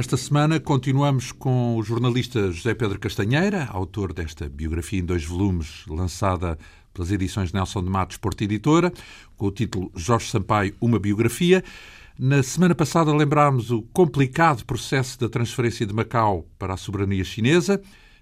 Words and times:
Esta 0.00 0.16
semana 0.16 0.58
continuamos 0.58 1.30
com 1.30 1.76
o 1.76 1.82
jornalista 1.82 2.50
José 2.50 2.72
Pedro 2.72 2.98
Castanheira, 2.98 3.66
autor 3.66 4.14
desta 4.14 4.48
biografia 4.48 4.98
em 4.98 5.04
dois 5.04 5.26
volumes, 5.26 5.84
lançada 5.86 6.58
pelas 6.94 7.10
edições 7.10 7.52
Nelson 7.52 7.84
de 7.84 7.90
Matos 7.90 8.16
Porta 8.16 8.42
Editora, 8.42 8.90
com 9.36 9.44
o 9.44 9.50
título 9.50 9.92
Jorge 9.94 10.30
Sampaio, 10.30 10.74
uma 10.80 10.98
biografia. 10.98 11.62
Na 12.18 12.42
semana 12.42 12.74
passada 12.74 13.14
lembrámos 13.14 13.70
o 13.70 13.82
complicado 13.92 14.64
processo 14.64 15.20
da 15.20 15.28
transferência 15.28 15.84
de 15.84 15.92
Macau 15.92 16.46
para 16.58 16.72
a 16.72 16.78
soberania 16.78 17.22
chinesa. 17.22 17.78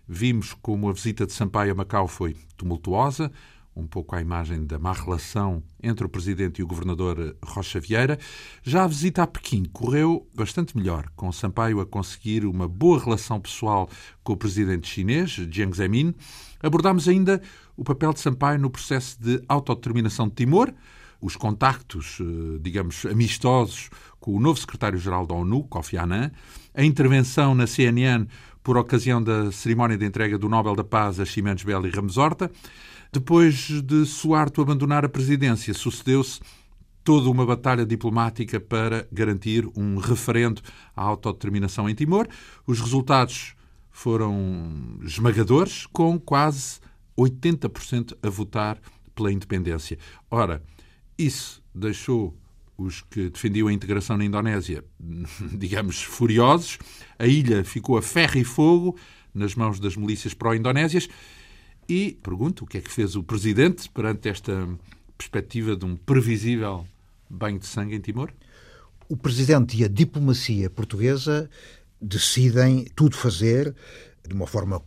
Vimos 0.09 0.55
como 0.55 0.89
a 0.89 0.93
visita 0.93 1.27
de 1.27 1.33
Sampaio 1.33 1.71
a 1.71 1.77
Macau 1.77 2.09
foi 2.09 2.35
tumultuosa, 2.57 3.31
um 3.79 3.87
pouco 3.87 4.15
à 4.17 4.21
imagem 4.21 4.67
da 4.67 4.79
má 4.79 4.93
relação 4.93 5.63
entre 5.83 6.05
o 6.05 6.09
presidente 6.09 6.59
e 6.59 6.65
o 6.65 6.67
governador 6.67 7.37
Rocha 7.43 7.79
Vieira. 7.79 8.19
Já 8.63 8.85
a 8.85 8.87
visita 8.87 9.23
a 9.23 9.27
Pequim 9.27 9.65
correu 9.65 10.27
bastante 10.35 10.77
melhor, 10.77 11.11
com 11.15 11.31
Sampaio 11.31 11.81
a 11.81 11.87
conseguir 11.87 12.45
uma 12.45 12.67
boa 12.67 12.99
relação 12.99 13.41
pessoal 13.41 13.89
com 14.25 14.33
o 14.33 14.37
presidente 14.37 14.89
chinês, 14.89 15.31
Jiang 15.31 15.75
Zemin. 15.77 16.15
Abordámos 16.61 17.09
ainda 17.09 17.41
o 17.77 17.85
papel 17.85 18.13
de 18.13 18.21
Sampaio 18.21 18.59
no 18.59 18.69
processo 18.69 19.23
de 19.23 19.41
autodeterminação 19.49 20.29
de 20.29 20.35
Timor, 20.35 20.73
os 21.21 21.37
contactos, 21.37 22.19
eh, 22.21 22.59
digamos, 22.61 23.07
amistosos 23.07 23.91
com 24.21 24.37
o 24.37 24.41
novo 24.41 24.59
secretário-geral 24.59 25.27
da 25.27 25.35
ONU, 25.35 25.65
Kofi 25.65 25.97
Annan, 25.97 26.31
a 26.75 26.85
intervenção 26.85 27.55
na 27.55 27.67
CNN 27.67 28.27
por 28.63 28.77
ocasião 28.77 29.23
da 29.23 29.51
cerimónia 29.51 29.97
de 29.97 30.05
entrega 30.05 30.37
do 30.37 30.49
Nobel 30.49 30.77
da 30.77 30.85
Paz 30.85 31.19
a 31.19 31.25
Ximenes 31.25 31.63
Belo 31.63 31.87
e 31.87 31.91
Ramos 31.91 32.19
Horta, 32.19 32.51
depois 33.13 33.55
de 33.83 34.05
Suarto 34.05 34.61
abandonar 34.61 35.05
a 35.05 35.09
presidência, 35.09 35.73
sucedeu-se 35.73 36.41
toda 37.03 37.31
uma 37.31 37.47
batalha 37.47 37.87
diplomática 37.87 38.61
para 38.61 39.09
garantir 39.11 39.67
um 39.75 39.97
referendo 39.97 40.61
à 40.95 41.03
autodeterminação 41.03 41.89
em 41.89 41.95
Timor. 41.95 42.29
Os 42.67 42.81
resultados 42.81 43.55
foram 43.91 44.99
esmagadores, 45.03 45.87
com 45.87 46.21
quase 46.21 46.81
80% 47.17 48.17
a 48.23 48.29
votar 48.29 48.79
pela 49.15 49.33
independência. 49.33 49.99
Ora, 50.31 50.63
isso 51.17 51.63
deixou 51.75 52.37
os 52.77 53.01
que 53.01 53.31
defendiam 53.31 53.69
a 53.69 53.73
integração 53.73 54.17
na 54.17 54.25
Indonésia, 54.25 54.85
digamos, 55.59 56.03
furiosos. 56.03 56.79
A 57.19 57.27
ilha 57.27 57.65
ficou 57.65 57.97
a 57.97 58.03
ferro 58.03 58.39
e 58.39 58.45
fogo 58.45 58.97
nas 59.35 59.55
mãos 59.55 59.81
das 59.81 59.97
milícias 59.97 60.35
pró-indonésias 60.35 61.09
e 61.89 62.19
pergunto 62.23 62.65
o 62.65 62.67
que 62.67 62.79
é 62.79 62.81
que 62.81 62.91
fez 62.91 63.17
o 63.17 63.23
Presidente 63.23 63.89
perante 63.89 64.29
esta 64.29 64.69
perspectiva 65.17 65.75
de 65.75 65.85
um 65.85 65.97
previsível 65.97 66.87
banho 67.29 67.59
de 67.59 67.67
sangue 67.67 67.97
em 67.97 68.01
Timor? 68.01 68.31
O 69.09 69.17
Presidente 69.17 69.77
e 69.77 69.85
a 69.85 69.89
diplomacia 69.89 70.69
portuguesa 70.69 71.49
decidem 72.01 72.85
tudo 72.95 73.17
fazer 73.17 73.75
de 74.27 74.35
uma 74.35 74.47
forma, 74.47 74.83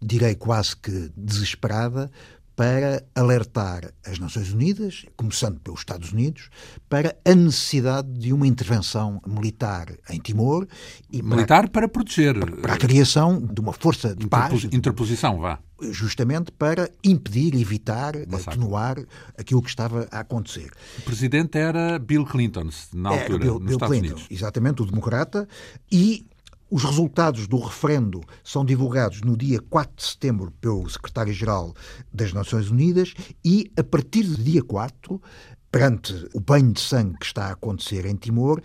direi 0.00 0.34
quase 0.34 0.76
que 0.76 1.10
desesperada, 1.16 2.10
para 2.56 3.04
alertar 3.14 3.92
as 4.06 4.18
Nações 4.18 4.52
Unidas, 4.52 5.04
começando 5.16 5.58
pelos 5.60 5.80
Estados 5.80 6.12
Unidos, 6.12 6.50
para 6.88 7.16
a 7.24 7.34
necessidade 7.34 8.08
de 8.12 8.32
uma 8.32 8.46
intervenção 8.46 9.20
militar 9.26 9.92
em 10.08 10.20
Timor. 10.20 10.66
E 11.10 11.22
militar 11.22 11.68
para, 11.68 11.88
para 11.88 11.88
proteger. 11.88 12.38
Para 12.60 12.74
a 12.74 12.78
criação 12.78 13.40
de 13.40 13.60
uma 13.60 13.72
força 13.72 14.14
de 14.14 14.26
paz. 14.26 14.64
Interposição, 14.64 15.40
vá. 15.40 15.58
Justamente 15.90 16.52
para 16.52 16.88
impedir, 17.02 17.54
evitar, 17.56 18.14
Massacre. 18.28 18.50
atenuar 18.50 18.96
aquilo 19.36 19.60
que 19.60 19.68
estava 19.68 20.06
a 20.10 20.20
acontecer. 20.20 20.70
O 20.98 21.02
presidente 21.02 21.58
era 21.58 21.98
Bill 21.98 22.24
Clinton, 22.24 22.68
na 22.92 23.10
altura, 23.10 23.38
Bill, 23.38 23.54
nos 23.54 23.62
Bill 23.64 23.72
Estados 23.72 23.98
Clinton, 23.98 24.14
Unidos. 24.14 24.26
Exatamente, 24.30 24.82
o 24.82 24.86
democrata. 24.86 25.48
E 25.90 26.26
os 26.74 26.82
resultados 26.82 27.46
do 27.46 27.56
referendo 27.56 28.20
são 28.42 28.64
divulgados 28.64 29.20
no 29.20 29.36
dia 29.36 29.60
4 29.60 29.94
de 29.94 30.02
setembro 30.02 30.50
pelo 30.60 30.90
secretário-geral 30.90 31.72
das 32.12 32.32
Nações 32.32 32.68
Unidas 32.68 33.14
e, 33.44 33.70
a 33.78 33.84
partir 33.84 34.24
do 34.24 34.36
dia 34.36 34.60
4, 34.60 35.22
perante 35.70 36.28
o 36.34 36.40
banho 36.40 36.72
de 36.72 36.80
sangue 36.80 37.16
que 37.20 37.26
está 37.26 37.44
a 37.46 37.52
acontecer 37.52 38.04
em 38.06 38.16
Timor, 38.16 38.60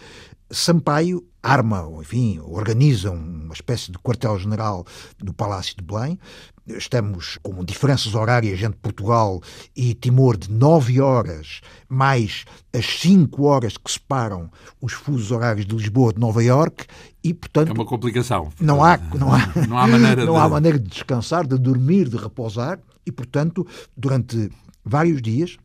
Sampaio 0.52 1.24
arma, 1.42 1.88
enfim, 2.02 2.40
organiza 2.44 3.12
uma 3.12 3.54
espécie 3.54 3.92
de 3.92 3.98
quartel-general 4.00 4.86
no 5.24 5.34
Palácio 5.34 5.76
de 5.78 5.84
Belém. 5.84 6.20
Estamos 6.68 7.40
com 7.42 7.64
diferenças 7.64 8.14
horárias 8.14 8.62
entre 8.62 8.80
Portugal 8.80 9.42
e 9.76 9.94
Timor 9.94 10.38
de 10.38 10.52
9 10.52 11.02
horas, 11.02 11.62
mais 11.88 12.46
as 12.74 12.86
5 12.86 13.44
horas 13.44 13.78
que 13.78 13.92
separam 13.92 14.52
os 14.82 14.94
fusos 14.94 15.32
horários 15.32 15.66
de 15.66 15.76
Lisboa 15.76 16.14
de 16.14 16.20
Nova 16.20 16.44
Iorque 16.44 16.86
e, 17.24 17.34
portanto... 17.34 17.70
É 17.70 17.74
uma 17.74 17.86
complicação. 17.86 18.50
Não 18.60 18.84
há, 18.84 18.98
não 18.98 19.34
há, 19.34 19.68
não 19.68 19.78
há, 19.78 19.88
maneira, 19.88 20.26
não 20.26 20.34
de... 20.34 20.40
há 20.40 20.50
maneira 20.50 20.78
de 20.78 20.88
descansar, 20.90 21.48
de 21.48 21.58
dormir, 21.58 22.08
de 22.08 22.18
repousar 22.18 22.80
e, 23.06 23.12
portanto, 23.12 23.66
durante 23.98 24.52
vários 24.86 25.22
dias 25.22 25.58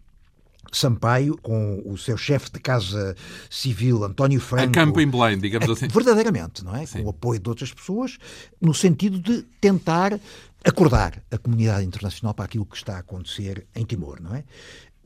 Sampaio, 0.76 1.36
com 1.38 1.82
o 1.84 1.96
seu 1.96 2.16
chefe 2.16 2.50
de 2.50 2.60
casa 2.60 3.16
civil, 3.48 4.04
António 4.04 4.40
Franco. 4.40 4.68
A 4.68 4.72
campo 4.72 5.00
em 5.00 5.08
Belém, 5.08 5.38
digamos 5.38 5.70
assim. 5.70 5.88
Verdadeiramente, 5.88 6.64
não 6.64 6.74
é? 6.74 6.84
Sim. 6.84 7.00
Com 7.00 7.06
o 7.06 7.10
apoio 7.10 7.40
de 7.40 7.48
outras 7.48 7.72
pessoas, 7.72 8.18
no 8.60 8.74
sentido 8.74 9.18
de 9.18 9.42
tentar 9.60 10.18
acordar 10.64 11.22
a 11.30 11.38
comunidade 11.38 11.84
internacional 11.84 12.34
para 12.34 12.46
aquilo 12.46 12.66
que 12.66 12.76
está 12.76 12.96
a 12.96 13.00
acontecer 13.00 13.66
em 13.74 13.84
Timor, 13.84 14.20
não 14.20 14.34
é? 14.34 14.44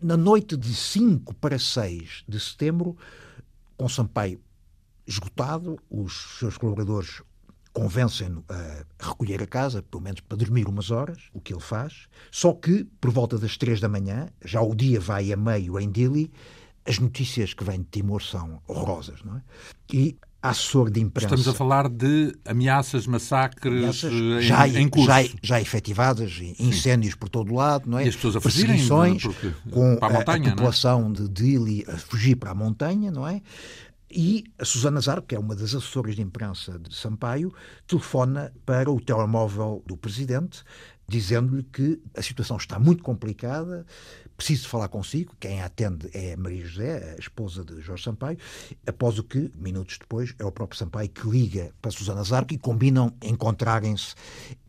Na 0.00 0.16
noite 0.16 0.56
de 0.56 0.72
5 0.72 1.34
para 1.34 1.58
6 1.58 2.24
de 2.28 2.38
setembro, 2.38 2.96
com 3.76 3.88
Sampaio 3.88 4.40
esgotado, 5.06 5.78
os 5.90 6.38
seus 6.38 6.56
colaboradores 6.56 7.22
convencem-no 7.72 8.44
a 8.48 8.84
recolher 8.98 9.42
a 9.42 9.46
casa, 9.46 9.82
pelo 9.82 10.02
menos 10.02 10.20
para 10.20 10.36
dormir 10.36 10.68
umas 10.68 10.90
horas, 10.90 11.18
o 11.32 11.40
que 11.40 11.52
ele 11.52 11.60
faz. 11.60 12.06
Só 12.30 12.52
que, 12.52 12.84
por 13.00 13.10
volta 13.10 13.38
das 13.38 13.56
três 13.56 13.80
da 13.80 13.88
manhã, 13.88 14.28
já 14.44 14.60
o 14.60 14.74
dia 14.74 15.00
vai 15.00 15.32
a 15.32 15.36
meio 15.36 15.78
em 15.78 15.90
Dili, 15.90 16.30
as 16.86 16.98
notícias 16.98 17.52
que 17.52 17.62
vêm 17.64 17.80
de 17.80 17.88
Timor 17.90 18.22
são 18.22 18.62
horrorosas, 18.66 19.22
não 19.22 19.36
é? 19.36 19.42
E 19.92 20.16
assessor 20.40 20.90
de 20.90 21.00
imprensa... 21.00 21.34
Estamos 21.34 21.48
a 21.48 21.52
falar 21.52 21.88
de 21.88 22.34
ameaças, 22.44 23.06
massacres 23.06 23.72
ameaças 23.72 24.12
em, 24.12 24.40
já, 24.40 24.68
em 24.68 24.88
curso. 24.88 25.06
Já, 25.06 25.22
já 25.42 25.60
efetivadas, 25.60 26.40
incêndios 26.58 27.14
Sim. 27.14 27.18
por 27.18 27.28
todo 27.28 27.52
o 27.52 27.56
lado, 27.56 27.90
não 27.90 27.98
é? 27.98 28.06
E 28.06 28.08
as 28.08 28.16
pessoas 28.16 28.36
a 28.36 28.40
fugirem, 28.40 28.80
com 29.70 29.98
a, 30.00 30.08
montanha, 30.10 30.48
a, 30.48 30.52
a 30.52 30.54
população 30.54 31.10
é? 31.10 31.12
de 31.12 31.28
Dili 31.28 31.84
a 31.88 31.96
fugir 31.96 32.36
para 32.36 32.52
a 32.52 32.54
montanha, 32.54 33.10
não 33.10 33.26
é? 33.26 33.42
E 34.10 34.44
a 34.58 34.64
Susana 34.64 35.00
Zarco, 35.00 35.26
que 35.26 35.34
é 35.34 35.38
uma 35.38 35.54
das 35.54 35.74
assessoras 35.74 36.16
de 36.16 36.22
imprensa 36.22 36.78
de 36.78 36.94
Sampaio, 36.94 37.52
telefona 37.86 38.52
para 38.64 38.90
o 38.90 39.00
telemóvel 39.00 39.82
do 39.86 39.96
presidente, 39.96 40.64
dizendo-lhe 41.06 41.62
que 41.62 42.00
a 42.16 42.22
situação 42.22 42.56
está 42.56 42.78
muito 42.78 43.02
complicada, 43.02 43.84
preciso 44.38 44.68
falar 44.68 44.88
consigo. 44.88 45.34
Quem 45.40 45.60
a 45.60 45.66
atende 45.66 46.08
é 46.14 46.36
Maria 46.36 46.64
José, 46.64 47.16
a 47.16 47.20
esposa 47.20 47.64
de 47.64 47.80
Jorge 47.80 48.04
Sampaio. 48.04 48.38
Após 48.86 49.18
o 49.18 49.24
que, 49.24 49.50
minutos 49.56 49.98
depois, 49.98 50.32
é 50.38 50.44
o 50.44 50.52
próprio 50.52 50.78
Sampaio 50.78 51.08
que 51.08 51.28
liga 51.28 51.72
para 51.82 51.90
Susana 51.90 52.22
Zarco 52.22 52.54
e 52.54 52.58
combinam 52.58 53.12
encontrarem-se 53.20 54.14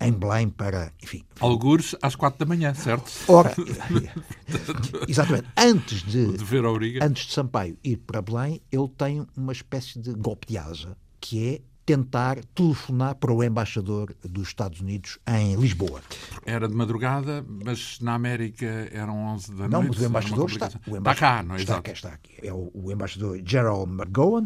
em 0.01 0.11
Belém 0.11 0.49
para, 0.49 0.91
enfim... 1.01 1.23
Algures 1.39 1.95
às 2.01 2.15
quatro 2.15 2.39
da 2.39 2.45
manhã, 2.47 2.73
certo? 2.73 3.11
Ora, 3.27 3.53
exatamente. 5.07 5.47
Antes 5.55 6.01
de, 6.01 6.35
de 6.35 6.99
antes 7.03 7.27
de 7.27 7.33
Sampaio 7.33 7.77
ir 7.83 7.97
para 7.97 8.23
Belém, 8.23 8.59
ele 8.71 8.89
tem 8.97 9.25
uma 9.37 9.51
espécie 9.51 9.99
de 9.99 10.13
golpe 10.13 10.47
de 10.47 10.57
asa, 10.57 10.97
que 11.21 11.47
é 11.47 11.61
tentar 11.89 12.37
telefonar 12.53 13.15
para 13.15 13.33
o 13.33 13.43
embaixador 13.43 14.15
dos 14.23 14.49
Estados 14.49 14.79
Unidos 14.79 15.17
em 15.27 15.55
Lisboa. 15.55 16.01
Era 16.45 16.67
de 16.67 16.75
madrugada, 16.75 17.43
mas 17.47 17.99
na 17.99 18.13
América 18.13 18.67
eram 18.91 19.17
11 19.25 19.55
da 19.55 19.67
não, 19.67 19.81
noite. 19.81 19.83
Não, 19.83 19.89
mas 19.89 19.99
o 19.99 20.05
embaixador 20.05 20.49
está, 20.51 20.67
o 20.85 20.97
embaixador, 20.97 20.99
está 20.99 21.15
cá, 21.15 21.41
não 21.41 21.55
é? 21.55 21.57
Está, 21.57 21.81
está 21.91 22.09
aqui. 22.09 22.33
É 22.43 22.53
o, 22.53 22.69
o 22.75 22.91
embaixador 22.91 23.41
Gerald 23.43 23.91
McGowan, 23.91 24.45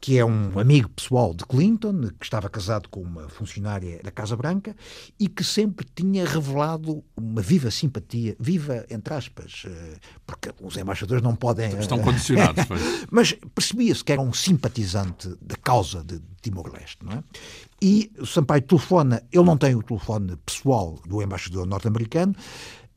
que 0.00 0.18
é 0.18 0.24
um 0.24 0.58
amigo 0.58 0.88
pessoal 0.88 1.34
de 1.34 1.44
Clinton, 1.44 2.08
que 2.18 2.24
estava 2.24 2.48
casado 2.48 2.88
com 2.88 3.02
uma 3.02 3.28
funcionária 3.28 4.00
da 4.02 4.10
Casa 4.10 4.34
Branca 4.34 4.74
e 5.18 5.28
que 5.28 5.44
sempre 5.44 5.86
tinha 5.94 6.24
revelado 6.24 7.04
uma 7.14 7.42
viva 7.42 7.70
simpatia, 7.70 8.34
viva 8.40 8.86
entre 8.88 9.12
aspas, 9.12 9.64
eh, 9.66 9.98
porque 10.26 10.50
os 10.62 10.76
embaixadores 10.78 11.22
não 11.22 11.36
podem. 11.36 11.78
Estão 11.78 12.00
eh, 12.00 12.02
condicionados, 12.02 12.64
Mas 13.10 13.34
percebia-se 13.54 14.02
que 14.02 14.12
era 14.12 14.22
um 14.22 14.32
simpatizante 14.32 15.28
da 15.42 15.56
causa 15.56 16.02
de 16.02 16.18
Timor-Leste, 16.40 17.04
não 17.04 17.18
é? 17.18 17.24
E 17.82 18.10
o 18.18 18.26
Sampaio 18.26 18.62
telefona, 18.62 19.22
ele 19.30 19.44
não 19.44 19.56
tem 19.56 19.74
o 19.74 19.82
telefone 19.82 20.36
pessoal 20.46 20.98
do 21.06 21.22
embaixador 21.22 21.66
norte-americano, 21.66 22.34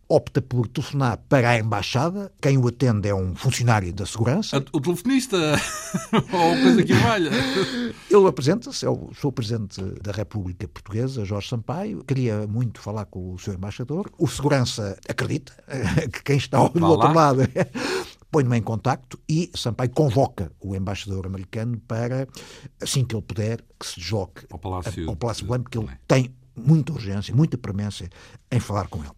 opta 0.07 0.41
por 0.41 0.67
telefonar 0.67 1.17
para 1.29 1.50
a 1.50 1.57
embaixada. 1.57 2.31
Quem 2.41 2.57
o 2.57 2.67
atende 2.67 3.09
é 3.09 3.15
um 3.15 3.35
funcionário 3.35 3.91
da 3.94 4.05
segurança. 4.05 4.63
O 4.71 4.81
telefonista, 4.81 5.38
ou 6.13 6.61
coisa 6.61 6.83
que 6.83 6.94
valha. 6.94 7.31
Ele 8.09 8.27
apresenta-se, 8.27 8.85
eu 8.85 9.11
sou 9.19 9.29
o 9.29 9.33
Presidente 9.33 9.81
da 10.01 10.11
República 10.11 10.67
Portuguesa, 10.67 11.25
Jorge 11.25 11.50
Sampaio. 11.50 12.03
Queria 12.03 12.45
muito 12.47 12.79
falar 12.79 13.05
com 13.05 13.33
o 13.33 13.39
seu 13.39 13.53
embaixador. 13.53 14.11
O 14.17 14.27
segurança 14.27 14.97
acredita 15.07 15.53
que 16.11 16.23
quem 16.23 16.38
está 16.38 16.57
do 16.67 16.85
outro 16.85 17.13
lado 17.13 17.41
põe-me 18.33 18.57
em 18.57 18.63
contacto 18.63 19.19
e 19.29 19.51
Sampaio 19.53 19.91
convoca 19.91 20.51
o 20.59 20.75
embaixador 20.75 21.27
americano 21.27 21.79
para, 21.88 22.27
assim 22.81 23.05
que 23.05 23.15
ele 23.15 23.21
puder, 23.21 23.63
que 23.79 23.85
se 23.85 24.00
desloque 24.00 24.45
ao 24.51 24.57
Palácio, 24.57 25.07
ao 25.07 25.15
Palácio 25.15 25.45
Belém, 25.45 25.61
porque 25.61 25.77
ele 25.77 25.88
tem 26.07 26.33
muita 26.55 26.94
urgência, 26.94 27.35
muita 27.35 27.57
premência 27.57 28.09
em 28.51 28.59
falar 28.59 28.88
com 28.88 29.03
ele. 29.03 29.13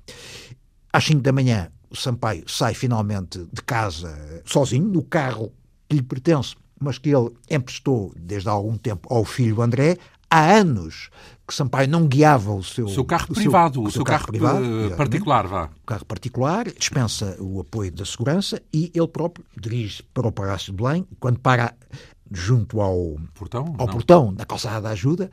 Às 0.96 1.04
5 1.08 1.22
da 1.22 1.34
manhã, 1.34 1.68
o 1.90 1.96
Sampaio 1.98 2.46
sai 2.48 2.74
finalmente 2.74 3.46
de 3.52 3.62
casa 3.62 4.42
sozinho, 4.46 4.86
no 4.86 5.04
carro 5.04 5.52
que 5.90 5.98
lhe 5.98 6.02
pertence, 6.02 6.56
mas 6.80 6.98
que 6.98 7.10
ele 7.10 7.32
emprestou 7.52 8.14
desde 8.16 8.48
há 8.48 8.54
algum 8.54 8.78
tempo 8.78 9.06
ao 9.14 9.26
filho 9.26 9.62
André. 9.62 9.98
Há 10.30 10.54
anos 10.54 11.10
que 11.46 11.54
Sampaio 11.54 11.90
não 11.90 12.08
guiava 12.08 12.54
o 12.54 12.64
seu, 12.64 12.88
seu 12.88 13.04
carro 13.04 13.28
o 13.30 13.34
privado, 13.34 13.74
seu, 13.74 13.84
o 13.84 13.92
seu, 13.92 14.04
carro, 14.06 14.20
carro 14.20 14.32
privado, 14.32 14.96
particular, 14.96 15.48
vá. 15.48 15.66
O 15.66 15.86
carro 15.86 16.06
particular, 16.06 16.72
dispensa 16.72 17.36
o 17.42 17.60
apoio 17.60 17.92
da 17.92 18.06
segurança 18.06 18.62
e 18.74 18.90
ele 18.96 19.08
próprio 19.10 19.46
dirige 19.60 20.02
para 20.14 20.30
o 20.30 20.32
Palácio 20.32 20.72
de 20.72 20.82
Belém. 20.82 21.06
Quando 21.20 21.40
para 21.40 21.74
junto 22.32 22.82
ao 22.82 23.18
portão, 23.34 23.76
ao 23.78 23.88
portão 23.88 24.34
da 24.34 24.46
calçada 24.46 24.82
da 24.82 24.90
ajuda, 24.90 25.32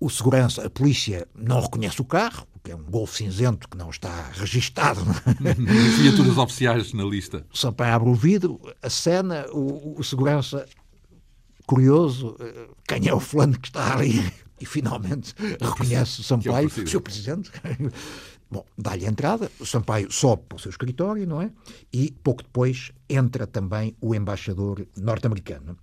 o 0.00 0.10
segurança, 0.10 0.66
a 0.66 0.70
polícia 0.70 1.26
não 1.34 1.60
reconhece 1.60 2.00
o 2.00 2.04
carro, 2.04 2.46
que 2.62 2.72
é 2.72 2.76
um 2.76 2.82
Golf 2.82 3.16
cinzento 3.16 3.68
que 3.68 3.76
não 3.76 3.90
está 3.90 4.30
registado. 4.32 5.00
É? 5.44 5.54
Viaturas 6.02 6.36
oficiais 6.36 6.92
na 6.92 7.04
lista. 7.04 7.46
Sampaio 7.52 7.94
abre 7.94 8.08
o 8.10 8.14
vidro, 8.14 8.60
a 8.82 8.90
cena, 8.90 9.46
o, 9.52 9.98
o 9.98 10.04
segurança 10.04 10.66
curioso, 11.66 12.34
eh, 12.40 12.68
quem 12.86 13.08
é 13.08 13.14
o 13.14 13.20
fulano 13.20 13.58
que 13.58 13.68
está 13.68 13.94
ali? 13.94 14.32
E 14.60 14.66
finalmente 14.66 15.34
reconhece 15.60 16.20
o 16.20 16.24
Sampaio, 16.24 16.66
o 16.66 16.88
seu 16.88 17.00
presidente. 17.00 17.50
Bom, 18.50 18.64
dá-lhe 18.76 19.06
a 19.06 19.08
entrada, 19.08 19.50
o 19.60 19.66
Sampaio 19.66 20.10
sobe 20.10 20.42
para 20.48 20.56
o 20.56 20.58
seu 20.58 20.70
escritório, 20.70 21.26
não 21.26 21.40
é? 21.40 21.50
E 21.92 22.10
pouco 22.24 22.42
depois 22.42 22.90
entra 23.08 23.46
também 23.46 23.94
o 24.00 24.14
embaixador 24.14 24.86
norte-americano, 24.96 25.76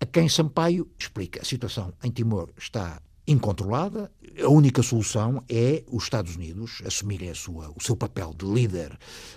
a 0.00 0.06
quem 0.06 0.28
Sampaio 0.28 0.88
explica 0.98 1.42
a 1.42 1.44
situação 1.44 1.92
em 2.02 2.10
Timor 2.10 2.50
está 2.58 3.00
incontrolada. 3.26 4.10
A 4.42 4.48
única 4.48 4.82
solução 4.82 5.44
é 5.48 5.84
os 5.86 6.04
Estados 6.04 6.36
Unidos 6.36 6.80
assumirem 6.86 7.32
sua, 7.34 7.70
o 7.76 7.82
seu 7.82 7.94
papel 7.94 8.34
de 8.36 8.46
líder 8.46 8.96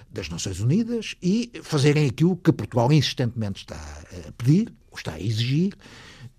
das 0.10 0.30
Nações 0.30 0.60
Unidas 0.62 1.16
e 1.22 1.52
fazerem 1.62 2.08
aquilo 2.08 2.38
que 2.38 2.54
Portugal 2.54 2.92
insistentemente 2.92 3.62
está 3.62 3.76
a 3.76 4.32
pedir, 4.32 4.74
ou 4.90 4.98
está 4.98 5.14
a 5.14 5.22
exigir, 5.22 5.76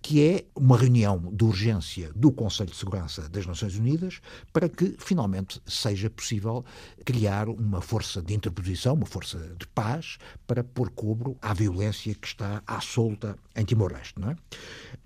que 0.03 0.21
é 0.21 0.45
uma 0.55 0.77
reunião 0.77 1.31
de 1.33 1.45
urgência 1.45 2.11
do 2.15 2.33
Conselho 2.33 2.71
de 2.71 2.77
Segurança 2.77 3.29
das 3.29 3.47
Nações 3.47 3.77
Unidas 3.77 4.21
para 4.53 4.69
que 4.69 4.97
finalmente 4.99 5.63
seja 5.65 6.11
possível 6.11 6.65
criar 7.05 7.49
uma 7.49 7.81
força 7.81 8.21
de 8.21 8.35
interposição, 8.35 8.95
uma 8.95 9.07
força 9.07 9.39
de 9.57 9.67
paz, 9.69 10.19
para 10.47 10.65
pôr 10.65 10.91
cobro 10.91 11.37
à 11.41 11.55
violência 11.55 12.15
que 12.17 12.27
está 12.27 12.63
à 12.67 12.81
solta 12.81 13.39
em 13.55 13.65
Timor-Leste. 13.65 14.15
É? 14.29 14.37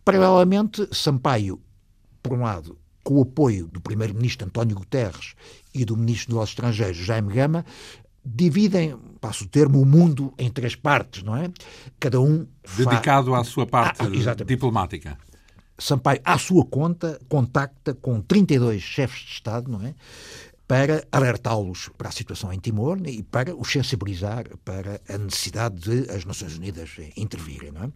Paralelamente, 0.02 0.88
Sampaio 0.92 1.60
por 2.22 2.32
um 2.32 2.42
lado, 2.42 2.78
com 3.04 3.18
o 3.18 3.22
apoio 3.22 3.68
do 3.68 3.80
primeiro-ministro 3.80 4.46
António 4.46 4.76
Guterres 4.76 5.34
e 5.72 5.84
do 5.84 5.96
ministro 5.96 6.34
dos 6.34 6.48
Estrangeiros 6.48 6.96
Jaime 6.96 7.32
Gama, 7.32 7.64
dividem, 8.24 8.96
passo 9.26 9.44
o 9.44 9.48
termo, 9.48 9.80
o 9.80 9.84
mundo 9.84 10.32
em 10.38 10.48
três 10.48 10.76
partes, 10.76 11.22
não 11.22 11.36
é? 11.36 11.50
Cada 11.98 12.20
um 12.20 12.46
dedicado 12.76 13.34
à 13.34 13.42
sua 13.42 13.66
parte 13.66 14.02
ah, 14.02 14.44
diplomática. 14.44 15.18
Sampaio, 15.78 16.20
à 16.24 16.38
sua 16.38 16.64
conta, 16.64 17.20
contacta 17.28 17.92
com 17.92 18.20
32 18.20 18.80
chefes 18.80 19.24
de 19.24 19.32
Estado, 19.32 19.70
não 19.70 19.84
é? 19.84 19.94
Para 20.66 21.06
alertá-los 21.12 21.90
para 21.96 22.08
a 22.08 22.12
situação 22.12 22.52
em 22.52 22.58
Timor 22.58 22.98
e 23.06 23.22
para 23.22 23.54
os 23.54 23.70
sensibilizar 23.70 24.44
para 24.64 25.00
a 25.08 25.18
necessidade 25.18 25.76
de 25.76 26.10
as 26.10 26.24
Nações 26.24 26.56
Unidas 26.56 26.90
intervirem. 27.16 27.72
É? 27.76 27.88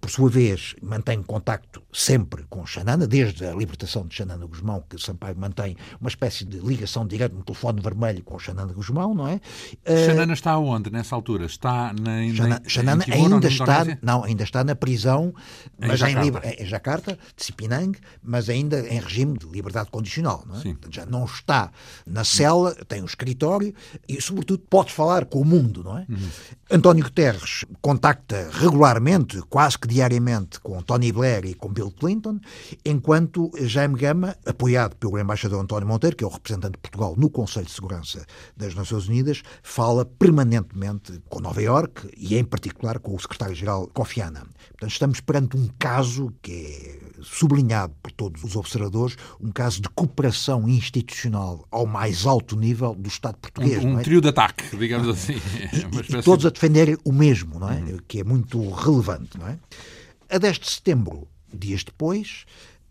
Por 0.00 0.10
sua 0.10 0.30
vez, 0.30 0.74
mantém 0.82 1.22
contacto 1.22 1.82
sempre 1.92 2.44
com 2.48 2.64
Xanana, 2.64 3.06
desde 3.06 3.44
a 3.44 3.52
libertação 3.54 4.06
de 4.06 4.14
Xanana 4.14 4.46
Guzmão, 4.46 4.82
que 4.88 4.98
Sampaio 4.98 5.36
mantém 5.36 5.76
uma 6.00 6.08
espécie 6.08 6.44
de 6.44 6.58
ligação 6.58 7.06
direta 7.06 7.34
no 7.34 7.42
telefone 7.42 7.80
vermelho 7.80 8.22
com 8.22 8.38
Xanana 8.38 8.72
Guzmão, 8.72 9.14
não 9.14 9.28
é? 9.28 9.40
Xanana 10.06 10.32
está 10.32 10.56
onde 10.58 10.90
nessa 10.90 11.14
altura? 11.14 11.46
Está 11.46 11.92
na, 11.92 12.26
Xanana, 12.32 12.62
Xanana 12.66 13.04
em 13.04 13.10
Timor, 13.10 13.32
ainda 13.34 13.48
está, 13.48 13.98
não, 14.00 14.24
ainda 14.24 14.44
está 14.44 14.64
na 14.64 14.74
prisão, 14.74 15.34
em 15.80 15.88
mas 15.88 15.98
Jacarta. 15.98 16.48
Em, 16.48 16.62
em 16.62 16.66
Jacarta, 16.66 17.18
de 17.36 17.44
Sipinang, 17.44 17.98
mas 18.22 18.48
ainda 18.48 18.80
em 18.88 19.00
regime 19.00 19.36
de 19.38 19.46
liberdade 19.46 19.90
condicional, 19.90 20.44
não 20.46 20.56
é? 20.56 20.60
Sim. 20.60 20.76
Já 20.90 21.04
não 21.04 21.24
está 21.24 21.70
na 22.06 22.24
cela, 22.24 22.74
tem 22.86 23.02
um 23.02 23.06
escritório 23.06 23.74
e, 24.08 24.20
sobretudo, 24.20 24.62
pode 24.70 24.92
falar 24.92 25.24
com 25.24 25.40
o 25.40 25.44
mundo, 25.44 25.82
não 25.82 25.98
é? 25.98 26.06
Uhum. 26.08 26.28
António 26.70 27.04
Guterres 27.04 27.64
contacta 27.80 28.48
regularmente, 28.52 29.42
quase 29.42 29.78
que 29.78 29.88
diariamente, 29.88 30.60
com 30.60 30.80
Tony 30.82 31.10
Blair 31.10 31.44
e 31.46 31.54
com 31.54 31.68
Bill 31.68 31.90
Clinton, 31.90 32.38
enquanto 32.84 33.50
Jaime 33.60 33.96
Gama, 33.96 34.36
apoiado 34.46 34.94
pelo 34.96 35.18
embaixador 35.18 35.60
António 35.60 35.88
Monteiro, 35.88 36.16
que 36.16 36.22
é 36.22 36.26
o 36.26 36.30
representante 36.30 36.74
de 36.74 36.78
Portugal 36.78 37.14
no 37.16 37.28
Conselho 37.28 37.66
de 37.66 37.72
Segurança 37.72 38.24
das 38.56 38.74
Nações 38.74 39.08
Unidas, 39.08 39.42
fala 39.62 40.04
permanentemente 40.04 41.20
com 41.28 41.40
Nova 41.40 41.60
Iorque 41.60 42.08
e, 42.16 42.36
em 42.36 42.44
particular, 42.44 43.00
com 43.00 43.14
o 43.14 43.20
secretário-geral 43.20 43.88
Kofi 43.88 44.20
Annan. 44.20 44.46
Portanto, 44.68 44.92
estamos 44.92 45.20
perante 45.20 45.56
um 45.56 45.68
caso 45.78 46.32
que 46.40 46.52
é 46.52 47.05
sublinhado 47.22 47.94
por 48.02 48.12
todos 48.12 48.42
os 48.44 48.56
observadores, 48.56 49.16
um 49.40 49.50
caso 49.50 49.80
de 49.80 49.88
cooperação 49.88 50.68
institucional 50.68 51.66
ao 51.70 51.86
mais 51.86 52.26
alto 52.26 52.56
nível 52.56 52.94
do 52.94 53.08
Estado 53.08 53.36
português. 53.38 53.84
Um, 53.84 53.94
um 53.94 54.00
é? 54.00 54.02
trio 54.02 54.20
de 54.20 54.28
ataque, 54.28 54.76
digamos 54.76 55.08
assim. 55.08 55.34
E, 55.34 56.16
e, 56.16 56.22
todos 56.22 56.46
a 56.46 56.50
defenderem 56.50 56.96
o 57.04 57.12
mesmo, 57.12 57.58
não 57.58 57.70
é? 57.70 57.76
Uhum. 57.76 57.98
Que 58.06 58.20
é 58.20 58.24
muito 58.24 58.70
relevante, 58.70 59.38
não 59.38 59.48
é? 59.48 59.58
A 60.28 60.38
10 60.38 60.58
de 60.58 60.70
setembro, 60.70 61.28
dias 61.52 61.84
depois, 61.84 62.44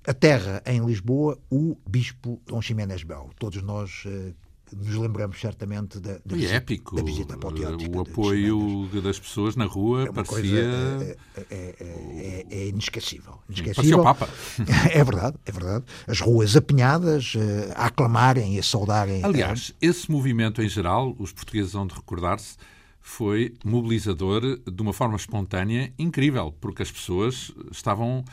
aterra 0.07 0.61
em 0.65 0.85
Lisboa 0.85 1.37
o 1.49 1.77
Bispo 1.87 2.41
Dom 2.45 2.61
Ximénez 2.61 3.03
Bel. 3.03 3.29
Todos 3.37 3.61
nós 3.61 4.03
uh, 4.05 4.33
nos 4.75 4.95
lembramos 4.95 5.39
certamente 5.39 5.99
da, 5.99 6.19
da, 6.25 6.35
visita, 6.35 6.53
épico. 6.53 6.95
da 6.95 7.03
visita 7.03 7.35
apoteótica. 7.35 7.97
O 7.97 8.01
apoio 8.01 8.89
das 9.01 9.19
pessoas 9.19 9.55
na 9.55 9.65
rua 9.65 10.03
é 10.03 10.11
parecia... 10.11 10.35
Coisa, 10.35 11.17
é, 11.37 11.45
é, 11.49 11.75
é, 11.79 12.45
é 12.49 12.67
inesquecível. 12.67 13.39
inesquecível. 13.49 13.75
Parecia 13.75 13.97
o 13.97 14.03
Papa. 14.03 14.29
É 14.91 15.03
verdade, 15.03 15.37
é 15.45 15.51
verdade. 15.51 15.85
As 16.07 16.19
ruas 16.19 16.55
apinhadas, 16.55 17.33
eh, 17.35 17.73
a 17.75 17.87
aclamarem 17.87 18.55
e 18.55 18.59
a 18.59 18.63
saudarem. 18.63 19.23
Aliás, 19.23 19.73
esse 19.81 20.09
movimento 20.11 20.61
em 20.61 20.69
geral, 20.69 21.15
os 21.17 21.31
portugueses 21.31 21.73
vão 21.73 21.87
de 21.87 21.95
recordar-se, 21.95 22.55
foi 23.01 23.53
mobilizador 23.63 24.41
de 24.41 24.81
uma 24.81 24.93
forma 24.93 25.15
espontânea 25.15 25.93
incrível, 25.97 26.53
porque 26.59 26.81
as 26.81 26.91
pessoas 26.91 27.51
estavam 27.71 28.25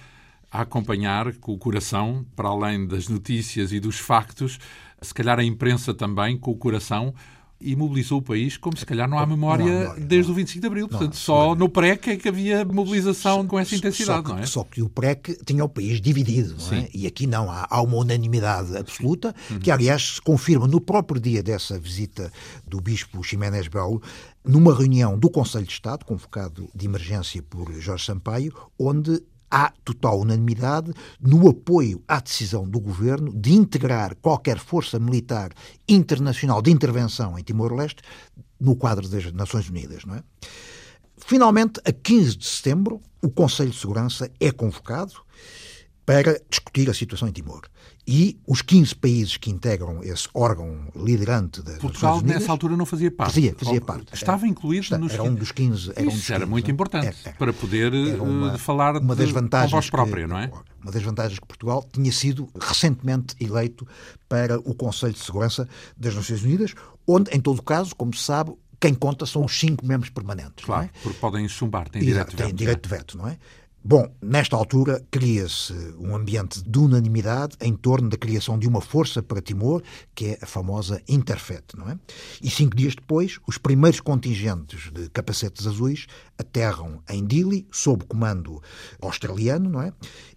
a 0.52 0.60
acompanhar 0.60 1.32
com 1.36 1.52
o 1.54 1.58
coração, 1.58 2.26
para 2.36 2.48
além 2.48 2.86
das 2.86 3.08
notícias 3.08 3.72
e 3.72 3.80
dos 3.80 3.98
factos, 3.98 4.58
se 5.00 5.14
calhar 5.14 5.38
a 5.38 5.44
imprensa 5.44 5.94
também, 5.94 6.36
com 6.36 6.50
o 6.50 6.56
coração, 6.56 7.14
e 7.58 7.76
mobilizou 7.76 8.18
o 8.18 8.22
país 8.22 8.56
como 8.56 8.76
se 8.76 8.84
calhar 8.84 9.08
não 9.08 9.18
há 9.18 9.24
memória, 9.24 9.64
não 9.64 9.72
há 9.72 9.78
memória 9.78 10.04
desde 10.04 10.28
não. 10.28 10.34
o 10.34 10.36
25 10.36 10.60
de 10.60 10.66
Abril. 10.66 10.88
Portanto, 10.88 11.16
só 11.16 11.54
no 11.54 11.68
PREC 11.68 12.10
é 12.10 12.16
que 12.16 12.28
havia 12.28 12.64
mobilização 12.64 13.46
com 13.46 13.58
essa 13.58 13.74
intensidade, 13.76 14.26
só 14.28 14.34
que, 14.34 14.40
é? 14.40 14.46
Só 14.46 14.64
que 14.64 14.82
o 14.82 14.88
PREC 14.88 15.38
tinha 15.44 15.64
o 15.64 15.68
país 15.68 16.00
dividido, 16.00 16.56
é? 16.72 16.88
E 16.92 17.06
aqui 17.06 17.26
não, 17.26 17.50
há, 17.50 17.66
há 17.70 17.80
uma 17.80 17.96
unanimidade 17.96 18.76
absoluta, 18.76 19.34
uhum. 19.50 19.60
que 19.60 19.70
aliás 19.70 20.16
se 20.16 20.20
confirma 20.20 20.66
no 20.66 20.80
próprio 20.80 21.20
dia 21.20 21.42
dessa 21.42 21.78
visita 21.78 22.32
do 22.66 22.80
Bispo 22.80 23.22
Ximénez 23.22 23.68
Belo, 23.68 24.02
numa 24.44 24.74
reunião 24.76 25.16
do 25.16 25.30
Conselho 25.30 25.66
de 25.66 25.72
Estado, 25.72 26.04
convocado 26.04 26.68
de 26.74 26.84
emergência 26.84 27.40
por 27.42 27.72
Jorge 27.74 28.04
Sampaio, 28.04 28.52
onde 28.76 29.22
há 29.52 29.70
total 29.84 30.18
unanimidade 30.18 30.94
no 31.20 31.46
apoio 31.46 32.02
à 32.08 32.18
decisão 32.18 32.66
do 32.66 32.80
governo 32.80 33.30
de 33.34 33.52
integrar 33.52 34.16
qualquer 34.16 34.58
força 34.58 34.98
militar 34.98 35.52
internacional 35.86 36.62
de 36.62 36.70
intervenção 36.70 37.38
em 37.38 37.42
Timor-Leste 37.42 38.02
no 38.58 38.74
quadro 38.74 39.06
das 39.06 39.30
Nações 39.32 39.68
Unidas. 39.68 40.06
Não 40.06 40.14
é? 40.14 40.22
Finalmente, 41.18 41.80
a 41.84 41.92
15 41.92 42.36
de 42.36 42.46
setembro, 42.46 43.00
o 43.20 43.30
Conselho 43.30 43.70
de 43.70 43.78
Segurança 43.78 44.30
é 44.40 44.50
convocado 44.50 45.12
para 46.04 46.40
discutir 46.48 46.90
a 46.90 46.94
situação 46.94 47.28
em 47.28 47.32
Timor. 47.32 47.62
E 48.06 48.36
os 48.46 48.62
15 48.62 48.96
países 48.96 49.36
que 49.36 49.48
integram 49.48 50.02
esse 50.02 50.28
órgão 50.34 50.88
liderante 50.96 51.62
das 51.62 51.78
Portugal, 51.78 52.18
Unidas, 52.18 52.40
nessa 52.40 52.50
altura, 52.50 52.76
não 52.76 52.84
fazia 52.84 53.12
parte. 53.12 53.34
Fazia, 53.34 53.54
fazia 53.56 53.80
parte. 53.80 54.12
Estava 54.12 54.46
incluído 54.48 54.86
era, 54.90 54.98
nos 54.98 55.12
Era 55.12 55.22
um 55.22 55.34
dos 55.34 55.52
15. 55.52 55.92
Era, 55.94 56.00
um 56.00 56.04
dos 56.06 56.14
Isso 56.14 56.32
era 56.32 56.40
15, 56.40 56.50
muito 56.50 56.66
não? 56.66 56.74
importante 56.74 57.06
Era, 57.06 57.16
era. 57.26 57.36
para 57.36 57.52
poder 57.52 57.94
uma, 58.20 58.54
uh, 58.54 58.58
falar 58.58 58.96
uma 58.96 59.14
das 59.14 59.28
de, 59.28 59.32
vantagens 59.32 59.70
com 59.70 59.76
voz 59.76 59.90
própria, 59.90 60.24
que, 60.24 60.30
não 60.30 60.38
é? 60.38 60.50
Uma 60.82 60.90
das 60.90 61.02
vantagens 61.02 61.38
que 61.38 61.46
Portugal 61.46 61.86
tinha 61.92 62.10
sido 62.10 62.48
recentemente 62.60 63.36
eleito 63.38 63.86
para 64.28 64.58
o 64.58 64.74
Conselho 64.74 65.12
de 65.12 65.20
Segurança 65.20 65.68
das 65.96 66.12
Nações 66.12 66.42
Unidas, 66.42 66.74
onde, 67.06 67.30
em 67.30 67.40
todo 67.40 67.62
caso, 67.62 67.94
como 67.94 68.12
se 68.12 68.24
sabe, 68.24 68.52
quem 68.80 68.94
conta 68.94 69.24
são 69.26 69.44
os 69.44 69.56
cinco 69.56 69.86
membros 69.86 70.10
permanentes. 70.10 70.64
Claro, 70.64 70.86
é? 70.86 70.90
porque 71.04 71.18
podem 71.20 71.46
chumbar, 71.46 71.88
têm 71.88 72.02
Exato, 72.02 72.30
direito 72.30 72.30
de 72.30 72.36
veto. 72.36 72.48
Têm 72.48 72.54
direito 72.56 72.82
de 72.82 72.88
veto, 72.88 73.16
não 73.16 73.28
é? 73.28 73.38
Bom, 73.84 74.14
nesta 74.22 74.54
altura 74.54 75.04
cria-se 75.10 75.72
um 75.98 76.14
ambiente 76.14 76.62
de 76.62 76.78
unanimidade 76.78 77.56
em 77.60 77.74
torno 77.74 78.08
da 78.08 78.16
criação 78.16 78.56
de 78.56 78.68
uma 78.68 78.80
força 78.80 79.20
para 79.20 79.42
Timor, 79.42 79.82
que 80.14 80.26
é 80.26 80.38
a 80.40 80.46
famosa 80.46 81.02
Interfet, 81.08 81.64
não 81.76 81.90
é? 81.90 81.98
E 82.40 82.48
cinco 82.48 82.76
dias 82.76 82.94
depois, 82.94 83.40
os 83.44 83.58
primeiros 83.58 83.98
contingentes 83.98 84.88
de 84.92 85.10
capacetes 85.10 85.66
azuis 85.66 86.06
aterram 86.38 87.02
em 87.10 87.26
Dili, 87.26 87.66
sob 87.72 88.04
comando 88.04 88.62
australiano, 89.00 89.68
não 89.68 89.82
é? 89.82 89.92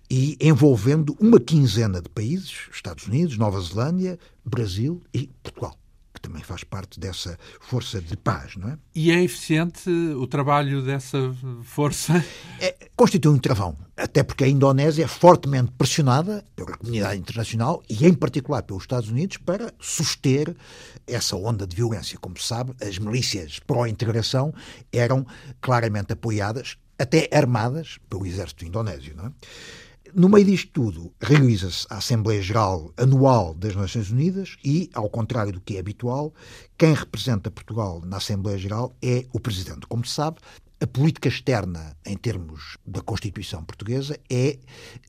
E 0.10 0.36
envolvendo 0.42 1.16
uma 1.20 1.40
quinzena 1.40 2.02
de 2.02 2.10
países, 2.10 2.68
Estados 2.72 3.06
Unidos, 3.06 3.38
Nova 3.38 3.62
Zelândia, 3.62 4.18
Brasil 4.44 5.04
e 5.14 5.30
Portugal 5.44 5.78
também 6.26 6.42
faz 6.42 6.64
parte 6.64 7.00
dessa 7.00 7.38
força 7.60 8.02
de 8.02 8.18
paz, 8.18 8.56
não 8.56 8.70
é? 8.70 8.78
E 8.96 9.12
é 9.12 9.24
eficiente 9.24 9.90
o 9.90 10.26
trabalho 10.26 10.82
dessa 10.82 11.18
força? 11.64 12.24
É, 12.60 12.76
constitui 12.96 13.32
um 13.32 13.38
travão, 13.38 13.78
até 13.96 14.24
porque 14.24 14.44
a 14.44 14.48
Indonésia 14.48 15.04
é 15.04 15.08
fortemente 15.08 15.72
pressionada 15.78 16.44
pela 16.56 16.76
comunidade 16.76 17.20
internacional 17.20 17.84
e, 17.88 18.06
em 18.06 18.14
particular, 18.14 18.64
pelos 18.64 18.84
Estados 18.84 19.10
Unidos 19.10 19.38
para 19.38 19.72
suster 19.80 20.56
essa 21.06 21.36
onda 21.36 21.68
de 21.68 21.76
violência. 21.76 22.18
Como 22.18 22.38
se 22.38 22.48
sabe, 22.48 22.74
as 22.82 22.98
milícias 22.98 23.60
pró-integração 23.60 24.54
eram 24.92 25.26
claramente 25.62 26.14
apoiadas, 26.14 26.78
até 26.98 27.30
armadas, 27.32 28.00
pelo 28.10 28.26
exército 28.26 28.66
indonésio, 28.66 29.16
não 29.16 29.28
é? 29.28 29.32
No 30.18 30.30
meio 30.30 30.46
disto 30.46 30.72
tudo, 30.72 31.14
realiza-se 31.20 31.86
a 31.90 31.98
Assembleia 31.98 32.42
Geral 32.42 32.90
Anual 32.96 33.54
das 33.54 33.76
Nações 33.76 34.10
Unidas 34.10 34.56
e, 34.64 34.90
ao 34.94 35.10
contrário 35.10 35.52
do 35.52 35.60
que 35.60 35.76
é 35.76 35.80
habitual, 35.82 36.34
quem 36.78 36.94
representa 36.94 37.52
Portugal 37.52 38.02
na 38.06 38.16
Assembleia 38.16 38.58
Geral 38.58 38.96
é 39.02 39.26
o 39.34 39.42
Presidente. 39.42 39.86
Como 39.90 40.06
se 40.06 40.14
sabe, 40.14 40.38
a 40.80 40.88
política 40.88 41.28
externa, 41.28 41.98
em 42.06 42.16
termos 42.16 42.78
da 42.88 43.02
Constituição 43.02 43.62
portuguesa, 43.66 44.18
é 44.30 44.58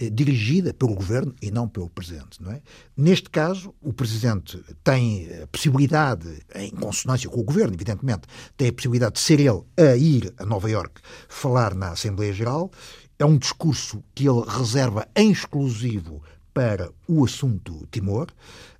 eh, 0.00 0.10
dirigida 0.10 0.74
pelo 0.74 0.96
Governo 0.96 1.34
e 1.40 1.52
não 1.52 1.68
pelo 1.68 1.88
Presidente. 1.88 2.42
Não 2.42 2.50
é? 2.50 2.60
Neste 2.96 3.30
caso, 3.30 3.72
o 3.80 3.92
Presidente 3.92 4.60
tem 4.82 5.28
a 5.40 5.46
possibilidade, 5.46 6.42
em 6.52 6.70
consonância 6.70 7.30
com 7.30 7.38
o 7.38 7.44
Governo, 7.44 7.74
evidentemente, 7.74 8.22
tem 8.56 8.70
a 8.70 8.72
possibilidade 8.72 9.14
de 9.14 9.20
ser 9.20 9.38
ele 9.38 9.62
a 9.76 9.96
ir 9.96 10.34
a 10.36 10.44
Nova 10.44 10.68
Iorque 10.68 11.00
falar 11.28 11.76
na 11.76 11.90
Assembleia 11.90 12.32
Geral 12.32 12.72
é 13.18 13.24
um 13.24 13.38
discurso 13.38 14.02
que 14.14 14.28
ele 14.28 14.42
reserva 14.46 15.08
em 15.16 15.30
exclusivo 15.30 16.22
para 16.52 16.90
o 17.08 17.24
assunto 17.24 17.86
Timor, 17.90 18.28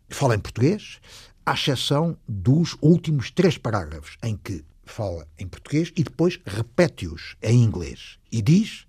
fala 0.09 0.35
em 0.35 0.39
português, 0.39 1.01
à 1.45 1.55
exceção 1.55 2.17
dos 2.29 2.77
últimos 2.81 3.31
três 3.31 3.57
parágrafos, 3.57 4.17
em 4.23 4.37
que 4.37 4.65
fala 4.85 5.27
em 5.39 5.47
português 5.47 5.93
e 5.97 6.03
depois 6.03 6.39
repete-os 6.45 7.37
em 7.43 7.63
inglês. 7.63 8.19
E 8.31 8.43
diz, 8.43 8.87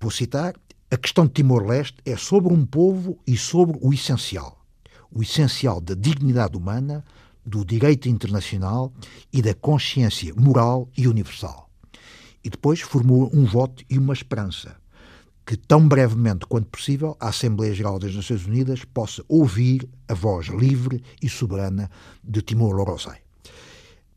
vou 0.00 0.10
citar, 0.10 0.54
a 0.90 0.96
questão 0.96 1.26
de 1.26 1.32
Timor-Leste 1.32 1.98
é 2.04 2.16
sobre 2.16 2.52
um 2.52 2.64
povo 2.64 3.18
e 3.26 3.36
sobre 3.36 3.78
o 3.80 3.92
essencial. 3.92 4.64
O 5.10 5.22
essencial 5.22 5.80
da 5.80 5.94
dignidade 5.94 6.56
humana, 6.56 7.04
do 7.44 7.64
direito 7.64 8.08
internacional 8.08 8.92
e 9.32 9.40
da 9.40 9.54
consciência 9.54 10.34
moral 10.34 10.88
e 10.96 11.08
universal 11.08 11.67
e 12.48 12.50
depois 12.50 12.80
formula 12.80 13.28
um 13.30 13.44
voto 13.44 13.84
e 13.90 13.98
uma 13.98 14.14
esperança 14.14 14.74
que, 15.44 15.54
tão 15.54 15.86
brevemente 15.86 16.46
quanto 16.46 16.66
possível, 16.68 17.14
a 17.20 17.28
Assembleia 17.28 17.74
Geral 17.74 17.98
das 17.98 18.14
Nações 18.14 18.46
Unidas 18.46 18.86
possa 18.86 19.22
ouvir 19.28 19.86
a 20.08 20.14
voz 20.14 20.46
livre 20.46 21.04
e 21.22 21.28
soberana 21.28 21.90
de 22.24 22.40
Timor-Leste. 22.40 23.20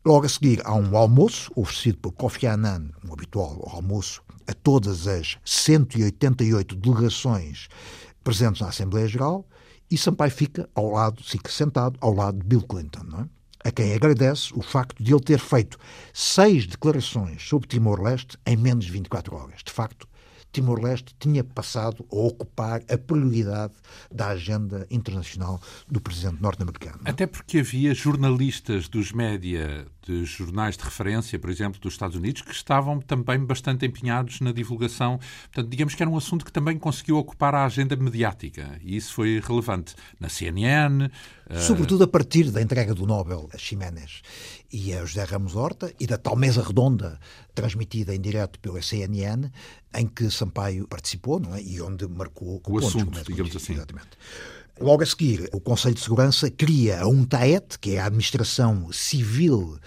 Logo 0.05 0.25
a 0.25 0.29
seguir, 0.29 0.61
há 0.63 0.73
um 0.73 0.95
almoço 0.95 1.51
oferecido 1.57 1.97
por 1.97 2.13
Kofi 2.13 2.47
Annan, 2.47 2.89
um 3.05 3.11
habitual 3.11 3.69
almoço, 3.69 4.23
a 4.47 4.53
todas 4.53 5.07
as 5.07 5.37
188 5.43 6.73
delegações 6.77 7.67
presentes 8.23 8.61
na 8.61 8.69
Assembleia 8.69 9.09
Geral, 9.09 9.45
e 9.89 9.97
Sampaio 9.97 10.31
fica 10.31 10.69
ao 10.73 10.89
lado, 10.91 11.21
fica 11.21 11.51
sentado 11.51 11.97
ao 11.99 12.13
lado 12.13 12.39
de 12.39 12.45
Bill 12.45 12.61
Clinton, 12.61 13.03
não 13.03 13.19
é? 13.19 13.40
A 13.63 13.71
quem 13.71 13.93
agradece 13.93 14.51
o 14.55 14.61
facto 14.61 15.01
de 15.01 15.13
ele 15.13 15.23
ter 15.23 15.39
feito 15.39 15.77
seis 16.13 16.65
declarações 16.65 17.41
sobre 17.47 17.67
Timor-Leste 17.67 18.37
em 18.45 18.57
menos 18.57 18.85
de 18.85 18.91
24 18.91 19.35
horas. 19.35 19.61
De 19.63 19.71
facto, 19.71 20.07
Timor-Leste 20.51 21.15
tinha 21.19 21.43
passado 21.43 22.05
a 22.11 22.15
ocupar 22.15 22.81
a 22.89 22.97
prioridade 22.97 23.73
da 24.11 24.29
agenda 24.29 24.85
internacional 24.89 25.61
do 25.87 26.01
presidente 26.01 26.41
norte-americano. 26.41 26.99
Até 27.05 27.25
porque 27.25 27.59
havia 27.59 27.93
jornalistas 27.93 28.87
dos 28.87 29.11
média, 29.11 29.85
de 30.05 30.25
jornais 30.25 30.75
de 30.75 30.83
referência, 30.83 31.37
por 31.37 31.49
exemplo, 31.49 31.79
dos 31.79 31.93
Estados 31.93 32.15
Unidos, 32.15 32.41
que 32.41 32.51
estavam 32.51 32.99
também 32.99 33.39
bastante 33.43 33.85
empenhados 33.85 34.41
na 34.41 34.51
divulgação. 34.51 35.19
Portanto, 35.43 35.69
digamos 35.69 35.95
que 35.95 36.01
era 36.01 36.09
um 36.09 36.17
assunto 36.17 36.43
que 36.43 36.51
também 36.51 36.77
conseguiu 36.77 37.17
ocupar 37.17 37.53
a 37.53 37.65
agenda 37.65 37.95
mediática. 37.95 38.79
E 38.81 38.95
isso 38.97 39.13
foi 39.13 39.39
relevante 39.39 39.95
na 40.19 40.27
CNN. 40.27 41.09
Eh, 41.49 41.59
Sobretudo 41.59 42.03
a 42.03 42.07
partir 42.07 42.49
da 42.49 42.61
entrega 42.61 42.95
do 42.95 43.05
Nobel 43.05 43.49
a 43.53 43.57
Ximénez 43.57 44.21
e 44.71 44.93
a 44.93 45.05
José 45.05 45.23
Ramos 45.23 45.55
Horta 45.55 45.93
e 45.99 46.07
da 46.07 46.17
tal 46.17 46.35
mesa 46.35 46.63
redonda 46.63 47.19
transmitida 47.53 48.15
em 48.15 48.21
direto 48.21 48.59
pela 48.59 48.81
CNN, 48.81 49.51
em 49.93 50.07
que 50.07 50.29
Sampaio 50.29 50.87
participou 50.87 51.39
não 51.39 51.55
é? 51.55 51.61
e 51.61 51.81
onde 51.81 52.07
marcou 52.07 52.55
o 52.55 52.59
pontos, 52.59 52.87
assunto, 52.87 53.23
digamos 53.23 53.55
assim. 53.55 53.73
Exatamente. 53.73 54.09
Logo 54.79 55.03
a 55.03 55.05
seguir, 55.05 55.47
o 55.53 55.59
Conselho 55.59 55.93
de 55.93 56.01
Segurança 56.01 56.49
cria 56.49 57.01
a 57.01 57.07
UNTAET, 57.07 57.77
que 57.79 57.95
é 57.95 57.99
a 57.99 58.05
Administração 58.05 58.91
Civil 58.91 59.77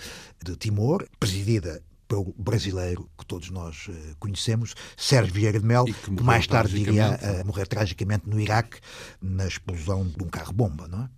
de 0.45 0.57
Timor, 0.57 1.09
presidida 1.19 1.83
pelo 2.07 2.35
brasileiro 2.39 3.09
que 3.19 3.27
todos 3.27 3.51
nós 3.51 3.89
uh, 3.89 3.93
conhecemos, 4.21 4.75
Sérgio 4.97 5.35
Vieira 5.35 5.59
de 5.59 5.67
Mel, 5.67 5.85
que, 5.85 5.93
que, 5.93 6.23
mais 6.23 6.47
tarde 6.47 6.77
iria 6.77 7.19
uh, 7.19 7.47
morrer 7.47 7.67
tragicamente 7.67 8.29
no 8.29 8.39
Iraque 8.41 8.79
na 9.21 9.47
explosão 9.47 10.07
de 10.07 10.23
um 10.23 10.29
carro-bomba, 10.29 10.87
não 10.87 11.05
é? 11.05 11.09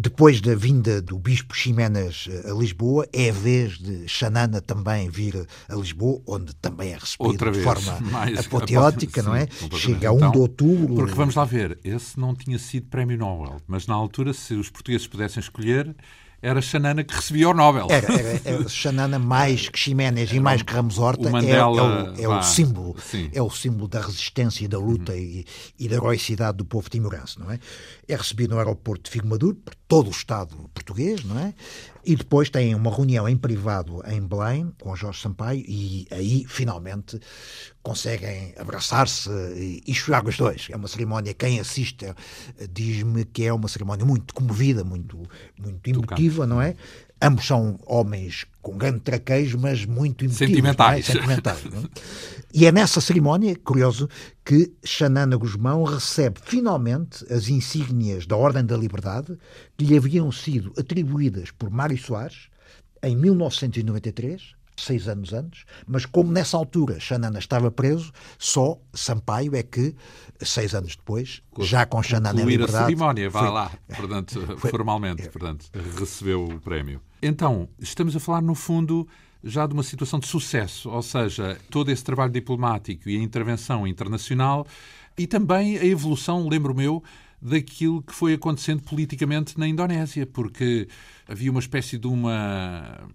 Depois 0.00 0.40
da 0.40 0.54
vinda 0.54 1.02
do 1.02 1.18
Bispo 1.18 1.56
Ximenes 1.56 2.28
eh, 2.30 2.48
a 2.48 2.54
Lisboa, 2.54 3.08
é 3.12 3.30
a 3.30 3.32
vez 3.32 3.78
de 3.78 4.06
Xanana 4.06 4.60
também 4.60 5.10
vir 5.10 5.44
a 5.68 5.74
Lisboa, 5.74 6.22
onde 6.24 6.54
também 6.54 6.92
é 6.92 6.96
recebido 6.96 7.50
de 7.50 7.60
forma 7.64 7.98
apoteótica, 8.38 9.22
não 9.24 9.34
é? 9.34 9.48
Chega 9.72 10.10
a 10.10 10.12
1 10.12 10.16
então, 10.18 10.30
de 10.30 10.38
outubro. 10.38 10.94
Porque 10.94 11.14
vamos 11.14 11.34
lá 11.34 11.44
ver, 11.44 11.80
esse 11.82 12.16
não 12.16 12.32
tinha 12.32 12.60
sido 12.60 12.86
prémio 12.86 13.18
Nobel, 13.18 13.56
mas 13.66 13.88
na 13.88 13.94
altura, 13.94 14.32
se 14.32 14.54
os 14.54 14.70
portugueses 14.70 15.08
pudessem 15.08 15.40
escolher, 15.40 15.92
era 16.40 16.62
Xanana 16.62 17.02
que 17.02 17.14
recebia 17.14 17.48
o 17.48 17.54
Nobel. 17.54 17.88
Era, 17.90 18.12
era, 18.12 18.40
era 18.44 18.68
Xanana 18.68 19.18
mais 19.18 19.68
que 19.68 19.78
Ximénez 19.78 20.32
e 20.32 20.38
mais 20.38 20.62
que 20.62 20.72
Ramos 20.72 20.98
Horta. 20.98 21.28
O 21.28 21.32
Mandela, 21.32 22.14
é, 22.16 22.22
é, 22.22 22.28
o, 22.28 22.32
é 22.32 22.38
o 22.38 22.42
símbolo. 22.42 22.96
Sim. 23.00 23.28
É 23.32 23.42
o 23.42 23.50
símbolo 23.50 23.88
da 23.88 24.00
resistência 24.00 24.64
e 24.64 24.68
da 24.68 24.78
luta 24.78 25.12
uhum. 25.12 25.18
e, 25.18 25.46
e, 25.78 25.88
da 25.88 25.96
heroicidade 25.96 26.58
do 26.58 26.64
povo 26.64 26.88
timorense, 26.88 27.40
não 27.40 27.50
é? 27.50 27.58
É 28.06 28.14
recebido 28.14 28.54
no 28.54 28.58
aeroporto 28.58 29.04
de 29.04 29.10
Figo 29.10 29.26
Maduro 29.26 29.56
por 29.56 29.74
todo 29.88 30.06
o 30.06 30.10
Estado 30.10 30.54
português, 30.72 31.24
não 31.24 31.38
é? 31.38 31.52
E 32.04 32.16
depois 32.16 32.48
tem 32.48 32.74
uma 32.74 32.94
reunião 32.94 33.28
em 33.28 33.36
privado 33.36 34.02
em 34.06 34.20
Belém 34.20 34.72
com 34.80 34.94
Jorge 34.94 35.20
Sampaio 35.20 35.64
e 35.66 36.06
aí 36.10 36.44
finalmente 36.46 37.20
conseguem 37.82 38.54
abraçar-se 38.58 39.30
e 39.86 39.94
chorar 39.94 40.26
os 40.26 40.36
dois. 40.36 40.68
É 40.70 40.76
uma 40.76 40.88
cerimónia, 40.88 41.34
quem 41.34 41.58
assiste 41.60 42.04
eh, 42.06 42.14
diz-me 42.70 43.24
que 43.24 43.44
é 43.44 43.52
uma 43.52 43.68
cerimónia 43.68 44.04
muito 44.04 44.34
comovida, 44.34 44.84
muito, 44.84 45.22
muito 45.58 45.90
emotiva, 45.90 46.46
não 46.46 46.60
é? 46.60 46.76
Ambos 47.20 47.46
são 47.46 47.78
homens 47.84 48.46
com 48.62 48.76
grande 48.76 49.00
traquejo, 49.00 49.58
mas 49.58 49.84
muito 49.84 50.24
emotivos. 50.24 50.38
Sentimentais. 50.48 51.08
É? 51.08 51.12
Sentimentais 51.12 51.64
é? 51.64 51.88
E 52.52 52.66
é 52.66 52.72
nessa 52.72 53.00
cerimónia, 53.00 53.56
curioso, 53.56 54.08
que 54.44 54.72
Xanana 54.84 55.36
Guzmão 55.36 55.84
recebe 55.84 56.40
finalmente 56.42 57.24
as 57.32 57.48
insígnias 57.48 58.26
da 58.26 58.36
Ordem 58.36 58.64
da 58.64 58.76
Liberdade 58.76 59.36
que 59.76 59.84
lhe 59.84 59.96
haviam 59.96 60.30
sido 60.30 60.72
atribuídas 60.78 61.50
por 61.50 61.70
Mário 61.70 61.98
Soares 61.98 62.48
em 63.02 63.16
1993, 63.16 64.54
seis 64.76 65.08
anos 65.08 65.32
antes, 65.32 65.64
mas 65.86 66.06
como 66.06 66.32
nessa 66.32 66.56
altura 66.56 66.98
Xanana 67.00 67.38
estava 67.38 67.70
preso, 67.70 68.12
só 68.38 68.78
Sampaio 68.92 69.54
é 69.54 69.62
que, 69.62 69.94
seis 70.40 70.74
anos 70.74 70.96
depois, 70.96 71.42
já 71.60 71.84
com 71.84 72.02
Xanana 72.02 72.40
em 72.40 72.44
liberdade... 72.44 72.84
a 72.84 72.86
cerimónia, 72.86 73.30
vá 73.30 73.40
foi, 73.40 73.50
lá, 73.50 73.72
portanto, 73.96 74.56
foi, 74.58 74.70
formalmente, 74.70 75.28
portanto, 75.28 75.66
recebeu 75.98 76.44
o 76.44 76.60
prémio. 76.60 77.00
Então, 77.20 77.68
estamos 77.80 78.14
a 78.14 78.20
falar, 78.20 78.40
no 78.40 78.54
fundo, 78.54 79.06
já 79.42 79.66
de 79.66 79.74
uma 79.74 79.82
situação 79.82 80.18
de 80.18 80.26
sucesso, 80.26 80.90
ou 80.90 81.02
seja, 81.02 81.58
todo 81.70 81.90
esse 81.90 82.04
trabalho 82.04 82.32
diplomático 82.32 83.08
e 83.08 83.16
a 83.16 83.22
intervenção 83.22 83.86
internacional 83.86 84.66
e 85.16 85.26
também 85.26 85.76
a 85.78 85.84
evolução, 85.84 86.48
lembro 86.48 86.74
meu, 86.74 87.02
daquilo 87.40 88.02
que 88.02 88.12
foi 88.12 88.34
acontecendo 88.34 88.82
politicamente 88.82 89.58
na 89.58 89.66
Indonésia, 89.66 90.26
porque 90.26 90.88
havia 91.26 91.50
uma 91.50 91.60
espécie 91.60 91.96
de 91.96 92.06
uma 92.06 93.08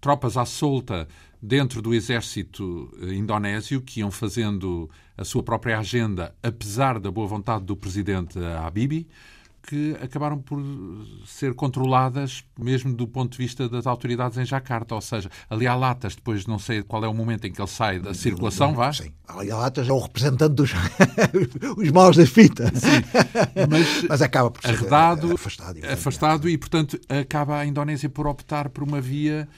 tropas 0.00 0.36
à 0.36 0.44
solta 0.44 1.08
dentro 1.40 1.80
do 1.80 1.94
exército 1.94 2.90
indonésio 3.02 3.80
que 3.80 4.00
iam 4.00 4.10
fazendo 4.10 4.90
a 5.16 5.24
sua 5.24 5.42
própria 5.42 5.78
agenda, 5.78 6.34
apesar 6.42 6.98
da 6.98 7.10
boa 7.10 7.26
vontade 7.26 7.64
do 7.64 7.76
presidente 7.76 8.38
Habibie 8.38 9.06
que 9.62 9.96
acabaram 10.02 10.38
por 10.38 10.60
ser 11.26 11.54
controladas 11.54 12.44
mesmo 12.58 12.94
do 12.94 13.06
ponto 13.06 13.32
de 13.32 13.38
vista 13.38 13.68
das 13.68 13.86
autoridades 13.86 14.38
em 14.38 14.44
Jacarta. 14.44 14.94
Ou 14.94 15.00
seja, 15.00 15.30
ali 15.48 15.66
há 15.66 15.74
latas, 15.74 16.14
depois 16.14 16.46
não 16.46 16.58
sei 16.58 16.82
qual 16.82 17.04
é 17.04 17.08
o 17.08 17.14
momento 17.14 17.46
em 17.46 17.52
que 17.52 17.60
ele 17.60 17.68
sai 17.68 17.98
da 17.98 18.14
circulação, 18.14 18.74
vá? 18.74 18.92
Sim, 18.92 19.12
ali 19.28 19.50
há 19.50 19.56
latas 19.56 19.88
é 19.88 19.92
o 19.92 19.98
representante 19.98 20.54
dos 20.54 20.72
os 21.76 21.90
maus 21.90 22.16
da 22.16 22.26
fita. 22.26 22.66
Sim, 22.74 23.02
mas, 23.68 24.02
mas 24.08 24.22
acaba 24.22 24.50
por 24.50 24.62
ser 24.62 24.70
arredado, 24.70 25.32
afastado. 25.32 25.78
Afastado 25.84 26.48
e, 26.48 26.58
portanto, 26.58 26.98
acaba 27.08 27.58
a 27.58 27.66
Indonésia 27.66 28.08
por 28.08 28.26
optar 28.26 28.68
por 28.70 28.82
uma 28.82 29.00
via 29.00 29.48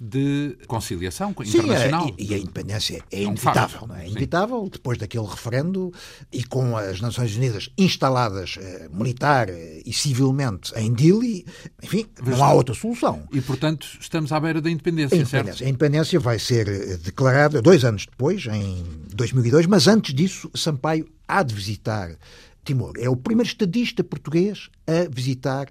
de 0.00 0.56
conciliação 0.66 1.30
internacional. 1.30 2.06
Sim, 2.06 2.14
e, 2.18 2.34
a 2.34 2.38
independência 2.38 3.04
é, 3.10 3.20
é 3.20 3.22
inevitável. 3.22 3.88
é? 3.94 4.04
é 4.04 4.08
inevitável, 4.08 4.68
depois 4.70 4.98
daquele 4.98 5.26
referendo 5.26 5.92
e 6.32 6.42
com 6.44 6.76
as 6.76 7.00
Nações 7.00 7.36
Unidas 7.36 7.70
instaladas 7.76 8.56
eh, 8.58 8.88
militar 8.92 9.48
eh, 9.48 9.82
e 9.84 9.92
civilmente 9.92 10.72
em 10.76 10.92
Dili, 10.92 11.44
enfim, 11.82 12.06
Mas, 12.22 12.38
não 12.38 12.44
há 12.44 12.52
outra 12.52 12.74
solução. 12.74 13.24
E, 13.32 13.40
portanto, 13.40 13.86
estamos 14.00 14.32
à 14.32 14.40
beira 14.40 14.60
da 14.60 14.70
independência, 14.70 15.16
a 15.16 15.20
independência, 15.20 15.52
certo? 15.52 15.66
A 15.66 15.68
independência 15.68 16.20
vai 16.20 16.38
ser 16.38 16.68
eh, 16.68 16.96
declarada 16.96 17.60
dois 17.60 17.84
anos 17.84 18.06
depois, 18.06 18.46
em 18.46 18.84
2002, 19.14 19.66
mas 19.66 19.86
antes 19.86 20.14
disso, 20.14 20.50
Sampaio 20.54 21.06
há 21.28 21.42
de 21.42 21.54
visitar 21.54 22.16
Timor. 22.64 22.94
É 22.98 23.08
o 23.08 23.16
primeiro 23.16 23.48
estadista 23.48 24.04
português 24.04 24.68
a 24.86 25.08
visitar 25.10 25.68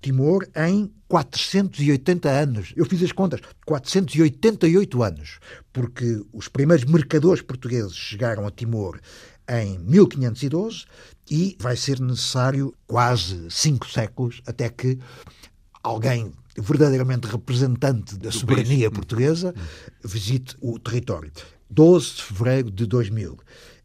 Timor 0.00 0.48
em 0.56 0.90
480 1.08 2.28
anos. 2.28 2.72
Eu 2.76 2.86
fiz 2.86 3.02
as 3.02 3.12
contas, 3.12 3.40
488 3.66 5.02
anos, 5.02 5.38
porque 5.72 6.24
os 6.32 6.48
primeiros 6.48 6.84
mercadores 6.84 7.42
portugueses 7.42 7.94
chegaram 7.94 8.46
a 8.46 8.50
Timor 8.50 9.00
em 9.48 9.78
1512 9.78 10.84
e 11.30 11.56
vai 11.60 11.76
ser 11.76 12.00
necessário 12.00 12.72
quase 12.86 13.50
cinco 13.50 13.88
séculos 13.88 14.40
até 14.46 14.68
que 14.68 14.98
alguém 15.82 16.32
verdadeiramente 16.56 17.26
representante 17.26 18.16
da 18.16 18.30
soberania 18.30 18.90
portuguesa 18.90 19.54
visite 20.04 20.56
o 20.60 20.78
território. 20.78 21.32
12 21.68 22.16
de 22.16 22.22
fevereiro 22.22 22.70
de 22.70 22.86
2000 22.86 23.38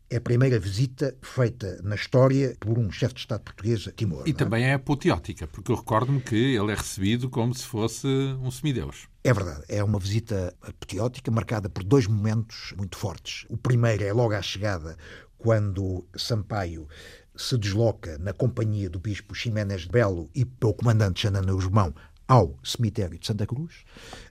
é 0.09 0.17
a 0.17 0.21
primeira 0.21 0.59
visita 0.59 1.15
feita 1.21 1.79
na 1.83 1.95
história 1.95 2.55
por 2.59 2.77
um 2.77 2.91
chefe 2.91 3.15
de 3.15 3.19
Estado 3.21 3.41
português 3.41 3.87
a 3.87 3.91
Timor. 3.91 4.23
E 4.27 4.31
é? 4.31 4.33
também 4.33 4.65
é 4.65 4.73
apoteótica, 4.73 5.47
porque 5.47 5.71
eu 5.71 5.75
recordo-me 5.75 6.21
que 6.21 6.35
ele 6.55 6.71
é 6.71 6.75
recebido 6.75 7.29
como 7.29 7.53
se 7.53 7.63
fosse 7.63 8.07
um 8.07 8.51
semideus. 8.51 9.07
É 9.23 9.33
verdade, 9.33 9.63
é 9.67 9.83
uma 9.83 9.97
visita 9.97 10.55
apoteótica 10.61 11.31
marcada 11.31 11.69
por 11.69 11.83
dois 11.83 12.05
momentos 12.07 12.73
muito 12.77 12.97
fortes. 12.97 13.45
O 13.49 13.57
primeiro 13.57 14.03
é 14.03 14.13
logo 14.13 14.33
à 14.33 14.41
chegada, 14.41 14.95
quando 15.37 16.05
Sampaio 16.15 16.87
se 17.35 17.57
desloca 17.57 18.17
na 18.17 18.33
companhia 18.33 18.89
do 18.89 18.99
bispo 18.99 19.35
Ximénez 19.35 19.81
de 19.81 19.89
Belo 19.89 20.29
e 20.33 20.45
pelo 20.45 20.73
comandante 20.73 21.21
Xanana 21.21 21.51
Guzmão 21.51 21.93
ao 22.27 22.57
cemitério 22.63 23.19
de 23.19 23.27
Santa 23.27 23.45
Cruz, 23.45 23.83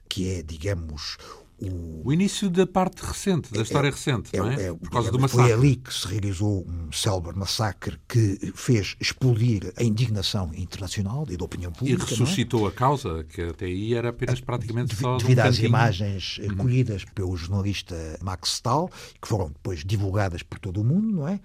que 0.09 0.29
é, 0.29 0.41
digamos, 0.41 1.17
o, 1.61 2.09
o 2.09 2.13
início 2.13 2.49
da 2.49 2.67
parte 2.67 3.01
recente, 3.01 3.51
da 3.51 3.59
é, 3.59 3.63
história 3.63 3.89
recente, 3.89 4.29
é, 4.33 4.39
não 4.39 4.49
é? 4.49 4.67
é 4.67 4.73
Por 4.73 4.89
causa 4.89 5.11
do 5.11 5.19
massacre. 5.19 5.45
Foi 5.45 5.53
ali 5.53 5.75
que 5.77 5.93
se 5.93 6.07
realizou 6.07 6.65
um 6.67 6.91
célebre 6.91 7.37
massacre 7.37 7.97
que 8.07 8.51
fez 8.53 8.95
explodir 8.99 9.73
a 9.77 9.83
indignação 9.83 10.51
internacional 10.53 11.25
e 11.29 11.37
da 11.37 11.45
opinião 11.45 11.71
pública. 11.71 12.03
E 12.03 12.09
ressuscitou 12.09 12.67
a 12.67 12.71
causa, 12.71 13.23
que 13.23 13.41
até 13.41 13.65
aí 13.65 13.93
era 13.93 14.09
apenas 14.09 14.41
praticamente 14.41 14.95
só. 14.95 15.17
Devido 15.17 15.39
um 15.39 15.43
às 15.43 15.59
imagens 15.59 16.37
uhum. 16.39 16.57
colhidas 16.57 17.05
pelo 17.05 17.35
jornalista 17.37 17.95
Max 18.21 18.55
Stahl, 18.55 18.89
que 19.21 19.27
foram 19.27 19.47
depois 19.47 19.83
divulgadas 19.85 20.43
por 20.43 20.59
todo 20.59 20.81
o 20.81 20.83
mundo, 20.83 21.07
não 21.07 21.27
é? 21.27 21.39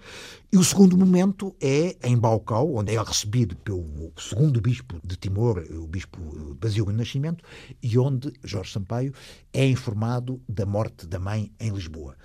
E 0.51 0.57
o 0.57 0.63
segundo 0.63 0.97
momento 0.97 1.55
é 1.61 1.95
em 2.03 2.17
Baucau, 2.17 2.75
onde 2.75 2.93
é 2.93 3.01
recebido 3.01 3.55
pelo 3.55 4.11
segundo 4.17 4.59
bispo 4.59 4.99
de 5.01 5.15
Timor, 5.15 5.63
o 5.71 5.87
bispo 5.87 6.19
Basílio 6.59 6.91
Nascimento, 6.91 7.43
e 7.81 7.97
onde 7.97 8.33
Jorge 8.43 8.73
Sampaio 8.73 9.13
é 9.53 9.65
informado 9.65 10.00
da 10.47 10.65
morte 10.65 11.05
da 11.07 11.19
mãe 11.19 11.51
em 11.59 11.71
Lisboa. 11.71 12.15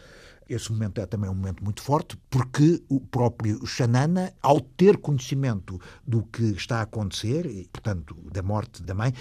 Esse 0.48 0.70
momento 0.70 1.00
é 1.00 1.06
também 1.06 1.28
um 1.28 1.34
momento 1.34 1.62
muito 1.62 1.82
forte, 1.82 2.16
porque 2.30 2.82
o 2.88 3.00
próprio 3.00 3.66
Xanana, 3.66 4.32
ao 4.40 4.60
ter 4.60 4.96
conhecimento 4.98 5.80
do 6.06 6.22
que 6.22 6.44
está 6.52 6.78
a 6.78 6.82
acontecer, 6.82 7.46
e, 7.46 7.68
portanto, 7.72 8.16
da 8.32 8.42
morte 8.42 8.82
da 8.82 8.94
mãe, 8.94 9.12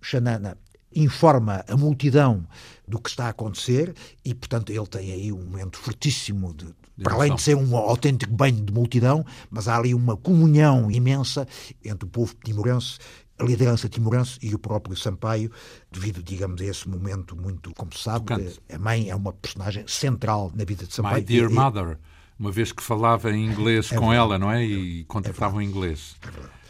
Xanana 0.00 0.56
informa 0.94 1.64
a 1.68 1.76
multidão 1.76 2.46
do 2.86 2.98
que 2.98 3.10
está 3.10 3.26
a 3.26 3.30
acontecer 3.30 3.94
e, 4.24 4.34
portanto, 4.34 4.72
ele 4.72 4.86
tem 4.86 5.12
aí 5.12 5.32
um 5.32 5.44
momento 5.44 5.78
fortíssimo 5.78 6.54
de, 6.54 6.66
para 7.02 7.14
além 7.14 7.34
de 7.34 7.42
ser 7.42 7.56
um 7.56 7.76
autêntico 7.76 8.32
banho 8.32 8.62
de 8.62 8.72
multidão, 8.72 9.24
mas 9.50 9.68
há 9.68 9.76
ali 9.76 9.94
uma 9.94 10.16
comunhão 10.16 10.90
imensa 10.90 11.46
entre 11.84 12.06
o 12.06 12.10
povo 12.10 12.34
timorense 12.44 12.98
a 13.42 13.46
liderança 13.46 13.88
timorense 13.88 14.38
e 14.42 14.54
o 14.54 14.58
próprio 14.58 14.96
Sampaio, 14.96 15.50
devido, 15.90 16.22
digamos, 16.22 16.60
a 16.60 16.64
esse 16.64 16.88
momento 16.88 17.36
muito, 17.36 17.72
como 17.74 17.92
se 17.92 18.02
sabe, 18.02 18.26
a 18.72 18.78
mãe 18.78 19.10
é 19.10 19.14
uma 19.14 19.32
personagem 19.32 19.84
central 19.86 20.50
na 20.54 20.64
vida 20.64 20.86
de 20.86 20.94
Sampaio. 20.94 21.16
My 21.16 21.22
Dear 21.22 21.50
e, 21.50 21.54
Mother, 21.54 21.98
uma 22.38 22.50
vez 22.50 22.72
que 22.72 22.82
falava 22.82 23.30
em 23.30 23.46
inglês 23.46 23.90
é 23.92 23.96
com 23.96 24.08
verdade, 24.08 24.16
ela, 24.16 24.38
não 24.38 24.50
é? 24.50 24.64
E 24.64 25.00
é 25.00 25.04
contratavam 25.04 25.60
é 25.60 25.64
em 25.64 25.66
inglês. 25.66 26.16
É 26.22 26.62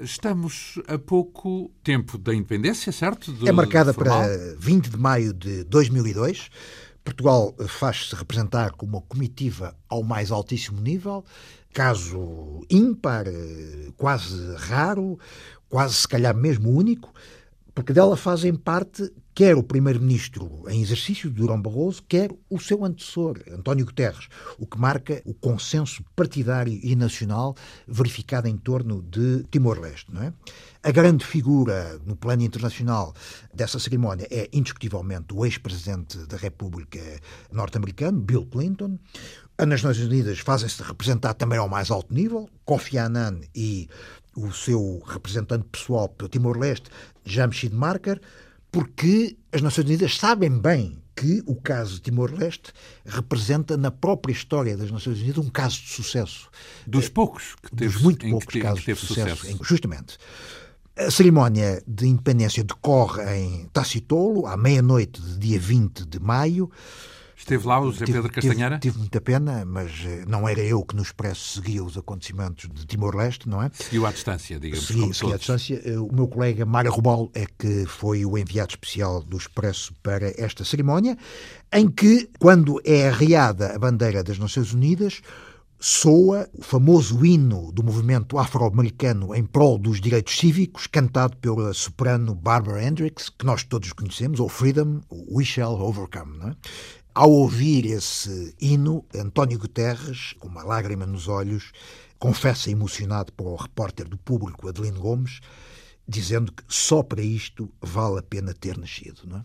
Estamos 0.00 0.78
a 0.86 0.96
pouco 0.96 1.72
tempo 1.82 2.16
da 2.16 2.32
independência, 2.32 2.92
certo? 2.92 3.32
Do, 3.32 3.48
é 3.48 3.52
marcada 3.52 3.92
para 3.92 4.28
20 4.56 4.90
de 4.90 4.96
maio 4.96 5.32
de 5.32 5.64
2002. 5.64 6.50
Portugal 7.02 7.54
faz-se 7.66 8.14
representar 8.14 8.72
como 8.72 8.98
uma 8.98 9.02
comitiva 9.02 9.74
ao 9.88 10.02
mais 10.02 10.30
altíssimo 10.30 10.80
nível, 10.80 11.24
caso 11.72 12.64
ímpar, 12.70 13.24
quase 13.96 14.54
raro, 14.56 15.18
quase 15.68 15.94
se 15.94 16.08
calhar 16.08 16.34
mesmo 16.34 16.70
único, 16.70 17.12
porque 17.74 17.92
dela 17.92 18.16
fazem 18.16 18.54
parte 18.54 19.12
quer 19.38 19.54
o 19.54 19.62
primeiro-ministro 19.62 20.64
em 20.68 20.82
exercício, 20.82 21.30
Durão 21.30 21.62
Barroso, 21.62 22.02
quer 22.08 22.28
o 22.50 22.58
seu 22.58 22.84
antecessor, 22.84 23.38
António 23.52 23.86
Guterres, 23.86 24.26
o 24.58 24.66
que 24.66 24.76
marca 24.76 25.22
o 25.24 25.32
consenso 25.32 26.02
partidário 26.16 26.76
e 26.82 26.96
nacional 26.96 27.54
verificado 27.86 28.48
em 28.48 28.56
torno 28.56 29.00
de 29.00 29.44
Timor-Leste. 29.48 30.12
Não 30.12 30.24
é? 30.24 30.32
A 30.82 30.90
grande 30.90 31.24
figura 31.24 32.00
no 32.04 32.16
plano 32.16 32.42
internacional 32.42 33.14
dessa 33.54 33.78
cerimónia 33.78 34.26
é, 34.28 34.48
indiscutivelmente, 34.52 35.32
o 35.32 35.46
ex-presidente 35.46 36.18
da 36.26 36.36
República 36.36 36.98
norte-americano, 37.52 38.18
Bill 38.18 38.44
Clinton. 38.44 38.98
As 39.56 39.68
Nações 39.68 39.98
Unidas 39.98 40.40
fazem-se 40.40 40.82
representar 40.82 41.34
também 41.34 41.60
ao 41.60 41.68
mais 41.68 41.92
alto 41.92 42.12
nível, 42.12 42.48
Kofi 42.64 42.98
Annan 42.98 43.38
e 43.54 43.88
o 44.38 44.52
seu 44.52 45.02
representante 45.06 45.64
pessoal 45.70 46.08
pelo 46.08 46.28
Timor-Leste, 46.28 46.90
Jamshid 47.24 47.74
Marker, 47.74 48.20
porque 48.70 49.36
as 49.52 49.62
Nações 49.62 49.86
Unidas 49.86 50.16
sabem 50.16 50.50
bem 50.58 50.98
que 51.16 51.42
o 51.46 51.56
caso 51.56 51.94
de 51.94 52.02
Timor-Leste 52.02 52.72
representa 53.04 53.76
na 53.76 53.90
própria 53.90 54.32
história 54.32 54.76
das 54.76 54.90
Nações 54.90 55.18
Unidas 55.20 55.44
um 55.44 55.50
caso 55.50 55.80
de 55.80 55.88
sucesso. 55.88 56.48
Dos 56.86 57.08
poucos 57.08 57.56
que 57.60 57.74
teve, 57.74 57.92
Dos 57.92 58.02
muito 58.02 58.28
poucos 58.28 58.46
que 58.46 58.60
casos 58.60 58.84
de 58.84 58.94
sucesso. 58.94 59.36
sucesso. 59.36 59.64
Justamente. 59.64 60.16
A 60.96 61.10
cerimónia 61.10 61.82
de 61.86 62.06
independência 62.06 62.62
decorre 62.62 63.22
em 63.36 63.66
Tacitolo, 63.72 64.46
à 64.46 64.56
meia-noite 64.56 65.20
de 65.20 65.38
dia 65.38 65.58
20 65.58 66.04
de 66.06 66.20
maio. 66.20 66.70
Esteve 67.38 67.68
lá 67.68 67.80
o 67.80 67.92
José 67.92 68.04
Pedro 68.04 68.28
Castanheira? 68.28 68.78
Tive, 68.80 68.90
tive, 68.90 68.98
muita 68.98 69.20
pena, 69.20 69.64
mas 69.64 69.92
eh, 70.04 70.24
não 70.26 70.48
era 70.48 70.60
eu 70.60 70.84
que 70.84 70.96
no 70.96 71.02
Expresso 71.02 71.60
seguia 71.60 71.84
os 71.84 71.96
acontecimentos 71.96 72.68
de 72.68 72.84
Timor-Leste, 72.84 73.48
não 73.48 73.62
é? 73.62 73.70
Seguiu 73.72 74.04
à 74.06 74.10
distância, 74.10 74.58
digamos. 74.58 74.88
Segui, 74.88 75.14
segui 75.14 75.32
à 75.32 75.36
distância. 75.36 75.80
Eh, 75.84 75.96
o 75.96 76.12
meu 76.12 76.26
colega 76.26 76.66
Mário 76.66 76.90
Rubal 76.90 77.30
é 77.32 77.46
que 77.46 77.86
foi 77.86 78.26
o 78.26 78.36
enviado 78.36 78.70
especial 78.70 79.22
do 79.22 79.36
Expresso 79.36 79.94
para 80.02 80.32
esta 80.36 80.64
cerimónia, 80.64 81.16
em 81.72 81.88
que, 81.88 82.28
quando 82.40 82.80
é 82.84 83.08
arriada 83.08 83.72
a 83.72 83.78
bandeira 83.78 84.24
das 84.24 84.36
Nações 84.36 84.74
Unidas, 84.74 85.22
soa 85.80 86.48
o 86.52 86.62
famoso 86.62 87.24
hino 87.24 87.70
do 87.70 87.84
movimento 87.84 88.36
afro-americano 88.36 89.32
em 89.34 89.44
prol 89.44 89.78
dos 89.78 90.00
direitos 90.00 90.36
cívicos, 90.36 90.88
cantado 90.88 91.36
pela 91.36 91.72
soprano 91.72 92.34
Barbara 92.34 92.82
Hendricks, 92.82 93.28
que 93.28 93.46
nós 93.46 93.62
todos 93.62 93.92
conhecemos, 93.92 94.40
ou 94.40 94.48
Freedom, 94.48 95.00
We 95.30 95.44
Shall 95.44 95.80
Overcome. 95.80 96.36
Não 96.38 96.48
é? 96.48 96.56
Ao 97.18 97.32
ouvir 97.32 97.84
esse 97.84 98.54
hino, 98.60 99.04
António 99.12 99.58
Guterres, 99.58 100.34
com 100.38 100.46
uma 100.46 100.62
lágrima 100.62 101.04
nos 101.04 101.26
olhos, 101.26 101.72
confessa 102.16 102.70
emocionado 102.70 103.32
para 103.32 103.44
o 103.44 103.56
repórter 103.56 104.08
do 104.08 104.16
público 104.16 104.68
Adelino 104.68 105.00
Gomes, 105.00 105.40
dizendo 106.06 106.52
que 106.52 106.62
só 106.68 107.02
para 107.02 107.20
isto 107.20 107.68
vale 107.82 108.20
a 108.20 108.22
pena 108.22 108.54
ter 108.54 108.78
nascido. 108.78 109.22
Não 109.26 109.38
é? 109.38 109.44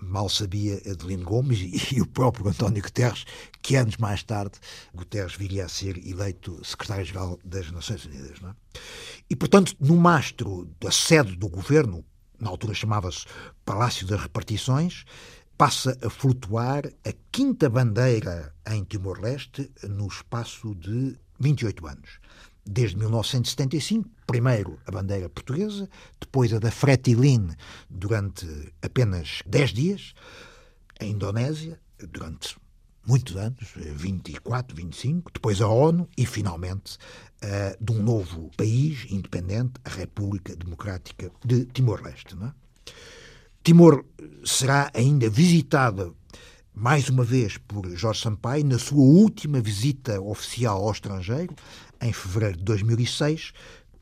Mal 0.00 0.30
sabia 0.30 0.80
Adelino 0.90 1.24
Gomes 1.24 1.92
e, 1.92 2.00
o 2.00 2.06
próprio 2.06 2.48
António 2.48 2.82
Guterres 2.82 3.26
que 3.60 3.76
anos 3.76 3.98
mais 3.98 4.22
tarde 4.22 4.58
Guterres 4.94 5.34
viria 5.34 5.66
a 5.66 5.68
ser 5.68 5.98
eleito 6.08 6.58
secretário-geral 6.64 7.38
das 7.44 7.70
Nações 7.70 8.06
Unidas. 8.06 8.40
Não 8.40 8.48
é? 8.48 8.54
E, 9.28 9.36
portanto, 9.36 9.76
no 9.78 9.98
mastro 9.98 10.66
da 10.80 10.90
sede 10.90 11.36
do 11.36 11.50
governo, 11.50 12.02
na 12.40 12.48
altura 12.48 12.72
chamava-se 12.72 13.26
Palácio 13.62 14.06
das 14.06 14.22
Repartições, 14.22 15.04
passa 15.56 15.96
a 16.02 16.10
flutuar 16.10 16.86
a 16.86 17.12
quinta 17.30 17.68
bandeira 17.68 18.54
em 18.70 18.84
Timor-Leste 18.84 19.70
no 19.88 20.06
espaço 20.06 20.74
de 20.74 21.16
28 21.38 21.86
anos. 21.86 22.18
desde 22.66 22.96
1975, 22.96 24.08
primeiro 24.26 24.78
a 24.86 24.90
bandeira 24.90 25.28
portuguesa, 25.28 25.88
depois 26.18 26.50
a 26.52 26.58
da 26.58 26.70
Fretilin 26.70 27.50
durante 27.90 28.46
apenas 28.80 29.42
10 29.46 29.70
dias, 29.70 30.14
a 30.98 31.04
Indonésia 31.04 31.78
durante 31.98 32.56
muitos 33.06 33.36
anos, 33.36 33.74
24, 33.76 34.74
25, 34.74 35.30
depois 35.32 35.60
a 35.60 35.68
ONU 35.68 36.08
e, 36.16 36.24
finalmente, 36.24 36.96
uh, 37.42 37.84
de 37.84 37.92
um 37.92 38.02
novo 38.02 38.50
país 38.56 39.06
independente, 39.10 39.74
a 39.84 39.90
República 39.90 40.56
Democrática 40.56 41.30
de 41.44 41.66
Timor-Leste. 41.66 42.34
É? 42.34 42.52
Timor 43.64 44.04
será 44.44 44.90
ainda 44.92 45.30
visitada 45.30 46.12
mais 46.74 47.08
uma 47.08 47.24
vez 47.24 47.56
por 47.56 47.88
Jorge 47.96 48.20
Sampaio 48.20 48.62
na 48.62 48.78
sua 48.78 49.00
última 49.02 49.58
visita 49.58 50.20
oficial 50.20 50.84
ao 50.84 50.92
estrangeiro, 50.92 51.54
em 51.98 52.12
fevereiro 52.12 52.58
de 52.58 52.64
2006, 52.64 53.54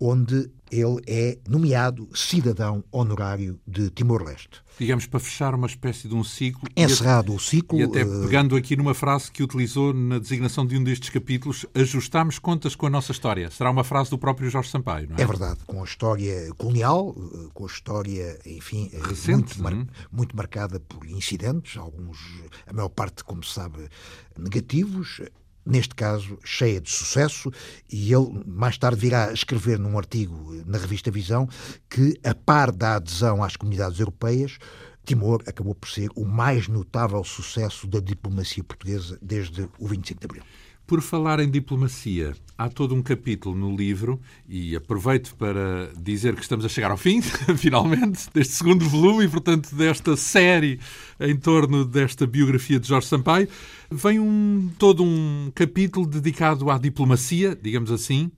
onde 0.04 0.50
ele 0.68 1.00
é 1.06 1.38
nomeado 1.46 2.08
cidadão 2.12 2.82
honorário 2.90 3.60
de 3.66 3.88
Timor-Leste. 3.90 4.62
Digamos, 4.78 5.06
para 5.06 5.20
fechar 5.20 5.54
uma 5.54 5.66
espécie 5.66 6.08
de 6.08 6.14
um 6.14 6.24
ciclo. 6.24 6.66
Encerrado 6.74 7.34
o 7.34 7.38
ciclo. 7.38 7.78
E 7.78 7.82
até 7.84 8.00
eh, 8.00 8.04
pegando 8.04 8.56
aqui 8.56 8.74
numa 8.74 8.94
frase 8.94 9.30
que 9.30 9.42
utilizou 9.42 9.92
na 9.92 10.18
designação 10.18 10.66
de 10.66 10.76
um 10.76 10.82
destes 10.82 11.10
capítulos, 11.10 11.66
ajustamos 11.74 12.38
contas 12.38 12.74
com 12.74 12.86
a 12.86 12.90
nossa 12.90 13.12
história. 13.12 13.50
Será 13.50 13.70
uma 13.70 13.84
frase 13.84 14.10
do 14.10 14.18
próprio 14.18 14.50
Jorge 14.50 14.70
Sampaio, 14.70 15.08
não 15.10 15.16
é? 15.18 15.22
É 15.22 15.26
verdade, 15.26 15.60
com 15.66 15.82
a 15.82 15.84
história 15.84 16.52
colonial, 16.54 17.14
eh, 17.16 17.48
com 17.52 17.64
a 17.64 17.68
história, 17.68 18.38
enfim, 18.46 18.90
eh, 18.92 19.00
Recente, 19.06 19.60
muito, 19.60 19.62
mar... 19.62 19.86
muito 20.10 20.36
marcada 20.36 20.80
por 20.80 21.06
incidentes, 21.06 21.76
alguns, 21.76 22.18
a 22.66 22.72
maior 22.72 22.88
parte, 22.88 23.22
como 23.22 23.44
se 23.44 23.52
sabe, 23.52 23.88
negativos, 24.36 25.20
neste 25.64 25.94
caso, 25.94 26.38
cheia 26.44 26.80
de 26.80 26.90
sucesso, 26.90 27.50
e 27.90 28.12
ele 28.12 28.42
mais 28.46 28.76
tarde 28.76 29.00
virá 29.00 29.32
escrever 29.32 29.78
num 29.78 29.96
artigo 29.96 30.62
na 30.66 30.78
revista 30.78 31.10
Visão 31.10 31.48
que, 31.88 32.18
a 32.24 32.34
par 32.34 32.72
da 32.72 32.96
adesão 32.96 33.42
às 33.42 33.56
comunidades 33.56 34.00
europeias, 34.00 34.58
Timor 35.04 35.42
acabou 35.46 35.74
por 35.74 35.88
ser 35.88 36.10
o 36.14 36.24
mais 36.24 36.68
notável 36.68 37.22
sucesso 37.24 37.86
da 37.86 38.00
diplomacia 38.00 38.62
portuguesa 38.62 39.18
desde 39.20 39.68
o 39.78 39.88
25 39.88 40.20
de 40.20 40.26
Abril. 40.26 40.42
Por 40.86 41.00
falar 41.00 41.40
em 41.40 41.50
diplomacia, 41.50 42.34
há 42.58 42.68
todo 42.68 42.94
um 42.94 43.02
capítulo 43.02 43.56
no 43.56 43.74
livro, 43.74 44.20
e 44.48 44.76
aproveito 44.76 45.34
para 45.36 45.90
dizer 45.96 46.34
que 46.34 46.42
estamos 46.42 46.64
a 46.64 46.68
chegar 46.68 46.90
ao 46.90 46.96
fim, 46.96 47.22
finalmente, 47.56 48.28
deste 48.34 48.54
segundo 48.54 48.88
volume 48.88 49.24
e, 49.24 49.28
portanto, 49.28 49.74
desta 49.74 50.16
série 50.16 50.78
em 51.18 51.36
torno 51.36 51.84
desta 51.84 52.26
biografia 52.26 52.78
de 52.78 52.88
Jorge 52.88 53.06
Sampaio. 53.06 53.48
Vem 53.90 54.18
um, 54.18 54.70
todo 54.78 55.02
um 55.02 55.50
capítulo 55.54 56.06
dedicado 56.06 56.70
à 56.70 56.78
diplomacia, 56.78 57.58
digamos 57.60 57.90
assim, 57.90 58.30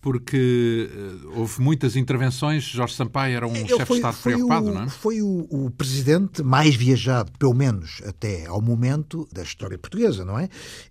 porque 0.00 0.88
uh, 0.90 1.40
houve 1.40 1.60
muitas 1.60 1.96
intervenções. 1.96 2.64
Jorge 2.64 2.94
Sampaio 2.94 3.36
era 3.36 3.46
um 3.46 3.54
chefe 3.54 3.84
de 3.84 3.94
Estado 3.94 4.16
preocupado, 4.22 4.68
o, 4.68 4.74
não 4.74 4.82
é? 4.82 4.88
Foi 4.88 5.20
o, 5.20 5.46
o, 5.50 5.70
presidente 5.70 6.42
mais 6.42 6.74
viajado, 6.74 7.32
pelo 7.38 7.54
menos 7.54 8.00
até 8.06 8.46
ao 8.46 8.60
momento, 8.60 9.28
da 9.32 9.42
história 9.42 9.76
portuguesa, 9.76 10.24
não 10.24 10.38
é? 10.38 10.48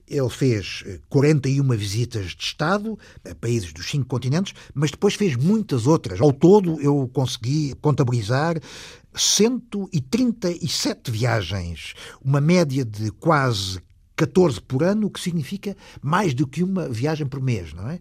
Ele 0.08 0.30
fez 0.30 0.84
41 1.10 1.74
eh, 1.74 1.78
visitas 1.78 2.32
de 2.32 2.44
Estado 2.44 2.98
a 3.30 3.34
países 3.36 3.72
dos 3.74 3.90
cinco 3.90 4.06
continentes, 4.06 4.54
mas 4.74 4.92
depois 4.92 5.16
fez 5.16 5.36
muitas 5.36 5.88
outras. 5.88 6.20
Ao 6.20 6.34
todo, 6.34 6.80
eu 6.82 7.10
consegui 7.14 7.74
contabilizar 7.82 8.58
137 9.14 11.10
viagens, 11.12 11.94
uma 12.24 12.40
média 12.40 12.86
de 12.86 13.10
quase 13.12 13.80
14 14.18 14.60
por 14.62 14.84
ano, 14.84 15.08
o 15.08 15.10
que 15.12 15.20
significa 15.20 15.78
mais 16.02 16.34
do 16.34 16.48
que 16.48 16.64
uma 16.64 16.90
viagem 16.90 17.28
por 17.28 17.42
mês, 17.42 17.72
não 17.74 17.88
é? 17.88 18.00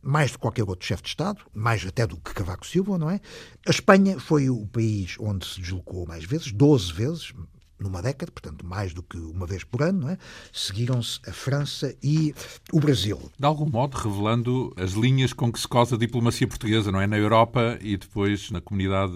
Mais 0.00 0.30
do 0.30 0.34
que 0.34 0.42
qualquer 0.42 0.62
outro 0.62 0.86
chefe 0.86 1.02
de 1.02 1.08
Estado, 1.08 1.40
mais 1.52 1.84
até 1.84 2.06
do 2.06 2.16
que 2.16 2.32
Cavaco 2.32 2.64
Silva, 2.64 2.96
não 2.96 3.10
é? 3.10 3.20
A 3.66 3.70
Espanha 3.70 4.18
foi 4.18 4.48
o 4.48 4.64
país 4.66 5.16
onde 5.18 5.44
se 5.44 5.60
deslocou 5.60 6.06
mais 6.06 6.24
vezes, 6.24 6.52
12 6.52 6.92
vezes, 6.92 7.32
numa 7.78 8.00
década, 8.00 8.32
portanto, 8.32 8.64
mais 8.64 8.94
do 8.94 9.02
que 9.02 9.18
uma 9.18 9.46
vez 9.46 9.64
por 9.64 9.82
ano, 9.82 10.08
é? 10.08 10.18
seguiram-se 10.52 11.20
a 11.26 11.32
França 11.32 11.94
e 12.02 12.34
o 12.72 12.80
Brasil. 12.80 13.20
De 13.38 13.46
algum 13.46 13.68
modo, 13.68 13.96
revelando 13.96 14.72
as 14.76 14.92
linhas 14.92 15.32
com 15.32 15.52
que 15.52 15.60
se 15.60 15.68
cosa 15.68 15.96
a 15.96 15.98
diplomacia 15.98 16.46
portuguesa, 16.46 16.90
não 16.90 17.00
é? 17.00 17.06
Na 17.06 17.18
Europa 17.18 17.78
e 17.80 17.96
depois 17.96 18.50
na 18.50 18.60
comunidade 18.60 19.12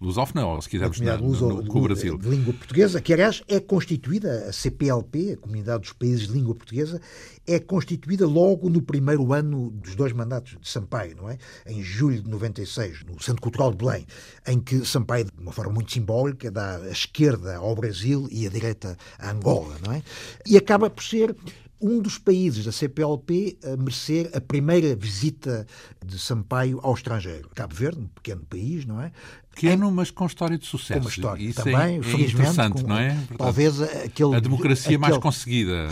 lusófona, 0.00 0.46
ou 0.46 0.60
se 0.60 0.68
quisermos, 0.68 1.00
na, 1.00 1.14
luso, 1.16 1.48
no, 1.48 1.66
com 1.66 1.78
o 1.78 1.82
Brasil. 1.82 2.18
De 2.18 2.28
língua 2.28 2.52
portuguesa, 2.52 3.00
que 3.00 3.12
aliás 3.12 3.42
é 3.48 3.58
constituída, 3.60 4.48
a 4.48 4.52
CPLP, 4.52 5.32
a 5.32 5.36
Comunidade 5.36 5.82
dos 5.82 5.92
Países 5.92 6.26
de 6.26 6.32
Língua 6.34 6.54
Portuguesa, 6.54 7.00
é 7.46 7.58
constituída 7.58 8.26
logo 8.26 8.68
no 8.68 8.82
primeiro 8.82 9.32
ano 9.32 9.70
dos 9.70 9.94
dois 9.94 10.12
mandatos 10.12 10.56
de 10.60 10.68
Sampaio, 10.68 11.16
não 11.16 11.30
é? 11.30 11.38
Em 11.66 11.82
julho 11.82 12.22
de 12.22 12.28
96, 12.28 13.04
no 13.04 13.22
Centro 13.22 13.40
Cultural 13.40 13.70
de 13.70 13.78
Belém, 13.78 14.06
em 14.46 14.60
que 14.60 14.84
Sampaio, 14.84 15.24
de 15.24 15.32
uma 15.40 15.52
forma 15.52 15.72
muito 15.72 15.90
simbólica, 15.90 16.50
dá 16.50 16.76
a 16.76 16.90
esquerda 16.90 17.56
ao 17.56 17.77
Brasil 17.80 18.28
e 18.30 18.46
a 18.46 18.50
direita 18.50 18.96
a 19.18 19.30
Angola, 19.30 19.76
não 19.84 19.92
é? 19.92 20.02
E 20.46 20.56
acaba 20.56 20.90
por 20.90 21.02
ser 21.02 21.34
um 21.80 22.00
dos 22.00 22.18
países 22.18 22.64
da 22.64 22.72
CPLP 22.72 23.56
a 23.64 23.76
merecer 23.76 24.30
a 24.34 24.40
primeira 24.40 24.96
visita 24.96 25.66
de 26.04 26.18
Sampaio 26.18 26.80
ao 26.82 26.94
estrangeiro. 26.94 27.48
Cabo 27.54 27.74
Verde, 27.74 28.00
um 28.00 28.08
pequeno 28.08 28.42
país, 28.44 28.84
não 28.84 29.00
é? 29.00 29.12
Pequeno, 29.60 29.90
mas 29.90 30.10
com 30.10 30.26
história 30.26 30.56
de 30.56 30.66
sucesso. 30.66 31.00
Uma 31.00 31.10
história 31.10 31.42
Isso 31.42 31.62
também, 31.62 31.98
é, 31.98 32.02
felizmente. 32.02 32.32
interessante, 32.34 32.82
com, 32.82 32.88
não 32.88 32.98
é? 32.98 33.14
Portanto, 33.14 33.38
talvez 33.38 33.82
aquele... 33.82 34.36
A 34.36 34.40
democracia 34.40 34.84
aquele, 34.84 34.98
mais 34.98 35.18
conseguida. 35.18 35.88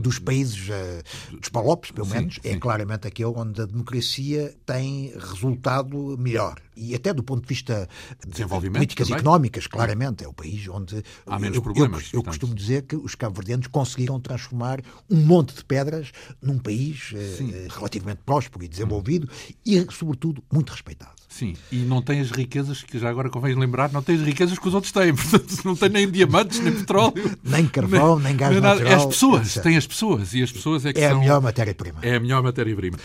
Dos 0.00 0.18
países, 0.18 0.68
uh, 0.68 1.36
dos 1.36 1.48
palopes, 1.48 1.90
pelo 1.90 2.06
menos, 2.06 2.34
sim, 2.36 2.40
é 2.44 2.52
sim. 2.52 2.58
claramente 2.58 3.06
aquele 3.08 3.32
onde 3.34 3.60
a 3.60 3.66
democracia 3.66 4.54
tem 4.64 5.12
resultado 5.18 6.16
melhor. 6.18 6.60
E 6.76 6.94
até 6.94 7.12
do 7.12 7.24
ponto 7.24 7.42
de 7.42 7.48
vista 7.48 7.88
de 8.24 8.46
políticas 8.46 9.08
também. 9.08 9.20
económicas, 9.20 9.66
claramente, 9.66 10.24
é 10.24 10.28
o 10.28 10.32
país 10.32 10.68
onde... 10.68 11.02
Há 11.26 11.38
menos 11.38 11.56
eu, 11.56 11.62
problemas. 11.62 12.10
Eu, 12.12 12.20
eu 12.20 12.22
costumo 12.22 12.54
dizer 12.54 12.82
que 12.82 12.94
os 12.94 13.16
cabo-verdianos 13.16 13.66
conseguiram 13.66 14.20
transformar 14.20 14.80
um 15.10 15.16
monte 15.16 15.54
de 15.54 15.64
pedras 15.64 16.12
num 16.40 16.58
país 16.58 17.12
uh, 17.12 17.74
relativamente 17.74 18.20
próspero 18.24 18.64
e 18.64 18.68
desenvolvido 18.68 19.28
hum. 19.28 19.52
e, 19.66 19.86
sobretudo, 19.90 20.42
muito 20.52 20.70
respeitado. 20.70 21.18
Sim, 21.38 21.54
e 21.70 21.76
não 21.76 22.02
tem 22.02 22.18
as 22.18 22.32
riquezas 22.32 22.82
que 22.82 22.98
já 22.98 23.08
agora 23.08 23.30
convém 23.30 23.54
lembrar, 23.54 23.92
não 23.92 24.02
tem 24.02 24.16
as 24.16 24.22
riquezas 24.22 24.58
que 24.58 24.66
os 24.66 24.74
outros 24.74 24.90
têm, 24.90 25.14
portanto 25.14 25.64
não 25.64 25.76
tem 25.76 25.88
nem 25.88 26.10
diamantes, 26.10 26.58
nem 26.58 26.72
petróleo, 26.72 27.38
nem 27.44 27.64
carvão, 27.68 28.16
nem, 28.16 28.24
nem 28.24 28.36
gás 28.36 28.52
nem 28.54 28.60
natural. 28.60 28.90
É 28.90 28.94
as 28.96 29.06
pessoas, 29.06 29.54
tem 29.54 29.76
as 29.76 29.86
pessoas 29.86 30.34
e 30.34 30.42
as 30.42 30.50
pessoas 30.50 30.84
é 30.84 30.92
que 30.92 30.98
é 30.98 31.10
são... 31.10 31.18
a 31.18 31.20
melhor 31.20 31.40
matéria-prima. 31.40 32.00
É 32.02 32.16
a 32.16 32.20
melhor 32.20 32.42
matéria-prima. 32.42 32.98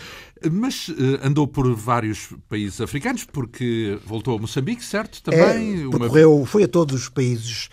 Mas 0.50 0.88
uh, 0.88 0.94
andou 1.22 1.46
por 1.46 1.72
vários 1.76 2.34
países 2.48 2.80
africanos, 2.80 3.22
porque 3.22 4.00
voltou 4.04 4.36
a 4.36 4.40
Moçambique, 4.40 4.84
certo? 4.84 5.22
Também 5.22 5.84
é, 5.84 5.88
percorreu, 5.88 6.38
uma... 6.38 6.46
foi 6.46 6.64
a 6.64 6.68
todos 6.68 7.02
os 7.02 7.08
países, 7.08 7.68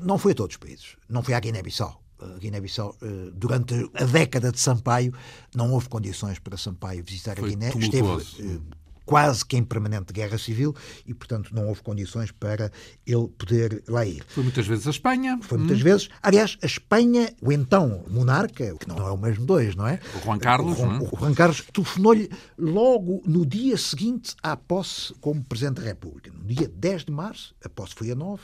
não 0.00 0.16
foi 0.16 0.30
a 0.30 0.34
todos 0.36 0.54
os 0.54 0.58
países, 0.58 0.96
não 1.10 1.24
foi 1.24 1.34
à 1.34 1.40
Guiné-Bissau. 1.40 2.00
Guiné-Bissau, 2.38 2.96
eh, 3.00 3.30
durante 3.32 3.74
a 3.94 4.04
década 4.04 4.50
de 4.50 4.58
Sampaio, 4.58 5.12
não 5.54 5.70
houve 5.72 5.88
condições 5.88 6.38
para 6.38 6.56
Sampaio 6.56 7.02
visitar 7.04 7.36
foi 7.36 7.48
a 7.48 7.50
Guiné. 7.50 7.70
Tumultuoso. 7.70 8.30
Esteve 8.30 8.60
quase 9.08 9.42
que 9.42 9.56
em 9.56 9.64
permanente 9.64 10.12
guerra 10.12 10.36
civil 10.36 10.76
e, 11.06 11.14
portanto, 11.14 11.54
não 11.54 11.66
houve 11.66 11.80
condições 11.80 12.30
para 12.30 12.70
ele 13.06 13.26
poder 13.38 13.82
lá 13.88 14.04
ir. 14.04 14.22
Foi 14.28 14.42
muitas 14.42 14.66
vezes 14.66 14.86
a 14.86 14.90
Espanha. 14.90 15.38
Foi 15.40 15.56
muitas 15.56 15.80
hum. 15.80 15.84
vezes. 15.84 16.10
Aliás, 16.22 16.58
a 16.62 16.66
Espanha, 16.66 17.32
o 17.40 17.50
então 17.50 18.04
monarca, 18.10 18.76
que 18.78 18.86
não 18.86 18.98
é 18.98 19.10
o 19.10 19.16
mesmo 19.16 19.46
dois, 19.46 19.74
não 19.74 19.88
é? 19.88 19.98
O 20.14 20.24
Juan 20.26 20.38
Carlos. 20.38 20.72
O, 20.72 20.76
Juan, 20.76 20.98
é? 20.98 21.08
o 21.10 21.18
Juan 21.18 21.34
Carlos 21.34 21.64
telefonou-lhe 21.72 22.30
logo 22.58 23.22
no 23.24 23.46
dia 23.46 23.78
seguinte 23.78 24.36
à 24.42 24.54
posse 24.54 25.14
como 25.22 25.42
Presidente 25.42 25.80
da 25.80 25.86
República. 25.86 26.30
No 26.30 26.44
dia 26.44 26.68
10 26.68 27.06
de 27.06 27.12
março, 27.12 27.54
a 27.64 27.68
posse 27.70 27.94
foi 27.94 28.10
a 28.10 28.14
9, 28.14 28.42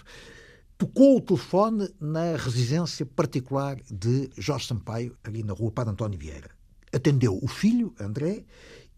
tocou 0.79 1.19
o 1.19 1.21
telefone 1.21 1.91
na 2.01 2.37
residência 2.37 3.05
particular 3.05 3.77
de 3.91 4.31
Jorge 4.39 4.67
Sampaio, 4.67 5.15
ali 5.23 5.43
na 5.43 5.53
rua 5.53 5.71
Padre 5.71 5.93
António 5.93 6.19
Vieira. 6.19 6.49
Atendeu 6.91 7.39
o 7.43 7.49
filho, 7.49 7.93
André, 8.01 8.45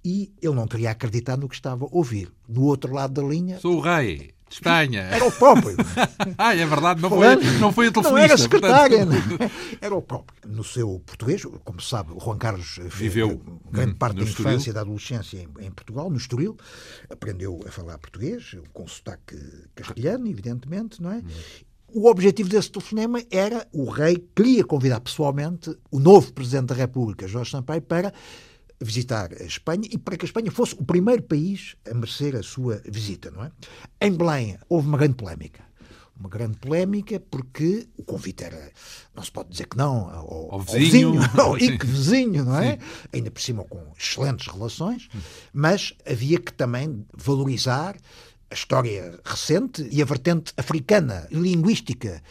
e 0.07 0.33
ele 0.41 0.55
não 0.55 0.69
queria 0.69 0.93
acreditar 0.93 1.37
no 1.37 1.49
que 1.49 1.57
estava 1.57 1.85
a 1.85 1.89
ouvir. 1.91 2.33
No 2.49 2.63
outro 2.63 2.95
lado 2.95 3.21
da 3.21 3.29
linha. 3.29 3.59
Sou 3.59 3.79
o 3.79 3.81
rei. 3.81 4.37
De 4.49 4.55
Espanha. 4.55 5.01
Era 5.01 5.25
o 5.25 5.33
próprio. 5.33 5.77
ah, 6.39 6.55
é 6.55 6.65
verdade, 6.65 7.03
não 7.03 7.11
foi, 7.11 7.37
não 7.59 7.73
foi 7.73 7.89
a 7.89 7.91
telefonista. 7.91 8.11
Não 8.13 8.19
era 8.19 8.39
secretária. 8.39 9.05
Portanto... 9.05 9.53
Era 9.81 9.95
o 9.97 10.01
próprio. 10.01 10.39
No 10.47 10.63
seu 10.63 11.03
português, 11.05 11.43
como 11.65 11.81
se 11.81 11.89
sabe, 11.89 12.13
o 12.13 12.21
Juan 12.21 12.39
Carlos 12.39 12.79
viveu 12.85 13.43
grande 13.69 13.97
parte 13.97 14.19
da 14.19 14.23
infância 14.23 14.71
e 14.71 14.73
da 14.73 14.83
adolescência 14.83 15.39
em, 15.39 15.67
em, 15.67 15.73
Portugal, 15.73 16.09
no 16.09 16.17
Estoril. 16.17 16.57
Aprendeu 17.11 17.61
a 17.67 17.73
falar 17.73 17.99
português, 17.99 18.57
com 18.73 18.87
sotaque 18.87 19.37
castelhano, 19.75 20.29
evidentemente, 20.29 21.03
não 21.03 21.11
é? 21.11 21.17
Hum. 21.17 21.25
O 21.93 22.09
objetivo 22.09 22.49
desse 22.49 22.71
telefonema 22.71 23.21
era 23.29 23.67
o 23.73 23.91
rei 23.91 24.25
queria 24.37 24.65
convidar 24.65 25.01
pessoalmente 25.01 25.77
o 25.91 25.99
novo 25.99 26.33
Presidente 26.33 26.67
da 26.67 26.75
República, 26.77 27.27
Jorge 27.27 27.51
Sampaio, 27.51 27.83
para 27.83 28.13
visitar 28.81 29.33
a 29.33 29.45
Espanha 29.45 29.89
e 29.91 29.99
para 29.99 30.17
que 30.17 30.25
a 30.25 30.29
Espanha 30.29 30.51
fosse 30.51 30.75
o 30.75 30.85
primeiro 30.85 31.23
país 31.23 31.77
a 31.89 31.95
merecer 31.95 32.37
a 32.37 32.43
sua 32.43 32.81
visita, 32.85 33.31
não 33.31 33.45
é? 33.45 33.51
Em 34.01 34.13
Belém 34.13 34.59
houve 34.69 34.89
uma 34.89 34.99
grande 34.99 35.15
polémica. 35.15 35.65
Uma 36.19 36.31
grande 36.31 36.57
polémica 36.57 37.21
porque 37.21 37.89
o 37.99 38.03
convite 38.03 38.43
era, 38.45 38.73
não 39.15 39.23
se 39.23 39.31
pode 39.31 39.51
dizer 39.51 39.67
que 39.67 39.77
não, 39.77 40.09
ao, 40.09 40.55
ao 40.55 40.61
vizinho, 40.61 41.21
ao 41.37 41.55
vizinho, 41.55 41.73
ao 41.83 41.87
vizinho, 41.87 42.45
não 42.45 42.59
é? 42.59 42.73
Sim. 42.73 42.79
Ainda 43.13 43.31
por 43.31 43.43
cima 43.43 43.65
com 43.65 43.93
excelentes 43.99 44.47
relações, 44.47 45.09
mas 45.53 45.95
havia 46.07 46.41
que 46.41 46.55
também 46.55 47.05
valorizar 47.15 47.97
a 48.51 48.55
história 48.55 49.19
recente 49.25 49.87
e 49.91 50.01
a 50.01 50.05
vertente 50.05 50.55
africana, 50.57 51.29
linguística. 51.31 52.23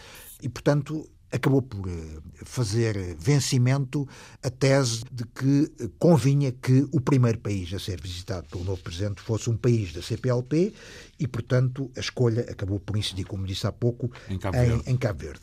E, 0.42 0.50
portanto, 0.50 1.08
acabou 1.36 1.62
por 1.62 1.88
eh, 1.90 2.22
fazer 2.46 3.16
vencimento 3.20 4.08
a 4.42 4.50
tese 4.50 5.04
de 5.12 5.26
que 5.26 5.90
convinha 6.00 6.52
que 6.52 6.88
o 6.92 7.02
primeiro 7.02 7.40
país 7.40 7.74
a 7.74 7.80
ser 7.80 8.02
visitado 8.02 8.48
pelo 8.48 8.64
novo 8.64 8.82
presidente 8.82 9.22
fosse 9.22 9.50
um 9.50 9.58
país 9.58 9.92
da 9.92 10.02
CPLP 10.02 10.74
e, 11.20 11.28
portanto, 11.28 11.92
a 11.96 12.00
escolha 12.00 12.42
acabou 12.50 12.80
por 12.80 12.96
incidir, 12.98 13.26
como 13.26 13.46
disse 13.46 13.68
há 13.68 13.72
pouco, 13.72 14.12
em 14.30 14.38
Cabo 14.38 14.58
Verde. 14.58 14.84
Em, 14.86 14.94
em 14.94 14.98
Cabo 14.98 15.20
Verde. 15.20 15.42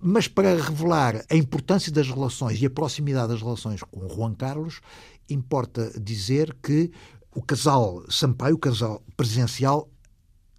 Mas 0.00 0.26
para 0.28 0.60
revelar 0.60 1.24
a 1.30 1.34
importância 1.36 1.92
das 1.92 2.08
relações 2.08 2.60
e 2.60 2.66
a 2.66 2.70
proximidade 2.70 3.28
das 3.28 3.40
relações 3.40 3.82
com 3.82 4.08
Juan 4.08 4.34
Carlos, 4.34 4.80
importa 5.28 5.92
dizer 6.00 6.56
que 6.62 6.90
o 7.34 7.42
casal 7.42 8.04
Sampaio, 8.10 8.56
o 8.56 8.58
casal 8.58 9.02
presidencial, 9.16 9.88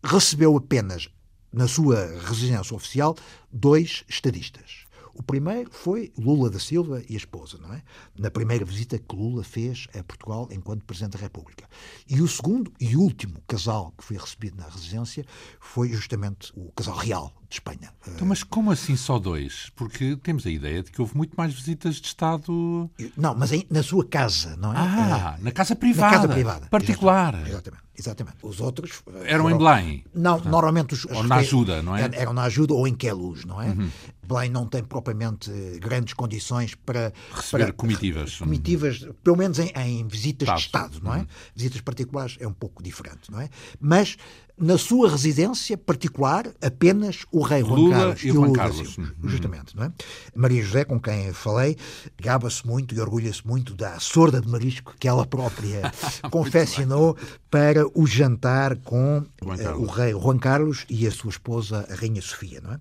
recebeu 0.03 0.55
apenas 0.55 1.09
na 1.51 1.67
sua 1.67 2.05
residência 2.27 2.75
oficial 2.75 3.15
dois 3.51 4.03
estadistas. 4.07 4.89
O 5.13 5.23
primeiro 5.23 5.69
foi 5.71 6.13
Lula 6.17 6.49
da 6.49 6.59
Silva 6.59 7.03
e 7.09 7.13
a 7.13 7.17
esposa, 7.17 7.57
não 7.57 7.73
é? 7.73 7.83
Na 8.17 8.31
primeira 8.31 8.63
visita 8.63 8.97
que 8.97 9.15
Lula 9.15 9.43
fez 9.43 9.87
a 9.93 10.01
Portugal 10.01 10.47
enquanto 10.49 10.85
Presidente 10.85 11.13
da 11.13 11.19
República. 11.19 11.67
E 12.07 12.21
o 12.21 12.27
segundo 12.27 12.71
e 12.79 12.95
último 12.95 13.41
casal 13.45 13.93
que 13.97 14.03
foi 14.03 14.17
recebido 14.17 14.55
na 14.57 14.69
residência 14.69 15.25
foi 15.59 15.89
justamente 15.89 16.53
o 16.55 16.71
casal 16.71 16.95
real 16.95 17.33
de 17.49 17.55
Espanha. 17.55 17.91
Então, 18.07 18.27
mas 18.27 18.43
como 18.43 18.71
assim 18.71 18.95
só 18.95 19.17
dois? 19.17 19.71
Porque 19.75 20.15
temos 20.17 20.45
a 20.45 20.51
ideia 20.51 20.83
de 20.83 20.91
que 20.91 21.01
houve 21.01 21.17
muito 21.17 21.33
mais 21.35 21.51
visitas 21.51 21.95
de 21.95 22.05
Estado. 22.05 22.89
Não, 23.17 23.33
mas 23.33 23.49
na 23.69 23.81
sua 23.81 24.05
casa, 24.05 24.55
não 24.55 24.71
é? 24.71 24.77
Ah, 24.77 25.37
na 25.41 25.51
casa 25.51 25.75
privada. 25.75 26.11
Na 26.11 26.21
casa 26.21 26.33
privada. 26.33 26.67
Particular. 26.67 27.47
Exatamente. 27.47 27.83
exatamente. 27.97 28.37
Os 28.43 28.61
outros. 28.61 29.01
Eram 29.23 29.45
foram... 29.45 29.55
em 29.55 29.57
Belém? 29.57 30.05
Não, 30.13 30.35
ah. 30.35 30.49
normalmente 30.49 30.93
os. 30.93 31.05
Ou 31.05 31.23
na 31.23 31.37
ajuda, 31.37 31.81
não 31.81 31.97
é? 31.97 32.07
Eram 32.13 32.33
na 32.33 32.43
ajuda 32.43 32.75
ou 32.75 32.87
em 32.87 32.93
Queluz, 32.93 33.43
não 33.45 33.59
é? 33.59 33.69
Uhum. 33.69 33.89
Belém 34.27 34.51
não 34.51 34.67
tem 34.67 34.83
propriamente 34.83 35.51
grandes 35.79 36.13
condições 36.13 36.75
para. 36.75 37.11
Receber 37.33 37.63
para, 37.63 37.73
comitivas. 37.73 38.37
Comitivas, 38.37 39.07
pelo 39.23 39.37
menos 39.37 39.57
em, 39.57 39.71
em 39.75 40.07
visitas 40.07 40.47
de 40.47 40.61
Estado, 40.61 40.99
não 41.01 41.15
é? 41.15 41.19
Uhum. 41.19 41.27
Visitas 41.55 41.81
particulares 41.81 42.37
é 42.39 42.47
um 42.47 42.53
pouco 42.53 42.83
diferente, 42.83 43.31
não 43.31 43.41
é? 43.41 43.49
Mas 43.79 44.17
na 44.59 44.77
sua 44.77 45.09
residência 45.09 45.77
particular, 45.77 46.47
apenas 46.61 47.25
o 47.31 47.41
rei 47.41 47.61
Juan 47.61 47.75
Lula 47.75 47.95
Carlos 47.95 48.23
e, 48.23 48.31
o 48.31 48.33
Juan 48.33 48.53
Carlos. 48.53 48.97
Uhum. 48.97 49.07
Justamente, 49.23 49.75
não 49.75 49.85
é? 49.85 49.93
Maria 50.35 50.61
José, 50.61 50.83
com 50.83 50.99
quem 50.99 51.31
falei, 51.31 51.77
gaba-se 52.21 52.67
muito 52.67 52.93
e 52.93 52.99
orgulha-se 52.99 53.45
muito 53.47 53.73
da 53.73 53.99
sorda 53.99 54.41
de 54.41 54.47
marisco 54.47 54.93
que 54.99 55.07
ela 55.07 55.25
própria 55.25 55.91
confeccionou 56.29 57.17
para 57.49 57.85
o 57.97 58.05
jantar 58.05 58.75
com 58.77 59.19
uh, 59.19 59.79
o 59.79 59.85
rei 59.85 60.11
Juan 60.11 60.37
Carlos 60.37 60.85
e 60.89 61.07
a 61.07 61.11
sua 61.11 61.29
esposa, 61.29 61.87
a 61.89 61.95
rainha 61.95 62.21
Sofia, 62.21 62.59
não 62.61 62.73
é? 62.73 62.79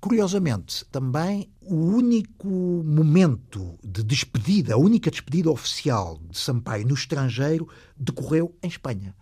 Curiosamente, 0.00 0.86
também 0.86 1.50
o 1.60 1.74
único 1.74 2.48
momento 2.48 3.78
de 3.84 4.02
despedida, 4.02 4.72
a 4.72 4.78
única 4.78 5.10
despedida 5.10 5.50
oficial 5.50 6.18
de 6.30 6.38
Sampaio 6.38 6.86
no 6.86 6.94
estrangeiro 6.94 7.68
decorreu 7.98 8.56
em 8.62 8.68
Espanha 8.68 9.14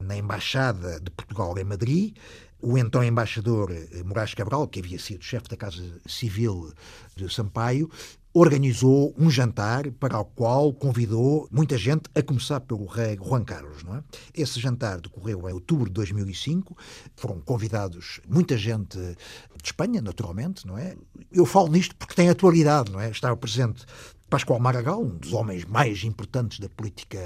na 0.00 0.16
Embaixada 0.16 1.00
de 1.00 1.10
Portugal 1.10 1.56
em 1.58 1.64
Madrid, 1.64 2.16
o 2.60 2.76
então 2.78 3.04
embaixador 3.04 3.70
eh, 3.70 4.02
Moraes 4.02 4.34
Cabral, 4.34 4.66
que 4.66 4.80
havia 4.80 4.98
sido 4.98 5.22
chefe 5.22 5.48
da 5.48 5.56
Casa 5.56 5.82
Civil 6.06 6.72
de 7.14 7.32
Sampaio, 7.32 7.90
organizou 8.32 9.14
um 9.16 9.30
jantar 9.30 9.90
para 9.92 10.18
o 10.18 10.24
qual 10.24 10.72
convidou 10.72 11.48
muita 11.50 11.78
gente, 11.78 12.02
a 12.14 12.22
começar 12.22 12.60
pelo 12.60 12.84
rei 12.84 13.16
Juan 13.16 13.44
Carlos. 13.44 13.82
Não 13.82 13.96
é? 13.96 14.02
Esse 14.34 14.60
jantar 14.60 15.00
decorreu 15.00 15.48
em 15.48 15.52
outubro 15.52 15.86
de 15.86 15.92
2005, 15.92 16.76
foram 17.14 17.40
convidados 17.40 18.20
muita 18.28 18.58
gente 18.58 18.98
de 18.98 19.16
Espanha, 19.64 20.02
naturalmente, 20.02 20.66
não 20.66 20.76
é? 20.76 20.94
Eu 21.32 21.46
falo 21.46 21.68
nisto 21.68 21.94
porque 21.96 22.14
tem 22.14 22.28
atualidade, 22.28 22.92
não 22.92 23.00
é? 23.00 23.10
Estava 23.10 23.36
presente 23.36 23.86
Pascoal 24.28 24.58
Maragall, 24.58 25.04
um 25.04 25.16
dos 25.16 25.32
homens 25.32 25.64
mais 25.64 26.04
importantes 26.04 26.58
da 26.58 26.68
política 26.68 27.18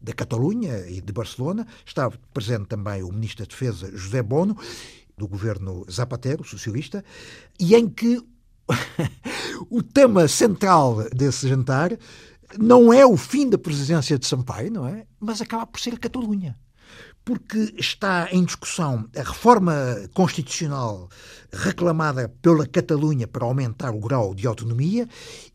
da 0.00 0.12
Catalunha 0.12 0.86
e 0.88 1.00
de 1.00 1.12
Barcelona. 1.12 1.66
Estava 1.84 2.18
presente 2.32 2.66
também 2.66 3.02
o 3.02 3.12
Ministro 3.12 3.44
da 3.44 3.48
Defesa, 3.48 3.90
José 3.96 4.22
Bono, 4.22 4.56
do 5.16 5.28
governo 5.28 5.84
Zapatero, 5.90 6.44
socialista, 6.44 7.04
e 7.58 7.74
em 7.74 7.88
que 7.88 8.22
o 9.68 9.82
tema 9.82 10.26
central 10.28 11.08
desse 11.10 11.48
jantar 11.48 11.96
não 12.58 12.92
é 12.92 13.06
o 13.06 13.16
fim 13.16 13.48
da 13.48 13.58
presidência 13.58 14.18
de 14.18 14.26
Sampaio, 14.26 14.72
não 14.72 14.86
é? 14.86 15.06
Mas 15.18 15.40
acaba 15.40 15.66
por 15.66 15.80
ser 15.80 15.94
a 15.94 15.98
Catalunha. 15.98 16.58
Porque 17.24 17.74
está 17.76 18.28
em 18.32 18.42
discussão 18.44 19.08
a 19.14 19.22
reforma 19.22 19.74
constitucional 20.14 21.08
reclamada 21.52 22.28
pela 22.40 22.66
Catalunha 22.66 23.28
para 23.28 23.44
aumentar 23.44 23.94
o 23.94 24.00
grau 24.00 24.34
de 24.34 24.46
autonomia 24.46 25.06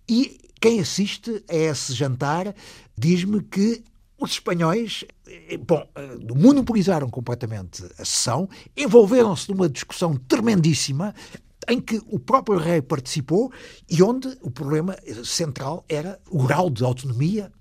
e 0.07 0.39
quem 0.61 0.79
assiste 0.79 1.43
a 1.49 1.55
esse 1.55 1.93
jantar 1.93 2.53
diz-me 2.97 3.41
que 3.41 3.83
os 4.17 4.31
espanhóis, 4.31 5.03
eh, 5.27 5.57
bom, 5.57 5.87
eh, 5.95 6.17
monopolizaram 6.35 7.09
completamente 7.09 7.83
a 7.97 8.05
sessão, 8.05 8.49
envolveram-se 8.75 9.49
numa 9.49 9.69
discussão 9.69 10.15
tremendíssima 10.15 11.13
em 11.67 11.81
que 11.81 12.01
o 12.07 12.19
próprio 12.19 12.57
rei 12.57 12.81
participou 12.81 13.51
e 13.89 14.01
onde 14.03 14.27
o 14.41 14.51
problema 14.51 14.95
central 15.23 15.83
era 15.89 16.19
o 16.29 16.43
grau 16.43 16.69
de 16.69 16.83
autonomia 16.83 17.51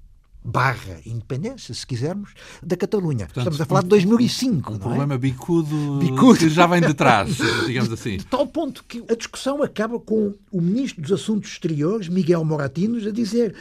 barra 0.44 1.00
independência, 1.06 1.72
se 1.72 1.86
quisermos, 1.86 2.34
da 2.62 2.76
Catalunha. 2.76 3.24
Portanto, 3.24 3.38
Estamos 3.38 3.60
a 3.62 3.64
falar 3.64 3.82
de 3.82 3.88
2005. 3.88 4.70
Um, 4.70 4.74
um 4.74 4.78
problema 4.78 5.14
é? 5.14 5.18
bicudo, 5.18 5.98
bicudo 5.98 6.38
que 6.38 6.50
já 6.50 6.66
vem 6.66 6.82
de 6.82 6.92
trás, 6.92 7.38
digamos 7.66 7.90
assim. 7.94 8.18
De 8.18 8.26
tal 8.26 8.46
ponto 8.46 8.84
que 8.84 9.02
a 9.08 9.14
discussão 9.14 9.62
acaba 9.62 9.98
com 9.98 10.34
o 10.52 10.60
Ministro 10.60 11.00
dos 11.00 11.12
Assuntos 11.12 11.50
Exteriores, 11.50 12.08
Miguel 12.08 12.44
Moratinos, 12.44 13.06
a 13.06 13.10
dizer 13.10 13.54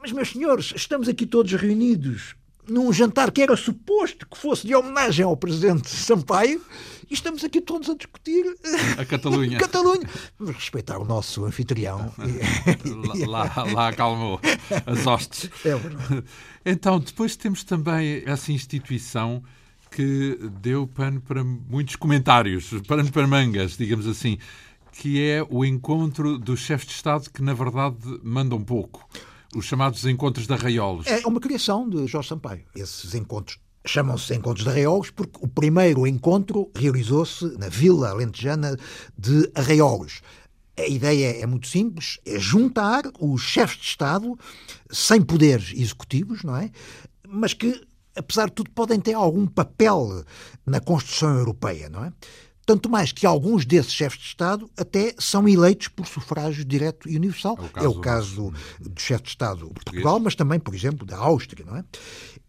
mas, 0.00 0.12
meus 0.12 0.30
senhores, 0.30 0.72
estamos 0.76 1.08
aqui 1.08 1.26
todos 1.26 1.52
reunidos 1.52 2.36
num 2.68 2.92
jantar 2.92 3.30
que 3.30 3.42
era 3.42 3.56
suposto 3.56 4.26
que 4.26 4.36
fosse 4.36 4.66
de 4.66 4.74
homenagem 4.74 5.24
ao 5.24 5.36
presidente 5.36 5.88
Sampaio 5.88 6.60
e 7.10 7.14
estamos 7.14 7.42
aqui 7.42 7.60
todos 7.60 7.88
a 7.88 7.94
discutir 7.94 8.44
a 8.98 9.04
Catalunha. 9.04 9.56
Catalunha. 9.60 10.08
Vamos 10.38 10.54
respeitar 10.54 10.98
o 10.98 11.04
nosso 11.04 11.44
anfitrião. 11.46 12.12
lá, 13.26 13.46
lá, 13.56 13.62
lá 13.72 13.88
acalmou 13.88 14.38
as 14.86 15.06
hostes. 15.06 15.50
É 15.64 15.74
verdade. 15.74 16.24
Então, 16.64 17.00
depois 17.00 17.34
temos 17.34 17.64
também 17.64 18.22
essa 18.26 18.52
instituição 18.52 19.42
que 19.90 20.38
deu 20.60 20.86
pano 20.86 21.20
para 21.20 21.42
muitos 21.42 21.96
comentários, 21.96 22.70
pano 22.86 23.10
para 23.10 23.26
mangas, 23.26 23.76
digamos 23.76 24.06
assim, 24.06 24.38
que 24.92 25.22
é 25.22 25.42
o 25.48 25.64
encontro 25.64 26.38
dos 26.38 26.60
chefes 26.60 26.88
de 26.88 26.92
Estado 26.92 27.30
que, 27.30 27.42
na 27.42 27.54
verdade, 27.54 27.96
mandam 28.22 28.62
pouco 28.62 29.08
os 29.54 29.64
chamados 29.64 30.04
encontros 30.04 30.46
de 30.46 30.52
arraiolos. 30.52 31.06
É 31.06 31.26
uma 31.26 31.40
criação 31.40 31.88
de 31.88 32.06
Jorge 32.06 32.28
Sampaio. 32.28 32.64
Esses 32.74 33.14
encontros 33.14 33.58
chamam-se 33.86 34.34
Encontros 34.34 34.64
de 34.64 34.70
Arraiolos 34.70 35.10
porque 35.10 35.38
o 35.40 35.48
primeiro 35.48 36.06
encontro 36.06 36.70
realizou-se 36.74 37.44
na 37.58 37.68
Vila 37.68 38.10
Alentejana 38.10 38.76
de 39.16 39.50
Arraiolos. 39.54 40.20
A 40.76 40.86
ideia 40.86 41.42
é 41.42 41.46
muito 41.46 41.66
simples, 41.66 42.20
é 42.24 42.38
juntar 42.38 43.02
os 43.18 43.40
chefes 43.42 43.78
de 43.78 43.86
Estado 43.86 44.38
sem 44.90 45.20
poderes 45.20 45.72
executivos, 45.74 46.44
não 46.44 46.56
é? 46.56 46.70
Mas 47.26 47.52
que, 47.52 47.80
apesar 48.14 48.46
de 48.46 48.52
tudo, 48.52 48.70
podem 48.70 49.00
ter 49.00 49.14
algum 49.14 49.46
papel 49.46 50.24
na 50.64 50.80
construção 50.80 51.36
europeia, 51.36 51.88
não 51.88 52.04
é? 52.04 52.12
Tanto 52.68 52.90
mais 52.90 53.12
que 53.12 53.24
alguns 53.24 53.64
desses 53.64 53.94
chefes 53.94 54.18
de 54.18 54.26
Estado 54.26 54.70
até 54.76 55.14
são 55.18 55.48
eleitos 55.48 55.88
por 55.88 56.06
sufrágio 56.06 56.62
direto 56.66 57.08
e 57.08 57.16
universal. 57.16 57.58
É 57.74 57.88
o 57.88 57.94
caso, 57.94 57.98
é 57.98 58.02
caso 58.02 58.52
do 58.78 59.00
chefe 59.00 59.22
de 59.22 59.28
Estado 59.30 59.68
de 59.68 59.72
Portugal, 59.72 60.20
mas 60.20 60.34
também, 60.34 60.60
por 60.60 60.74
exemplo, 60.74 61.06
da 61.06 61.16
Áustria. 61.16 61.64
Não 61.64 61.78
é? 61.78 61.84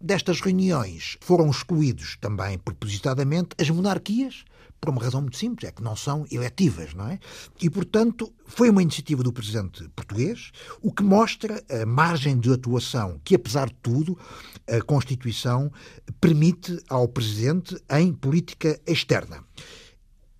Destas 0.02 0.42
reuniões 0.42 1.16
foram 1.22 1.50
excluídos 1.50 2.18
também, 2.20 2.58
propositadamente, 2.58 3.52
as 3.58 3.70
monarquias, 3.70 4.44
por 4.82 4.90
uma 4.90 5.02
razão 5.02 5.22
muito 5.22 5.38
simples, 5.38 5.70
é 5.70 5.72
que 5.72 5.82
não 5.82 5.96
são 5.96 6.26
eletivas, 6.30 6.94
não 6.94 7.08
é? 7.08 7.18
E, 7.62 7.70
portanto, 7.70 8.30
foi 8.46 8.70
uma 8.70 8.82
iniciativa 8.82 9.24
do 9.24 9.32
presidente 9.32 9.88
português, 9.96 10.52
o 10.82 10.92
que 10.92 11.02
mostra 11.02 11.64
a 11.70 11.86
margem 11.86 12.38
de 12.38 12.52
atuação 12.52 13.22
que, 13.24 13.36
apesar 13.36 13.70
de 13.70 13.76
tudo, 13.82 14.20
a 14.68 14.82
Constituição 14.82 15.72
permite 16.20 16.78
ao 16.90 17.08
presidente 17.08 17.82
em 17.90 18.12
política 18.12 18.78
externa. 18.86 19.46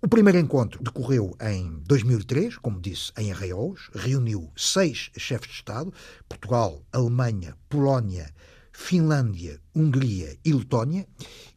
O 0.02 0.08
primeiro 0.08 0.38
encontro 0.38 0.82
decorreu 0.82 1.36
em 1.42 1.82
2003, 1.86 2.56
como 2.56 2.80
disse, 2.80 3.12
em 3.18 3.30
Arraiolos, 3.30 3.90
reuniu 3.94 4.50
seis 4.56 5.10
chefes 5.14 5.48
de 5.48 5.56
Estado, 5.56 5.92
Portugal, 6.26 6.82
Alemanha, 6.90 7.54
Polónia, 7.68 8.32
Finlândia, 8.72 9.60
Hungria 9.76 10.38
e 10.42 10.54
Letónia, 10.54 11.06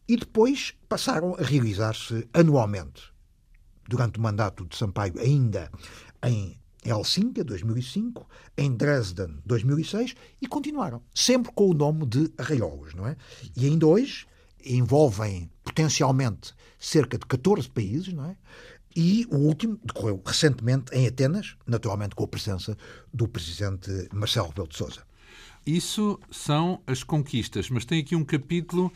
e 0.05 0.17
depois 0.17 0.73
passaram 0.89 1.35
a 1.35 1.41
realizar-se 1.41 2.27
anualmente. 2.33 3.13
durante 3.87 4.19
o 4.19 4.21
mandato 4.21 4.65
de 4.65 4.75
Sampaio, 4.75 5.17
ainda 5.19 5.71
em 6.25 6.59
Helsinki, 6.83 7.43
2005, 7.43 8.27
em 8.57 8.75
Dresden, 8.75 9.39
2006, 9.45 10.15
e 10.41 10.47
continuaram, 10.47 11.01
sempre 11.15 11.49
com 11.53 11.69
o 11.69 11.73
nome 11.73 12.05
de 12.05 12.29
arraiolos, 12.37 12.93
não 12.93 13.07
é? 13.07 13.15
E 13.55 13.65
ainda 13.65 13.87
hoje 13.87 14.25
envolvem 14.65 15.49
potencialmente 15.63 16.53
cerca 16.79 17.17
de 17.17 17.25
14 17.25 17.69
países, 17.69 18.13
não 18.13 18.25
é? 18.25 18.35
E 18.95 19.25
o 19.31 19.37
último 19.37 19.79
decorreu 19.83 20.21
recentemente 20.23 20.93
em 20.95 21.07
Atenas, 21.07 21.55
naturalmente 21.65 22.13
com 22.15 22.23
a 22.23 22.27
presença 22.27 22.77
do 23.11 23.27
presidente 23.27 23.89
Marcelo 24.13 24.49
Rebelo 24.49 24.67
de 24.67 24.77
Sousa. 24.77 25.01
Isso 25.65 26.19
são 26.29 26.81
as 26.85 27.03
conquistas, 27.03 27.69
mas 27.69 27.85
tem 27.85 28.01
aqui 28.01 28.15
um 28.15 28.23
capítulo 28.23 28.91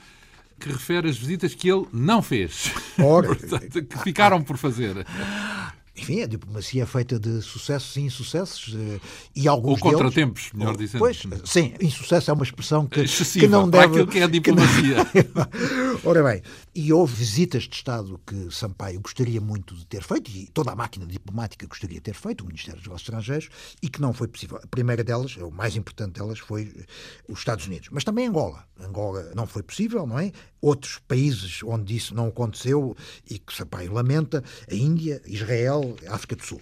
que 0.60 0.70
refere 0.70 1.10
as 1.10 1.18
visitas 1.18 1.56
que 1.56 1.70
ele 1.70 1.88
não 1.94 2.22
fez. 2.22 2.72
Ora, 3.00 3.28
Portanto, 3.36 3.86
que 3.86 4.00
ficaram 4.00 4.44
por 4.44 4.58
fazer. 4.58 5.06
Enfim, 5.98 6.22
a 6.22 6.28
diplomacia 6.28 6.84
é 6.84 6.86
feita 6.86 7.20
de 7.20 7.42
sucessos 7.42 7.96
e 7.98 8.02
insucessos 8.02 8.76
eh, 8.76 9.00
e 9.36 9.48
alguns 9.48 9.82
Ou 9.82 9.92
contratempos, 9.92 10.52
melhor 10.54 10.74
deles, 10.78 10.92
dizendo. 10.92 11.00
Pois, 11.00 11.22
sim, 11.46 11.74
insucesso 11.82 12.30
é 12.30 12.34
uma 12.34 12.44
expressão 12.44 12.86
que, 12.86 13.00
Excessiva 13.02 13.46
que 13.46 13.52
não 13.52 13.68
deve... 13.68 13.86
aquilo 13.86 14.08
que 14.08 14.20
é 14.20 14.24
a 14.24 14.28
diplomacia. 14.28 14.98
não- 15.34 15.98
Ora 16.06 16.24
bem, 16.24 16.42
e 16.76 16.94
houve 16.94 17.16
visitas 17.16 17.64
de 17.64 17.76
Estado 17.76 18.20
que 18.26 18.48
Sampaio 18.54 19.00
gostaria 19.02 19.42
muito 19.42 19.76
de 19.76 19.86
ter 19.88 20.04
feito, 20.04 20.30
e 20.30 20.46
toda 20.54 20.72
a 20.72 20.76
máquina 20.76 21.06
diplomática 21.08 21.66
gostaria 21.66 21.96
de 21.98 22.02
ter 22.02 22.14
feito, 22.14 22.42
o 22.44 22.48
Ministério 22.48 22.76
dos 22.80 22.86
Negócios 22.88 23.08
Estrangeiros, 23.10 23.50
e 23.82 23.90
que 23.90 24.00
não 24.00 24.14
foi 24.14 24.28
possível. 24.28 24.60
A 24.64 24.68
primeira 24.68 25.04
delas, 25.04 25.36
o 25.38 25.50
mais 25.50 25.76
importante 25.76 26.14
delas, 26.20 26.38
foi 26.38 26.72
os 27.28 27.40
Estados 27.40 27.66
Unidos, 27.66 27.90
mas 27.92 28.04
também 28.04 28.28
Angola. 28.28 28.64
Angola 28.80 29.32
não 29.36 29.48
foi 29.48 29.64
possível, 29.64 30.06
não 30.06 30.20
é? 30.20 30.32
Outros 30.62 31.00
países 31.08 31.62
onde 31.64 31.96
isso 31.96 32.16
não 32.16 32.28
aconteceu 32.28 32.96
e 33.30 33.38
que 33.38 33.54
Sampaio 33.54 33.94
lamenta, 33.94 34.44
a 34.70 34.74
Índia, 34.74 35.22
Israel, 35.26 35.96
África 36.08 36.36
do 36.36 36.44
Sul. 36.44 36.62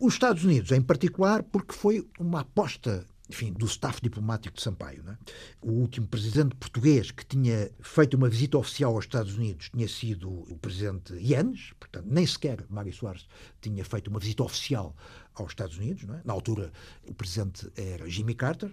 Os 0.00 0.14
Estados 0.14 0.44
Unidos, 0.44 0.70
em 0.70 0.80
particular, 0.80 1.42
porque 1.42 1.72
foi 1.72 2.06
uma 2.18 2.40
aposta 2.40 3.04
enfim, 3.28 3.52
do 3.52 3.66
staff 3.66 4.00
diplomático 4.00 4.56
de 4.56 4.62
Sampaio. 4.62 5.02
Não 5.04 5.12
é? 5.12 5.18
O 5.60 5.72
último 5.72 6.06
presidente 6.06 6.54
português 6.56 7.10
que 7.10 7.24
tinha 7.24 7.70
feito 7.80 8.14
uma 8.14 8.28
visita 8.28 8.56
oficial 8.56 8.94
aos 8.94 9.04
Estados 9.04 9.36
Unidos 9.36 9.68
tinha 9.70 9.86
sido 9.86 10.30
o 10.30 10.56
presidente 10.56 11.14
Yanes, 11.14 11.72
portanto, 11.78 12.06
nem 12.08 12.26
sequer 12.26 12.64
Mário 12.68 12.92
Soares 12.92 13.26
tinha 13.60 13.84
feito 13.84 14.08
uma 14.08 14.18
visita 14.18 14.42
oficial 14.42 14.96
aos 15.34 15.50
Estados 15.50 15.76
Unidos. 15.76 16.04
É? 16.08 16.20
Na 16.24 16.32
altura, 16.32 16.72
o 17.06 17.14
presidente 17.14 17.70
era 17.76 18.08
Jimmy 18.08 18.34
Carter. 18.34 18.72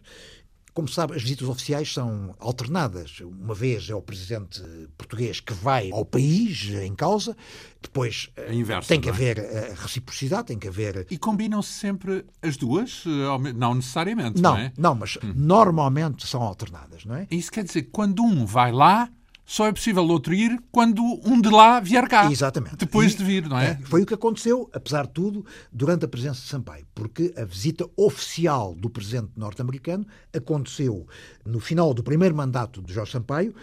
Como 0.76 0.90
se 0.90 0.94
sabe, 0.96 1.16
as 1.16 1.22
visitas 1.24 1.48
oficiais 1.48 1.92
são 1.94 2.36
alternadas. 2.38 3.22
Uma 3.22 3.56
vez 3.56 3.90
é 3.90 3.96
o 3.96 4.02
presidente 4.02 4.62
português 4.98 5.40
que 5.40 5.54
vai 5.54 5.90
ao 5.92 6.04
país 6.04 6.66
em 6.84 6.94
causa, 6.94 7.36
depois 7.82 8.30
A 8.48 8.54
inversa, 8.54 8.90
tem 8.90 9.00
que 9.00 9.08
é? 9.08 9.12
haver 9.12 9.40
a 9.40 9.82
reciprocidade, 9.82 10.48
tem 10.48 10.60
que 10.60 10.68
haver 10.68 11.08
E 11.10 11.18
combinam-se 11.18 11.70
sempre 11.72 12.26
as 12.42 12.58
duas? 12.58 13.04
eh, 13.08 13.54
Não 13.54 13.74
necessariamente, 13.74 14.42
Não, 14.42 14.52
não, 14.52 14.58
é? 14.60 14.74
não, 14.78 14.96
mas 14.96 15.18
normalmente 15.34 16.28
são 16.28 16.42
alternadas, 16.44 17.06
não 17.06 17.16
é? 17.16 17.26
Isso 17.32 17.50
quer 17.52 17.64
dizer 17.64 17.84
que 17.84 17.92
quando 17.92 18.22
um 18.22 18.46
vai 18.46 18.74
lá, 18.74 19.10
só 19.46 19.68
é 19.68 19.72
possível 19.72 20.04
outro 20.08 20.34
ir 20.34 20.60
quando 20.72 21.02
um 21.24 21.40
de 21.40 21.50
lá 21.50 21.80
vier 21.80 22.08
cá. 22.08 22.32
Exatamente. 22.32 22.78
Depois 22.78 23.14
E- 23.14 23.18
de 23.18 23.24
vir, 23.24 23.48
não 23.48 23.58
é? 23.60 23.78
Foi 23.84 24.02
o 24.02 24.06
que 24.06 24.14
aconteceu, 24.14 24.70
apesar 24.74 25.06
de 25.06 25.14
tudo, 25.14 25.46
durante 25.72 26.04
a 26.06 26.08
presença 26.08 26.42
de 26.42 26.48
Sampaio, 26.48 26.86
porque 26.96 27.34
a 27.38 27.46
visita 27.46 27.88
oficial 27.96 28.74
do 28.74 28.90
presidente 28.90 29.30
norte-americano 29.36 30.06
aconteceu 30.36 31.06
no 31.46 31.60
final 31.60 31.94
do 31.94 32.04
primeiro 32.04 32.36
mandato 32.36 32.82
de 32.82 32.92
Jorge 32.94 33.12
Sampaio. 33.12 33.54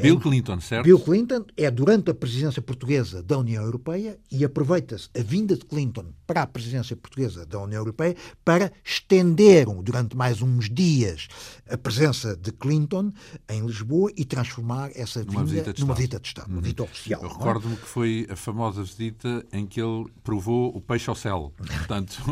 Bill 0.00 0.20
Clinton, 0.20 0.60
certo? 0.60 0.84
Bill 0.84 0.98
Clinton 0.98 1.44
é 1.56 1.70
durante 1.70 2.10
a 2.10 2.14
presidência 2.14 2.62
portuguesa 2.62 3.22
da 3.22 3.38
União 3.38 3.62
Europeia 3.62 4.18
e 4.30 4.44
aproveita-se 4.44 5.08
a 5.18 5.22
vinda 5.22 5.56
de 5.56 5.64
Clinton 5.64 6.06
para 6.26 6.42
a 6.42 6.46
presidência 6.46 6.96
portuguesa 6.96 7.44
da 7.44 7.58
União 7.60 7.80
Europeia 7.80 8.16
para 8.44 8.72
estender 8.84 9.66
durante 9.82 10.16
mais 10.16 10.42
uns 10.42 10.70
dias 10.70 11.28
a 11.68 11.76
presença 11.76 12.36
de 12.36 12.52
Clinton 12.52 13.12
em 13.48 13.64
Lisboa 13.66 14.10
e 14.16 14.24
transformar 14.24 14.90
essa 14.94 15.24
Numa 15.24 15.40
vinda 15.40 15.44
visita 15.44 15.72
de 15.72 15.80
numa 15.80 15.92
Estado. 15.92 15.96
visita 15.96 16.20
de 16.20 16.28
Estado, 16.28 16.50
uma 16.50 16.60
visita 16.60 16.82
oficial. 16.82 17.22
Eu 17.22 17.28
é? 17.28 17.32
recordo-me 17.32 17.76
que 17.76 17.86
foi 17.86 18.26
a 18.30 18.36
famosa 18.36 18.82
visita 18.82 19.44
em 19.52 19.66
que 19.66 19.80
ele 19.80 20.06
provou 20.22 20.74
o 20.76 20.80
peixe 20.80 21.10
ao 21.10 21.16
céu. 21.16 21.52
Portanto, 21.58 22.22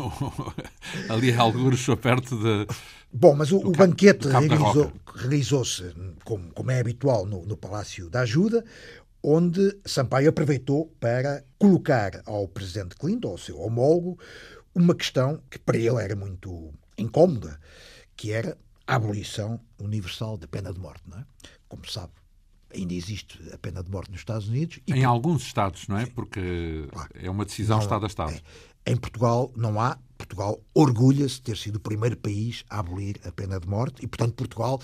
ali 1.09 1.31
a 1.31 1.41
algures 1.41 1.85
perto 2.01 2.37
de... 2.37 2.67
Bom, 3.11 3.35
mas 3.35 3.51
o, 3.51 3.57
o 3.57 3.71
banquete 3.71 4.27
da 4.27 4.39
realizou- 4.39 4.91
realizou-se, 5.15 5.83
como, 6.23 6.51
como 6.53 6.71
é 6.71 6.79
habitual, 6.79 7.25
no, 7.25 7.45
no 7.45 7.57
Palácio 7.57 8.09
da 8.09 8.21
Ajuda, 8.21 8.63
onde 9.23 9.77
Sampaio 9.85 10.29
aproveitou 10.29 10.87
para 10.99 11.43
colocar 11.57 12.21
ao 12.25 12.47
presidente 12.47 12.95
Clinton, 12.95 13.29
ao 13.29 13.37
seu 13.37 13.59
homólogo, 13.59 14.19
uma 14.75 14.93
questão 14.95 15.41
que 15.49 15.57
para 15.59 15.77
ele 15.77 16.01
era 16.01 16.15
muito 16.15 16.71
incómoda, 16.97 17.59
que 18.15 18.31
era 18.31 18.57
a 18.85 18.95
abolição 18.95 19.59
universal 19.79 20.37
da 20.37 20.47
pena 20.47 20.71
de 20.71 20.79
morte. 20.79 21.01
Não 21.07 21.17
é? 21.17 21.25
Como 21.67 21.89
sabe, 21.89 22.13
ainda 22.73 22.93
existe 22.93 23.39
a 23.51 23.57
pena 23.57 23.83
de 23.83 23.89
morte 23.91 24.11
nos 24.11 24.21
Estados 24.21 24.47
Unidos. 24.47 24.79
E 24.85 24.93
Em 24.93 25.03
alguns 25.03 25.41
Estados, 25.43 25.87
não 25.87 25.97
é? 25.97 26.05
Porque 26.05 26.87
é 27.15 27.29
uma 27.29 27.43
decisão 27.45 27.77
Não, 27.77 27.83
Estado 27.83 28.03
a 28.05 28.07
Estado. 28.07 28.33
é. 28.85 28.91
Em 28.91 28.95
Portugal 28.95 29.51
não 29.55 29.81
há. 29.81 29.97
Portugal 30.19 30.59
orgulha-se 30.73 31.35
de 31.35 31.41
ter 31.43 31.57
sido 31.57 31.77
o 31.77 31.79
primeiro 31.79 32.17
país 32.17 32.63
a 32.69 32.79
abolir 32.79 33.15
a 33.25 33.31
pena 33.31 33.59
de 33.59 33.67
morte 33.67 34.03
e, 34.03 34.07
portanto, 34.07 34.33
Portugal 34.35 34.81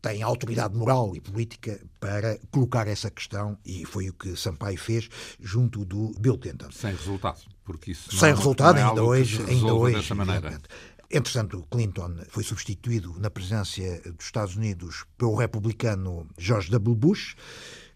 tem 0.00 0.22
autoridade 0.22 0.76
moral 0.76 1.16
e 1.16 1.20
política 1.20 1.80
para 1.98 2.38
colocar 2.52 2.86
essa 2.86 3.10
questão 3.10 3.58
e 3.64 3.84
foi 3.84 4.08
o 4.08 4.12
que 4.12 4.36
Sampaio 4.36 4.78
fez 4.78 5.08
junto 5.40 5.84
do 5.84 6.12
Bill 6.20 6.38
Clinton. 6.38 6.70
Sem 6.70 6.92
resultado. 6.94 7.40
Porque 7.64 7.90
isso 7.90 8.08
não 8.12 8.20
Sem 8.20 8.28
é- 8.30 8.34
resultado, 8.34 8.76
não 8.76 8.82
é 8.86 8.88
ainda 8.88 9.02
hoje, 9.02 9.42
ainda 9.48 9.74
hoje. 9.74 9.96
dessa 9.96 10.14
maneira. 10.14 10.38
exatamente. 10.48 10.68
Entretanto, 11.10 11.64
Clinton 11.70 12.16
foi 12.28 12.42
substituído 12.44 13.14
na 13.18 13.30
presidência 13.30 14.00
dos 14.16 14.26
Estados 14.26 14.54
Unidos 14.56 15.04
pelo 15.18 15.34
republicano 15.36 16.28
George 16.38 16.70
W. 16.70 16.94
Bush. 16.96 17.34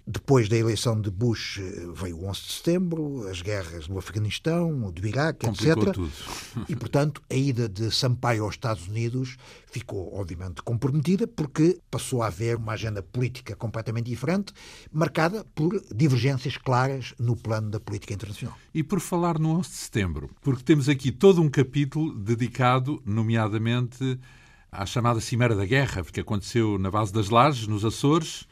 Depois 0.06 0.48
da 0.48 0.56
eleição 0.56 1.00
de 1.00 1.10
Bush 1.10 1.58
eh, 1.58 1.86
veio 1.94 2.18
o 2.18 2.28
11 2.28 2.40
de 2.40 2.52
setembro, 2.52 3.28
as 3.28 3.42
guerras 3.42 3.86
do 3.86 3.98
Afeganistão, 3.98 4.90
do 4.90 5.06
Iraque, 5.06 5.46
Complicou 5.46 5.82
etc. 5.82 5.94
tudo. 5.94 6.12
E, 6.68 6.74
portanto, 6.74 7.22
a 7.30 7.34
ida 7.34 7.68
de 7.68 7.90
Sampaio 7.90 8.44
aos 8.44 8.54
Estados 8.54 8.88
Unidos 8.88 9.36
ficou, 9.66 10.12
obviamente, 10.14 10.62
comprometida, 10.62 11.26
porque 11.26 11.78
passou 11.90 12.22
a 12.22 12.26
haver 12.26 12.56
uma 12.56 12.72
agenda 12.72 13.02
política 13.02 13.54
completamente 13.54 14.06
diferente, 14.06 14.52
marcada 14.92 15.44
por 15.54 15.80
divergências 15.94 16.56
claras 16.56 17.14
no 17.18 17.36
plano 17.36 17.70
da 17.70 17.78
política 17.78 18.14
internacional. 18.14 18.56
E 18.74 18.82
por 18.82 19.00
falar 19.00 19.38
no 19.38 19.50
11 19.58 19.68
de 19.68 19.76
setembro, 19.76 20.30
porque 20.40 20.62
temos 20.62 20.88
aqui 20.88 21.12
todo 21.12 21.40
um 21.40 21.48
capítulo 21.48 22.12
dedicado, 22.14 23.02
nomeadamente, 23.04 24.18
à 24.72 24.86
chamada 24.86 25.20
Cimeira 25.20 25.54
da 25.54 25.64
Guerra, 25.64 26.04
que 26.04 26.20
aconteceu 26.20 26.78
na 26.78 26.90
base 26.90 27.12
das 27.12 27.28
Lajes, 27.28 27.66
nos 27.66 27.84
Açores, 27.84 28.46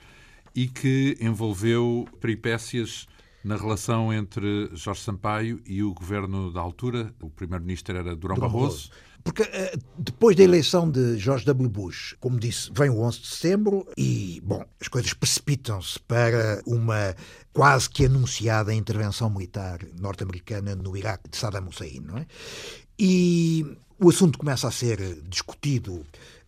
e 0.59 0.67
que 0.67 1.17
envolveu 1.21 2.05
peripécias 2.21 3.07
na 3.45 3.57
relação 3.57 4.13
entre 4.13 4.69
Jorge 4.73 5.03
Sampaio 5.03 5.63
e 5.65 5.85
o 5.85 5.95
governo 5.95 6.53
da 6.53 6.61
altura. 6.61 7.15
O 7.23 7.31
primeiro-ministro 7.31 7.97
era 7.97 8.17
Durão 8.17 8.37
Barroso. 8.37 8.91
Porque 9.23 9.45
eh, 9.45 9.77
depois 9.97 10.35
da 10.35 10.43
eleição 10.43 10.91
de 10.91 11.17
George 11.17 11.45
W. 11.45 11.69
Bush, 11.69 12.17
como 12.19 12.41
disse, 12.41 12.73
vem 12.75 12.91
o 12.91 13.03
11 13.03 13.21
de 13.21 13.27
setembro 13.29 13.87
e, 13.97 14.43
bom, 14.45 14.65
as 14.81 14.89
coisas 14.89 15.13
precipitam-se 15.13 15.97
para 16.01 16.61
uma 16.67 17.15
quase 17.53 17.89
que 17.89 18.07
anunciada 18.07 18.75
intervenção 18.75 19.31
militar 19.31 19.79
norte-americana 19.97 20.75
no 20.75 20.97
Iraque 20.97 21.31
de 21.31 21.37
Saddam 21.37 21.69
Hussein, 21.69 22.01
não 22.01 22.19
é? 22.19 22.27
E 22.99 23.65
o 24.01 24.09
assunto 24.09 24.39
começa 24.41 24.67
a 24.67 24.73
ser 24.73 25.23
discutido 25.29 26.05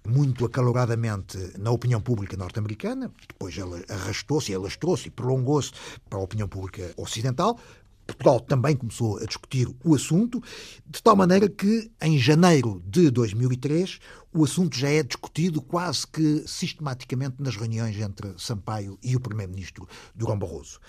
muito 0.06 0.44
acaloradamente 0.44 1.38
na 1.58 1.70
opinião 1.70 2.00
pública 2.00 2.36
norte-americana, 2.36 3.12
depois 3.28 3.56
ela 3.56 3.80
arrastou-se, 3.88 4.54
alastrou-se 4.54 5.08
e 5.08 5.10
prolongou-se 5.10 5.72
para 6.08 6.18
a 6.18 6.22
opinião 6.22 6.48
pública 6.48 6.92
ocidental. 6.96 7.58
Portugal 8.06 8.40
também 8.40 8.74
começou 8.74 9.18
a 9.18 9.24
discutir 9.24 9.68
o 9.84 9.94
assunto, 9.94 10.42
de 10.84 11.00
tal 11.02 11.14
maneira 11.14 11.48
que, 11.48 11.90
em 12.02 12.18
janeiro 12.18 12.82
de 12.84 13.08
2003, 13.10 14.00
o 14.32 14.44
assunto 14.44 14.76
já 14.76 14.88
é 14.88 15.02
discutido 15.02 15.62
quase 15.62 16.06
que 16.06 16.42
sistematicamente 16.46 17.36
nas 17.38 17.56
reuniões 17.56 17.96
entre 17.98 18.34
Sampaio 18.36 18.98
e 19.02 19.14
o 19.14 19.20
Primeiro-Ministro 19.20 19.88
Durão 20.14 20.38
Barroso. 20.38 20.80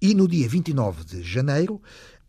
E 0.00 0.14
no 0.14 0.26
dia 0.26 0.48
29 0.48 1.04
de 1.04 1.22
janeiro, 1.22 1.82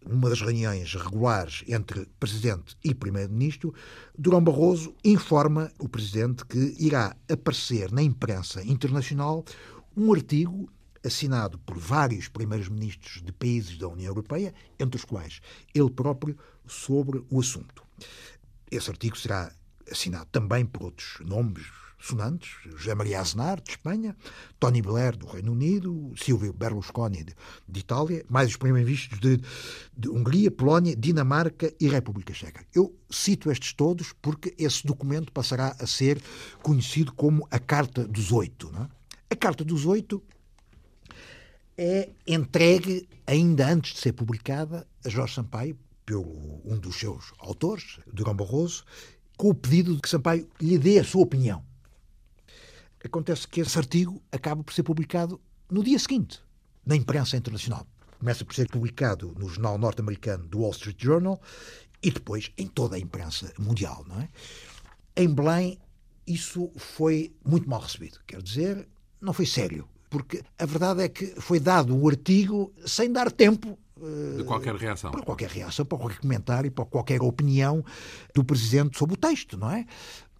numa 0.08 0.30
das 0.30 0.42
reuniões 0.42 0.94
regulares 0.94 1.64
entre 1.68 2.08
Presidente 2.20 2.76
e 2.84 2.94
Primeiro-Ministro, 2.94 3.74
Durão 4.18 4.44
Barroso 4.44 4.96
informa 5.04 5.72
o 5.80 5.88
Presidente 5.88 6.46
que 6.46 6.76
irá 6.80 7.16
aparecer 7.30 7.92
na 7.92 8.02
imprensa 8.02 8.64
internacional 8.64 9.46
um 9.96 10.14
artigo 10.14 10.70
assinado 11.04 11.58
por 11.60 11.78
vários 11.78 12.28
primeiros-ministros 12.28 13.22
de 13.24 13.32
países 13.32 13.78
da 13.78 13.88
União 13.88 14.10
Europeia, 14.10 14.54
entre 14.80 14.98
os 14.98 15.06
quais 15.06 15.42
ele 15.74 15.90
próprio, 15.90 16.38
sobre 16.68 17.24
o 17.30 17.40
assunto. 17.40 17.84
Esse 18.70 18.90
artigo 18.90 19.18
será 19.18 19.52
assinado 19.92 20.28
também 20.32 20.66
por 20.66 20.84
outros 20.84 21.18
nomes, 21.26 21.68
sonantes, 22.02 22.50
José 22.66 22.94
Maria 22.96 23.22
Aznar, 23.22 23.62
de 23.62 23.72
Espanha, 23.72 24.16
Tony 24.60 24.82
Blair, 24.82 25.16
do 25.16 25.28
Reino 25.28 25.52
Unido, 25.52 26.12
Silvio 26.18 26.52
Berlusconi, 26.52 27.24
de, 27.24 27.36
de 27.68 27.80
Itália, 27.80 28.26
mais 28.30 28.50
os 28.50 28.58
primeiros-ministros 28.58 29.20
de, 29.20 29.42
de 29.96 30.10
Hungria, 30.10 30.50
Polónia, 30.50 30.96
Dinamarca 30.96 31.74
e 31.80 31.88
República 31.88 32.34
Checa. 32.34 32.66
Eu 32.74 32.96
cito 33.10 33.52
estes 33.52 33.74
todos 33.74 34.14
porque 34.22 34.54
esse 34.58 34.86
documento 34.86 35.32
passará 35.32 35.76
a 35.80 35.86
ser 35.86 36.22
conhecido 36.62 37.14
como 37.14 37.48
a 37.52 37.60
Carta 37.60 38.08
dos 38.08 38.32
Oito. 38.32 38.72
É? 38.76 38.88
A 39.30 39.36
Carta 39.36 39.64
dos 39.64 39.86
Oito 39.86 40.24
é 41.78 42.10
entregue, 42.28 43.08
ainda 43.26 43.68
antes 43.68 43.94
de 43.94 44.00
ser 44.02 44.14
publicada, 44.14 44.88
a 45.06 45.10
Jorge 45.10 45.36
Sampaio, 45.36 45.78
pelo 46.06 46.62
um 46.66 46.78
dos 46.78 46.98
seus 46.98 47.32
autores, 47.40 48.00
Durão 48.12 48.36
Barroso, 48.36 48.84
com 49.38 49.50
o 49.50 49.56
pedido 49.56 49.96
de 49.96 50.02
que 50.02 50.10
Sampaio 50.10 50.48
lhe 50.60 50.78
dê 50.78 51.00
a 51.00 51.04
sua 51.04 51.22
opinião. 51.22 51.64
Acontece 53.04 53.48
que 53.48 53.62
esse 53.62 53.78
artigo 53.78 54.22
acaba 54.32 54.64
por 54.64 54.74
ser 54.74 54.84
publicado 54.84 55.40
no 55.70 55.84
dia 55.84 55.98
seguinte, 55.98 56.40
na 56.86 56.96
imprensa 56.96 57.38
internacional. 57.38 57.88
Começa 58.20 58.46
por 58.46 58.54
ser 58.54 58.68
publicado 58.70 59.34
no 59.38 59.48
jornal 59.48 59.78
norte-americano 59.78 60.46
do 60.46 60.60
Wall 60.60 60.72
Street 60.72 61.02
Journal 61.02 61.42
e 62.04 62.12
depois 62.12 62.52
em 62.58 62.68
toda 62.68 62.96
a 62.96 63.00
imprensa 63.00 63.52
mundial. 63.58 64.06
Não 64.08 64.22
é? 64.22 64.30
Em 65.16 65.34
Belém, 65.34 65.80
isso 66.28 66.72
foi 66.76 67.34
muito 67.44 67.70
mal 67.70 67.82
recebido. 67.82 68.20
Quer 68.28 68.42
dizer, 68.42 68.88
não 69.20 69.34
foi 69.34 69.46
sério. 69.46 69.88
Porque 70.10 70.44
a 70.60 70.66
verdade 70.66 71.04
é 71.04 71.10
que 71.10 71.28
foi 71.40 71.60
dado 71.60 71.96
um 71.96 72.08
artigo 72.08 72.74
sem 72.86 73.12
dar 73.12 73.32
tempo 73.32 73.80
eh, 74.02 74.38
de 74.38 74.44
qualquer 74.44 74.76
reação. 74.76 75.12
Para 75.12 75.22
qualquer 75.22 75.50
reação, 75.50 75.86
para 75.86 75.98
qualquer 75.98 76.20
comentário, 76.20 76.72
para 76.72 76.86
qualquer 76.86 77.22
opinião 77.22 77.84
do 78.34 78.44
Presidente 78.44 78.98
sobre 78.98 79.16
o 79.16 79.18
texto, 79.18 79.58
não 79.58 79.72
é? 79.72 79.86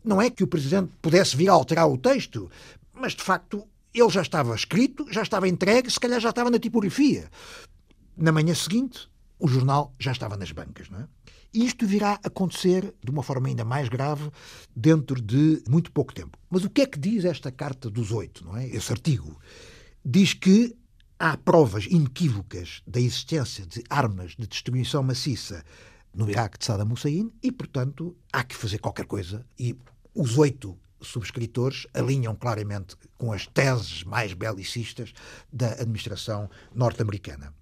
Não 0.04 0.22
é 0.22 0.30
que 0.30 0.44
o 0.44 0.48
Presidente 0.48 0.92
pudesse 1.02 1.36
vir 1.36 1.50
a 1.50 1.54
alterar 1.54 1.88
o 1.90 1.98
texto, 1.98 2.50
mas 2.94 3.14
de 3.14 3.24
facto 3.24 3.68
ele 3.94 4.10
já 4.10 4.22
estava 4.22 4.56
escrito, 4.56 5.06
já 5.12 5.22
estava 5.22 5.48
entregue, 5.48 5.92
se 5.92 6.00
calhar 6.00 6.20
já 6.20 6.30
estava 6.30 6.50
na 6.50 6.60
tipografia. 6.60 7.30
Na 8.16 8.32
manhã 8.32 8.54
seguinte, 8.54 9.10
o 9.38 9.48
jornal 9.48 9.94
já 10.00 10.12
estava 10.12 10.38
nas 10.38 10.52
bancas. 10.52 10.90
Não 10.90 11.00
é? 11.00 11.08
E 11.54 11.66
isto 11.66 11.86
virá 11.86 12.14
a 12.24 12.28
acontecer 12.28 12.94
de 13.04 13.12
uma 13.12 13.22
forma 13.22 13.50
ainda 13.50 13.66
mais 13.66 13.90
grave 13.90 14.30
dentro 14.76 15.22
de 15.22 15.62
muito 15.68 15.92
pouco 15.92 16.14
tempo. 16.14 16.38
Mas 16.50 16.64
o 16.64 16.70
que 16.70 16.82
é 16.82 16.86
que 16.86 16.98
diz 17.00 17.26
esta 17.26 17.52
Carta 17.52 17.90
dos 17.90 18.12
Oito, 18.12 18.46
não 18.46 18.56
é? 18.56 18.68
esse 18.68 18.92
artigo? 18.92 19.38
Diz 20.04 20.34
que 20.34 20.76
há 21.20 21.36
provas 21.36 21.86
inequívocas 21.86 22.82
da 22.88 23.00
existência 23.00 23.66
de 23.66 23.84
armas 23.90 24.32
de 24.38 24.48
destruição 24.48 25.04
maciça 25.04 25.64
no 26.14 26.30
Iraque 26.30 26.58
de 26.58 26.66
Saddam 26.66 26.92
Hussein 26.92 27.32
e, 27.42 27.52
portanto, 27.52 28.16
há 28.32 28.44
que 28.44 28.56
fazer 28.56 28.80
qualquer 28.80 29.06
coisa. 29.06 29.46
E 29.58 29.78
os 30.14 30.38
oito 30.38 30.78
subscritores 31.02 31.88
alinham 31.94 32.36
claramente 32.36 32.96
com 33.18 33.34
as 33.34 33.48
teses 33.48 34.04
mais 34.04 34.34
belicistas 34.34 35.14
da 35.52 35.72
administração 35.74 36.50
norte-americana. 36.74 37.54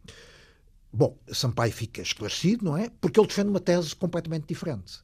Bom, 0.91 1.17
Sampaio 1.31 1.71
fica 1.71 2.01
esclarecido, 2.01 2.65
não 2.65 2.75
é? 2.75 2.89
Porque 2.99 3.19
ele 3.19 3.27
defende 3.27 3.49
uma 3.49 3.59
tese 3.59 3.95
completamente 3.95 4.47
diferente. 4.47 4.99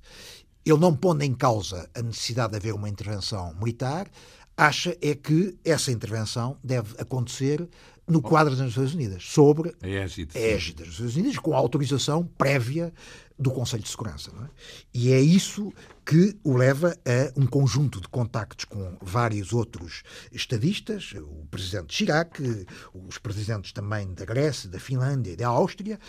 Ele 0.65 0.79
não 0.79 0.95
põe 0.95 1.25
em 1.25 1.33
causa 1.33 1.87
a 1.93 2.01
necessidade 2.01 2.51
de 2.51 2.57
haver 2.57 2.73
uma 2.73 2.89
intervenção 2.89 3.53
militar, 3.55 4.09
acha 4.57 4.97
é 5.01 5.13
que 5.13 5.55
essa 5.63 5.91
intervenção 5.91 6.57
deve 6.63 6.99
acontecer 6.99 7.67
no 8.07 8.21
quadro 8.21 8.55
das 8.55 8.65
Nações 8.65 8.93
Unidas, 8.93 9.23
sobre 9.23 9.75
a 9.81 9.87
égide, 9.87 10.37
a 10.37 10.39
égide 10.41 10.75
das 10.77 10.87
Nações 10.87 11.15
Unidas, 11.15 11.37
com 11.37 11.53
a 11.53 11.57
autorização 11.57 12.23
prévia 12.37 12.93
do 13.37 13.51
Conselho 13.51 13.83
de 13.83 13.89
Segurança. 13.89 14.31
É? 14.31 14.49
E 14.93 15.11
é 15.11 15.19
isso 15.19 15.73
que 16.05 16.37
o 16.43 16.55
leva 16.55 16.95
a 17.05 17.39
um 17.39 17.45
conjunto 17.45 17.99
de 17.99 18.07
contactos 18.07 18.65
com 18.65 18.97
vários 19.01 19.53
outros 19.53 20.03
estadistas, 20.31 21.13
o 21.13 21.45
presidente 21.49 21.93
Chirac, 21.93 22.65
os 22.93 23.17
presidentes 23.17 23.71
também 23.71 24.13
da 24.13 24.25
Grécia, 24.25 24.69
da 24.69 24.79
Finlândia 24.79 25.31
e 25.31 25.35
da 25.35 25.47
Áustria, 25.47 25.99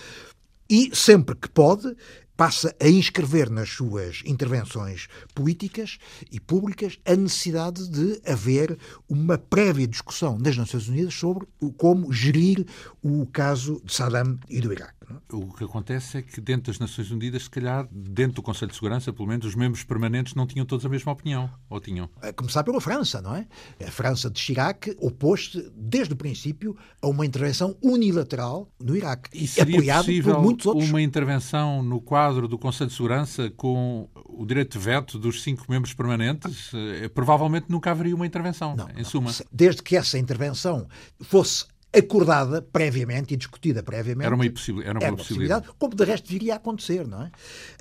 e 0.69 0.95
sempre 0.95 1.35
que 1.37 1.49
pode 1.49 1.97
passa 2.37 2.75
a 2.81 2.89
inscrever 2.89 3.51
nas 3.51 3.71
suas 3.71 4.23
intervenções 4.25 5.09
políticas 5.35 5.99
e 6.31 6.39
públicas 6.39 6.99
a 7.05 7.17
necessidade 7.17 7.89
de 7.89 8.21
haver 8.27 8.79
uma 9.09 9.39
prévia 9.39 9.87
discussão 9.87 10.39
nas 10.39 10.57
Nações 10.57 10.89
Unidas 10.89 11.15
sobre 11.15 11.47
como 11.77 12.13
gerir 12.13 12.67
o 13.03 13.27
caso 13.27 13.81
de 13.85 13.95
Saddam 13.95 14.39
e 14.49 14.61
do 14.61 14.73
Iraque. 14.73 14.97
É? 15.09 15.37
O 15.37 15.53
que 15.53 15.65
acontece 15.65 16.19
é 16.19 16.23
que 16.23 16.41
dentro 16.41 16.73
das 16.73 16.81
Nações 16.81 17.11
Unidas, 17.11 17.45
se 17.45 17.51
calhar, 17.51 17.89
dentro 17.93 18.35
do 18.37 18.43
Conselho 18.43 18.71
de 18.71 18.75
Segurança, 18.75 19.13
pelo 19.13 19.29
menos 19.29 19.47
os 19.47 19.55
membros 19.55 19.85
permanentes 19.85 20.35
não 20.35 20.47
tinham 20.47 20.67
todos 20.67 20.85
a 20.85 20.89
mesma 20.89 21.13
opinião, 21.13 21.49
ou 21.71 21.81
tinham? 21.81 22.11
A 22.21 22.33
começar 22.33 22.65
pela 22.65 22.81
França, 22.81 23.23
não 23.23 23.35
é? 23.35 23.47
A 23.85 23.91
França 23.91 24.29
de 24.29 24.39
Chirac 24.41 24.97
opôs-se 24.99 25.71
desde 25.77 26.13
o 26.13 26.17
princípio 26.17 26.77
a 27.01 27.07
uma 27.07 27.25
intervenção 27.25 27.77
unilateral 27.83 28.69
no 28.81 28.97
Iraque, 28.97 29.31
e 29.33 29.47
seria 29.47 29.77
apoiado 29.77 30.23
por 30.23 30.43
muitos 30.43 30.67
outros. 30.67 30.91
uma 30.91 31.01
intervenção 31.01 31.83
no 31.83 32.01
quadro 32.01 32.26
do 32.33 32.59
Conselho 32.59 32.91
de 32.91 32.97
Segurança 32.97 33.51
com 33.57 34.09
o 34.25 34.45
direito 34.45 34.79
de 34.79 34.85
veto 34.85 35.19
dos 35.19 35.43
cinco 35.43 35.65
membros 35.69 35.95
permanentes? 35.95 36.71
Eh, 36.75 37.09
provavelmente 37.09 37.67
nunca 37.69 37.91
haveria 37.91 38.15
uma 38.15 38.27
intervenção, 38.27 38.77
não, 38.77 38.89
em 38.97 39.05
suma. 39.05 39.31
Desde 39.53 39.83
que 39.83 39.97
essa 39.97 40.19
intervenção 40.19 40.87
fosse 41.21 41.67
acordada 41.97 42.61
previamente 42.61 43.35
e 43.35 43.37
discutida 43.37 43.83
previamente. 43.83 44.27
Era 44.27 44.35
uma, 44.35 44.45
impossibilidade. 44.45 44.91
Era 44.91 44.99
uma, 44.99 45.07
era 45.07 45.15
uma 45.15 45.19
possibilidade. 45.19 45.69
Como 45.79 45.95
de 45.95 46.05
resto 46.05 46.29
viria 46.29 46.55
a 46.55 46.57
acontecer, 46.57 47.07
não 47.07 47.23
é? 47.23 47.31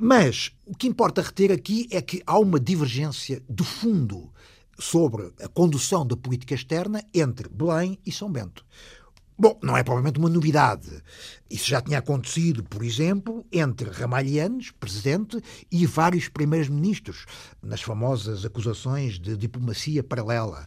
Mas 0.01 0.51
o 0.65 0.75
que 0.75 0.87
importa 0.87 1.21
reter 1.21 1.51
aqui 1.51 1.87
é 1.91 2.01
que 2.01 2.21
há 2.25 2.39
uma 2.39 2.59
divergência 2.59 3.41
de 3.49 3.63
fundo 3.63 4.31
sobre 4.77 5.31
a 5.41 5.47
condução 5.47 6.05
da 6.05 6.17
política 6.17 6.53
externa 6.53 7.03
entre 7.13 7.49
Belém 7.49 7.97
e 8.05 8.11
São 8.11 8.31
Bento. 8.31 8.65
Bom, 9.37 9.59
não 9.61 9.75
é 9.75 9.83
provavelmente 9.83 10.17
uma 10.17 10.29
novidade. 10.29 10.89
Isso 11.49 11.67
já 11.67 11.81
tinha 11.81 11.99
acontecido, 11.99 12.63
por 12.63 12.83
exemplo, 12.83 13.45
entre 13.51 13.89
Ramalhianes, 13.89 14.71
presidente, 14.71 15.41
e 15.69 15.85
vários 15.85 16.29
primeiros 16.29 16.69
ministros, 16.69 17.25
nas 17.61 17.81
famosas 17.81 18.45
acusações 18.45 19.19
de 19.19 19.35
diplomacia 19.35 20.01
paralela. 20.01 20.65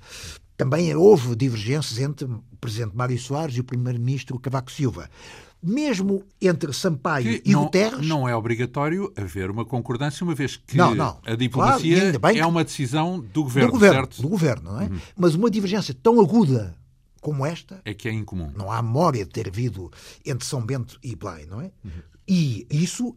Também 0.57 0.95
houve 0.95 1.35
divergências 1.35 1.99
entre 1.99 2.27
o 2.27 2.43
presidente 2.61 2.95
Mário 2.95 3.19
Soares 3.19 3.57
e 3.57 3.61
o 3.61 3.65
primeiro-ministro 3.65 4.39
Cavaco 4.39 4.71
Silva. 4.71 5.09
Mesmo 5.63 6.23
entre 6.41 6.73
Sampaio 6.73 7.41
que 7.41 7.49
e 7.49 7.53
não, 7.53 7.65
Guterres. 7.65 8.07
Não 8.07 8.29
é 8.29 8.37
obrigatório 8.37 9.13
haver 9.17 9.51
uma 9.51 9.65
concordância, 9.65 10.25
uma 10.25 10.35
vez 10.35 10.57
que 10.57 10.77
não, 10.77 10.95
não. 10.95 11.19
a 11.25 11.35
diplomacia 11.35 12.19
claro, 12.19 12.39
é 12.39 12.47
uma 12.47 12.63
decisão 12.63 13.19
do 13.19 13.45
governo, 13.45 13.69
do 13.69 13.73
governo, 13.73 13.97
certo? 13.97 14.23
Do 14.23 14.29
governo, 14.29 14.73
não 14.73 14.81
é? 14.81 14.85
Uhum. 14.85 14.99
Mas 15.17 15.35
uma 15.35 15.51
divergência 15.51 15.95
tão 15.95 16.21
aguda 16.21 16.77
como 17.21 17.45
esta. 17.45 17.81
É 17.85 17.95
que 17.95 18.09
é 18.09 18.13
incomum. 18.13 18.53
Não 18.57 18.71
há 18.71 18.83
memória 18.83 19.25
de 19.25 19.31
ter 19.31 19.49
havido 19.49 19.91
entre 20.25 20.47
São 20.47 20.65
Bento 20.65 20.99
e 21.03 21.15
Belém, 21.15 21.47
não 21.47 21.61
é? 21.61 21.71
Uhum. 21.85 22.03
E 22.27 22.67
isso 22.71 23.15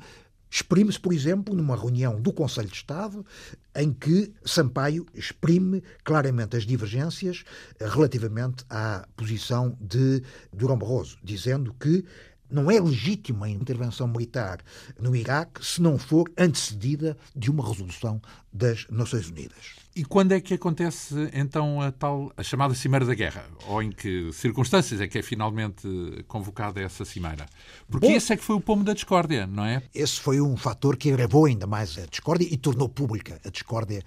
exprime-se, 0.50 1.00
por 1.00 1.14
exemplo, 1.14 1.56
numa 1.56 1.78
reunião 1.78 2.20
do 2.20 2.34
Conselho 2.34 2.68
de 2.68 2.76
Estado, 2.76 3.26
em 3.74 3.94
que 3.94 4.34
Sampaio 4.44 5.06
exprime 5.14 5.82
claramente 6.04 6.58
as 6.58 6.66
divergências 6.66 7.46
relativamente 7.80 8.66
à 8.70 9.08
posição 9.16 9.78
de 9.80 10.22
Durão 10.52 10.78
Barroso, 10.78 11.18
dizendo 11.24 11.74
que 11.80 12.04
não 12.50 12.70
é 12.70 12.80
legítima 12.80 13.46
a 13.46 13.50
intervenção 13.50 14.10
militar 14.10 14.60
no 15.00 15.16
Iraque 15.16 15.66
se 15.66 15.82
não 15.82 15.98
for 15.98 16.30
antecedida 16.38 17.18
de 17.34 17.50
uma 17.50 17.66
resolução 17.66 18.22
das 18.52 18.86
Nações 18.90 19.30
Unidas. 19.30 19.81
E 19.94 20.06
quando 20.06 20.32
é 20.32 20.40
que 20.40 20.54
acontece 20.54 21.30
então 21.34 21.82
a 21.82 21.92
tal 21.92 22.32
a 22.38 22.44
chamada 22.44 22.74
Cimeira 22.74 23.06
da 23.06 23.14
Guerra? 23.14 23.46
Ou 23.68 23.84
em 23.84 23.92
que 23.92 24.32
circunstâncias 24.32 25.02
é 25.02 25.08
que 25.08 25.20
é 25.20 25.22
finalmente 25.22 25.86
convocada 26.30 26.80
essa 26.80 27.04
cimeira? 27.04 27.46
Porque 27.90 28.08
Bom, 28.08 28.16
esse 28.16 28.32
é 28.32 28.38
que 28.38 28.44
foi 28.44 28.56
o 28.56 28.62
pomo 28.62 28.86
da 28.86 28.94
discórdia, 28.94 29.46
não 29.46 29.66
é? 29.66 29.84
Esse 29.94 30.22
foi 30.22 30.40
um 30.40 30.56
fator 30.56 30.96
que 30.96 31.12
agravou 31.12 31.46
ainda 31.46 31.68
mais 31.68 31.98
a 31.98 32.06
discórdia 32.06 32.48
e 32.50 32.56
tornou 32.56 32.88
pública 32.88 33.42
a 33.44 33.50
discórdia 33.50 34.02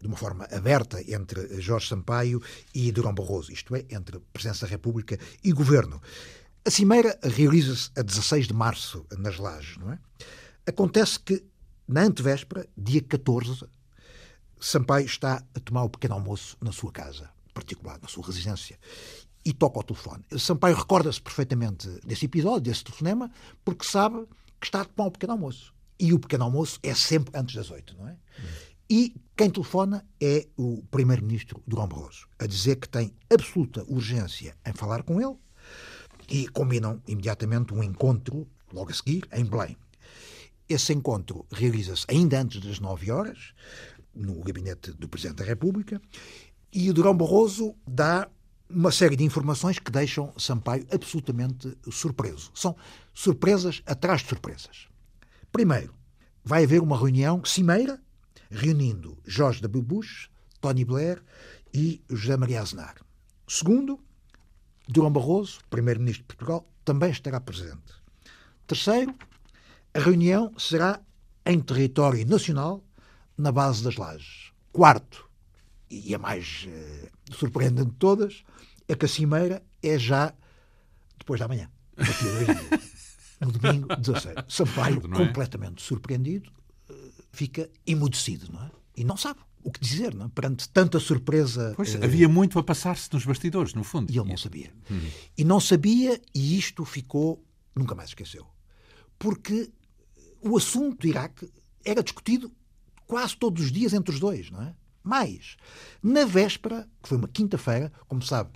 de 0.00 0.08
uma 0.08 0.16
forma 0.16 0.44
aberta 0.50 1.00
entre 1.08 1.60
Jorge 1.60 1.88
Sampaio 1.88 2.42
e 2.74 2.90
Durão 2.90 3.14
Barroso, 3.14 3.52
isto 3.52 3.76
é, 3.76 3.84
entre 3.90 4.18
Presidência 4.32 4.66
da 4.66 4.70
República 4.72 5.16
e 5.44 5.52
Governo. 5.52 6.02
A 6.64 6.70
cimeira 6.70 7.16
realiza-se 7.22 7.90
a 7.96 8.02
16 8.02 8.48
de 8.48 8.54
março 8.54 9.06
nas 9.16 9.38
Lajes, 9.38 9.76
não 9.76 9.92
é? 9.92 9.98
Acontece 10.66 11.20
que 11.20 11.44
na 11.86 12.02
antevéspera, 12.02 12.66
dia 12.76 13.00
14, 13.00 13.64
Sampaio 14.60 15.06
está 15.06 15.42
a 15.54 15.60
tomar 15.60 15.84
o 15.84 15.90
pequeno 15.90 16.14
almoço 16.14 16.56
na 16.60 16.72
sua 16.72 16.92
casa, 16.92 17.30
particular, 17.54 17.98
na 18.00 18.08
sua 18.08 18.26
residência, 18.26 18.78
e 19.44 19.52
toca 19.52 19.78
ao 19.78 19.84
telefone. 19.84 20.24
Sampaio 20.38 20.76
recorda-se 20.76 21.20
perfeitamente 21.20 21.88
desse 22.04 22.26
episódio, 22.26 22.62
desse 22.62 22.84
telefonema, 22.84 23.30
porque 23.64 23.84
sabe 23.84 24.26
que 24.60 24.66
está 24.66 24.82
a 24.82 24.84
tomar 24.84 25.08
o 25.08 25.12
pequeno 25.12 25.32
almoço. 25.34 25.72
E 25.98 26.12
o 26.12 26.18
pequeno 26.18 26.44
almoço 26.44 26.78
é 26.82 26.94
sempre 26.94 27.38
antes 27.38 27.54
das 27.54 27.70
oito, 27.70 27.96
não 27.96 28.08
é? 28.08 28.16
E 28.90 29.14
quem 29.36 29.50
telefona 29.50 30.04
é 30.20 30.46
o 30.56 30.82
primeiro-ministro 30.90 31.62
Durão 31.66 31.86
Barroso, 31.86 32.26
a 32.38 32.46
dizer 32.46 32.76
que 32.76 32.88
tem 32.88 33.12
absoluta 33.32 33.84
urgência 33.86 34.56
em 34.64 34.72
falar 34.72 35.02
com 35.02 35.20
ele 35.20 35.36
e 36.28 36.48
combinam 36.48 37.02
imediatamente 37.06 37.74
um 37.74 37.82
encontro, 37.82 38.48
logo 38.72 38.90
a 38.90 38.94
seguir, 38.94 39.28
em 39.32 39.44
Belém. 39.44 39.76
Esse 40.68 40.92
encontro 40.92 41.46
realiza-se 41.50 42.04
ainda 42.08 42.40
antes 42.40 42.60
das 42.60 42.80
nove 42.80 43.10
horas 43.10 43.52
no 44.18 44.42
gabinete 44.42 44.92
do 44.92 45.08
Presidente 45.08 45.38
da 45.38 45.44
República 45.44 46.00
E 46.72 46.92
Durão 46.92 47.16
Barroso 47.16 47.74
dá 47.86 48.28
uma 48.68 48.92
série 48.92 49.16
de 49.16 49.24
informações 49.24 49.78
que 49.78 49.90
deixam 49.90 50.34
Sampaio 50.36 50.86
absolutamente 50.92 51.76
surpreso. 51.90 52.50
São 52.54 52.76
surpresas 53.14 53.82
atrás 53.86 54.20
de 54.20 54.28
surpresas. 54.28 54.88
Primeiro, 55.50 55.94
vai 56.44 56.64
haver 56.64 56.82
uma 56.82 56.98
reunião 56.98 57.42
cimeira 57.44 57.98
reunindo 58.50 59.18
Jorge 59.24 59.62
W. 59.62 59.82
Bush, 59.82 60.28
Tony 60.60 60.84
Blair 60.84 61.22
e 61.72 62.02
José 62.10 62.36
Maria 62.36 62.60
Aznar. 62.60 62.96
Segundo, 63.46 63.98
Durão 64.86 65.12
Barroso, 65.12 65.60
primeiro-ministro 65.70 66.22
de 66.22 66.26
Portugal, 66.26 66.70
também 66.84 67.10
estará 67.10 67.40
presente. 67.40 67.94
Terceiro, 68.66 69.14
a 69.94 70.00
reunião 70.00 70.52
será 70.58 71.00
em 71.44 71.60
território 71.60 72.26
nacional, 72.26 72.84
na 73.38 73.52
base 73.52 73.82
das 73.82 73.96
lajes. 73.96 74.52
Quarto, 74.72 75.30
e 75.88 76.14
a 76.14 76.18
mais 76.18 76.66
uh, 76.68 77.34
surpreendente 77.34 77.90
de 77.90 77.96
todas, 77.96 78.44
é 78.86 78.94
que 78.94 79.04
a 79.04 79.08
cimeira 79.08 79.62
é 79.82 79.98
já 79.98 80.34
depois 81.18 81.40
da 81.40 81.48
manhã. 81.48 81.70
No 83.40 83.52
domingo 83.52 83.94
16. 83.94 84.34
Sampaio, 84.48 84.98
é? 85.14 85.16
completamente 85.16 85.80
surpreendido, 85.80 86.50
eh, 86.90 86.94
fica 87.30 87.70
emudecido, 87.86 88.52
não 88.52 88.64
é? 88.64 88.70
E 88.96 89.04
não 89.04 89.16
sabe 89.16 89.38
o 89.62 89.70
que 89.70 89.80
dizer, 89.80 90.12
não 90.12 90.26
é? 90.26 90.28
Perante 90.28 90.68
tanta 90.68 90.98
surpresa. 90.98 91.72
Pois, 91.76 91.94
uh... 91.94 92.02
havia 92.02 92.28
muito 92.28 92.58
a 92.58 92.64
passar-se 92.64 93.08
nos 93.12 93.24
bastidores, 93.24 93.74
no 93.74 93.84
fundo. 93.84 94.12
E 94.12 94.18
ele 94.18 94.28
não 94.28 94.36
sabia. 94.36 94.72
Hum. 94.90 95.08
E 95.36 95.44
não 95.44 95.60
sabia, 95.60 96.20
e 96.34 96.58
isto 96.58 96.84
ficou. 96.84 97.44
Nunca 97.76 97.94
mais 97.94 98.10
esqueceu. 98.10 98.44
Porque 99.16 99.70
o 100.40 100.56
assunto 100.56 101.02
do 101.02 101.06
Iraque 101.06 101.48
era 101.84 102.02
discutido 102.02 102.50
quase 103.08 103.36
todos 103.36 103.64
os 103.64 103.72
dias 103.72 103.92
entre 103.92 104.14
os 104.14 104.20
dois, 104.20 104.50
não 104.52 104.62
é? 104.62 104.72
Mais, 105.02 105.56
na 106.02 106.26
véspera, 106.26 106.86
que 107.02 107.08
foi 107.08 107.16
uma 107.16 107.28
quinta-feira, 107.28 107.90
como 108.06 108.22
sabe, 108.22 108.50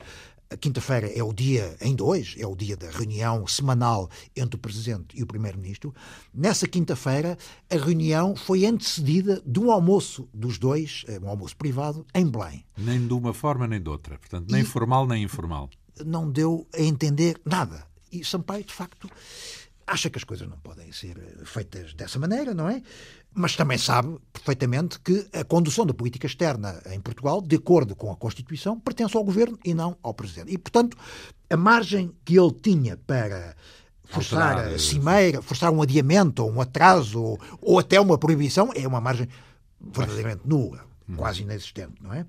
a 0.53 0.57
quinta-feira 0.57 1.07
é 1.07 1.23
o 1.23 1.33
dia, 1.33 1.75
ainda 1.81 2.05
hoje, 2.05 2.41
é 2.41 2.47
o 2.47 2.55
dia 2.55 2.77
da 2.77 2.91
reunião 2.91 3.47
semanal 3.47 4.11
entre 4.37 4.57
o 4.57 4.59
Presidente 4.59 5.19
e 5.19 5.23
o 5.23 5.27
Primeiro-Ministro. 5.27 5.95
Nessa 6.35 6.69
quinta-feira, 6.69 7.39
a 7.71 7.77
reunião 7.77 8.37
foi 8.37 8.67
antecedida 8.67 9.43
de 9.47 9.59
um 9.59 9.73
almoço 9.73 10.29
dos 10.35 10.59
dois, 10.59 11.07
eh, 11.09 11.19
um 11.23 11.29
almoço 11.29 11.57
privado, 11.57 12.05
em 12.15 12.27
Belém. 12.27 12.67
Nem 12.77 13.07
de 13.07 13.15
uma 13.15 13.33
forma 13.33 13.67
nem 13.67 13.81
de 13.81 13.89
outra. 13.89 14.19
Portanto, 14.19 14.51
nem 14.51 14.61
e 14.61 14.65
formal 14.65 15.07
nem 15.07 15.25
informal. 15.25 15.71
Não 16.05 16.31
deu 16.31 16.69
a 16.75 16.83
entender 16.83 17.41
nada. 17.47 17.87
E 18.13 18.23
Sampaio, 18.23 18.63
de 18.63 18.75
facto, 18.75 19.09
acha 19.87 20.11
que 20.11 20.19
as 20.19 20.25
coisas 20.25 20.49
não 20.49 20.59
podem 20.59 20.91
ser 20.93 21.19
eh, 21.19 21.45
feitas 21.45 21.95
dessa 21.95 22.19
maneira, 22.19 22.55
não 22.55 22.69
é? 22.69 22.83
Mas 23.35 23.57
também 23.57 23.79
sabe 23.79 24.19
perfeitamente 24.33 24.99
que 25.01 25.27
a 25.33 25.45
condução 25.45 25.87
da 25.87 25.95
política 25.95 26.27
externa 26.27 26.83
em 26.87 27.01
Portugal, 27.01 27.41
de 27.41 27.57
acordo 27.57 27.97
com 27.97 28.11
a 28.11 28.17
Constituição, 28.17 28.79
pertence 28.79 29.17
ao 29.17 29.25
governo 29.25 29.59
e 29.65 29.75
não 29.75 29.97
ao 30.03 30.13
presidente. 30.13 30.53
E, 30.53 30.59
portanto, 30.59 30.97
a 31.49 31.57
margem 31.57 32.15
que 32.25 32.39
ele 32.39 32.53
tinha 32.53 32.97
para 32.97 33.57
forçar 34.05 34.59
a 34.59 34.79
cimeira, 34.79 35.41
forçar 35.41 35.73
um 35.73 35.81
adiamento 35.81 36.45
ou 36.45 36.53
um 36.53 36.61
atraso 36.61 37.21
ou, 37.21 37.41
ou 37.61 37.79
até 37.79 37.99
uma 38.01 38.19
proibição 38.19 38.71
é 38.75 38.87
uma 38.87 39.01
margem 39.01 39.29
verdadeiramente 39.81 40.43
nula, 40.45 40.85
quase 41.17 41.43
inexistente, 41.43 41.95
não 42.01 42.13
é? 42.13 42.27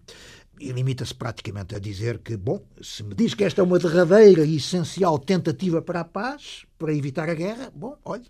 E 0.64 0.72
limita-se 0.72 1.14
praticamente 1.14 1.76
a 1.76 1.80
dizer 1.80 2.20
que, 2.20 2.38
bom, 2.38 2.66
se 2.82 3.03
me 3.03 3.14
diz 3.14 3.34
que 3.34 3.43
esta 3.43 3.59
é 3.59 3.64
uma 3.64 3.78
derradeira 3.78 4.45
e 4.45 4.55
essencial 4.55 5.20
tentativa 5.20 5.82
para 5.82 5.99
a 5.99 6.05
paz, 6.05 6.66
para 6.78 6.93
evitar 6.93 7.30
a 7.30 7.34
guerra, 7.34 7.70
bom, 7.76 7.97
olha, 8.05 8.24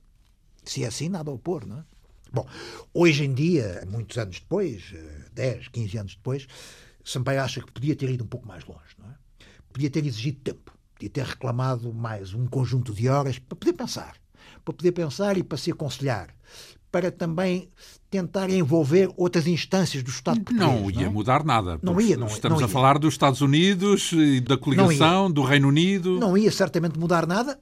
se 0.63 0.83
é 0.83 0.87
assim, 0.87 1.09
nada 1.09 1.29
a 1.29 1.33
opor, 1.33 1.67
não 1.67 1.77
é? 1.77 1.83
Bom, 2.31 2.47
hoje 2.91 3.23
em 3.25 3.33
dia, 3.35 3.87
muitos 3.87 4.17
anos 4.17 4.39
depois, 4.39 4.95
10, 5.33 5.65
eh, 5.65 5.69
15 5.71 5.97
anos 5.99 6.15
depois, 6.15 6.47
Sampaio 7.05 7.41
acha 7.41 7.61
que 7.61 7.71
podia 7.71 7.95
ter 7.95 8.09
ido 8.09 8.23
um 8.23 8.27
pouco 8.27 8.47
mais 8.47 8.65
longe, 8.65 8.95
não 8.97 9.11
é? 9.11 9.13
Podia 9.71 9.91
ter 9.91 10.03
exigido 10.03 10.39
tempo, 10.39 10.75
podia 10.95 11.09
ter 11.09 11.25
reclamado 11.25 11.93
mais 11.93 12.33
um 12.33 12.47
conjunto 12.47 12.93
de 12.93 13.07
horas 13.07 13.37
para 13.37 13.55
poder 13.55 13.73
pensar, 13.73 14.15
para 14.65 14.73
poder 14.73 14.91
pensar 14.91 15.37
e 15.37 15.43
para 15.43 15.57
se 15.59 15.69
aconselhar, 15.69 16.35
para 16.91 17.11
também 17.11 17.69
tentar 18.13 18.47
envolver 18.51 19.11
outras 19.17 19.47
instâncias 19.47 20.03
do 20.03 20.11
Estado 20.11 20.39
português. 20.41 20.69
Não 20.69 20.91
ia 20.91 21.07
não? 21.07 21.13
mudar 21.13 21.43
nada. 21.43 21.79
Não 21.81 21.99
ia, 21.99 22.15
não, 22.15 22.27
Estamos 22.27 22.59
não 22.59 22.65
a 22.67 22.69
falar 22.69 22.99
dos 22.99 23.15
Estados 23.15 23.41
Unidos 23.41 24.11
da 24.43 24.55
coligação, 24.55 25.31
do 25.31 25.41
Reino 25.41 25.67
Unido. 25.67 26.19
Não 26.19 26.37
ia 26.37 26.51
certamente 26.51 26.99
mudar 26.99 27.25
nada. 27.25 27.59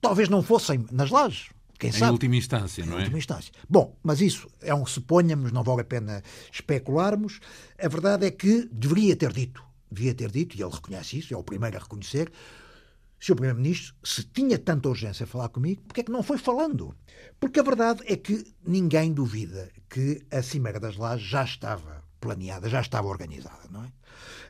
Talvez 0.00 0.28
não 0.28 0.40
fossem 0.40 0.86
nas 0.92 1.10
lajes. 1.10 1.48
Quem 1.80 1.90
em 1.90 1.94
sabe? 1.94 2.12
última 2.12 2.36
instância, 2.36 2.86
não 2.86 2.92
é? 2.92 2.96
Em 2.96 3.00
última 3.00 3.18
instância. 3.18 3.52
Bom, 3.68 3.96
mas 4.04 4.20
isso 4.20 4.48
é 4.60 4.72
um 4.72 4.86
suponhamos, 4.86 5.50
não 5.50 5.64
vale 5.64 5.80
a 5.80 5.84
pena 5.84 6.22
especularmos. 6.52 7.40
A 7.76 7.88
verdade 7.88 8.24
é 8.24 8.30
que 8.30 8.68
deveria 8.70 9.16
ter 9.16 9.32
dito, 9.32 9.64
devia 9.90 10.14
ter 10.14 10.30
dito, 10.30 10.56
e 10.56 10.62
ele 10.62 10.70
reconhece 10.72 11.18
isso, 11.18 11.34
é 11.34 11.36
o 11.36 11.42
primeiro 11.42 11.76
a 11.76 11.80
reconhecer, 11.80 12.30
Sr. 13.22 13.36
Primeiro-Ministro, 13.36 13.94
se 14.02 14.24
tinha 14.24 14.58
tanta 14.58 14.88
urgência 14.88 15.22
a 15.22 15.26
falar 15.28 15.48
comigo, 15.48 15.80
porque 15.86 16.00
é 16.00 16.04
que 16.04 16.10
não 16.10 16.24
foi 16.24 16.38
falando? 16.38 16.92
Porque 17.38 17.60
a 17.60 17.62
verdade 17.62 18.02
é 18.06 18.16
que 18.16 18.44
ninguém 18.66 19.12
duvida 19.12 19.70
que 19.88 20.26
a 20.28 20.42
Cimeira 20.42 20.80
das 20.80 20.96
Lajes 20.96 21.28
já 21.28 21.44
estava 21.44 22.02
planeada, 22.20 22.68
já 22.68 22.80
estava 22.80 23.06
organizada, 23.06 23.68
não 23.70 23.84
é? 23.84 23.92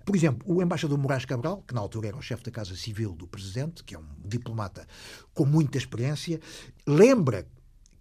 Por 0.06 0.16
exemplo, 0.16 0.50
o 0.50 0.62
embaixador 0.62 0.96
Moraes 0.96 1.26
Cabral, 1.26 1.62
que 1.68 1.74
na 1.74 1.80
altura 1.82 2.08
era 2.08 2.16
o 2.16 2.22
chefe 2.22 2.44
da 2.44 2.50
Casa 2.50 2.74
Civil 2.74 3.12
do 3.12 3.26
Presidente, 3.26 3.84
que 3.84 3.94
é 3.94 3.98
um 3.98 4.06
diplomata 4.24 4.88
com 5.34 5.44
muita 5.44 5.76
experiência, 5.76 6.40
lembra 6.86 7.46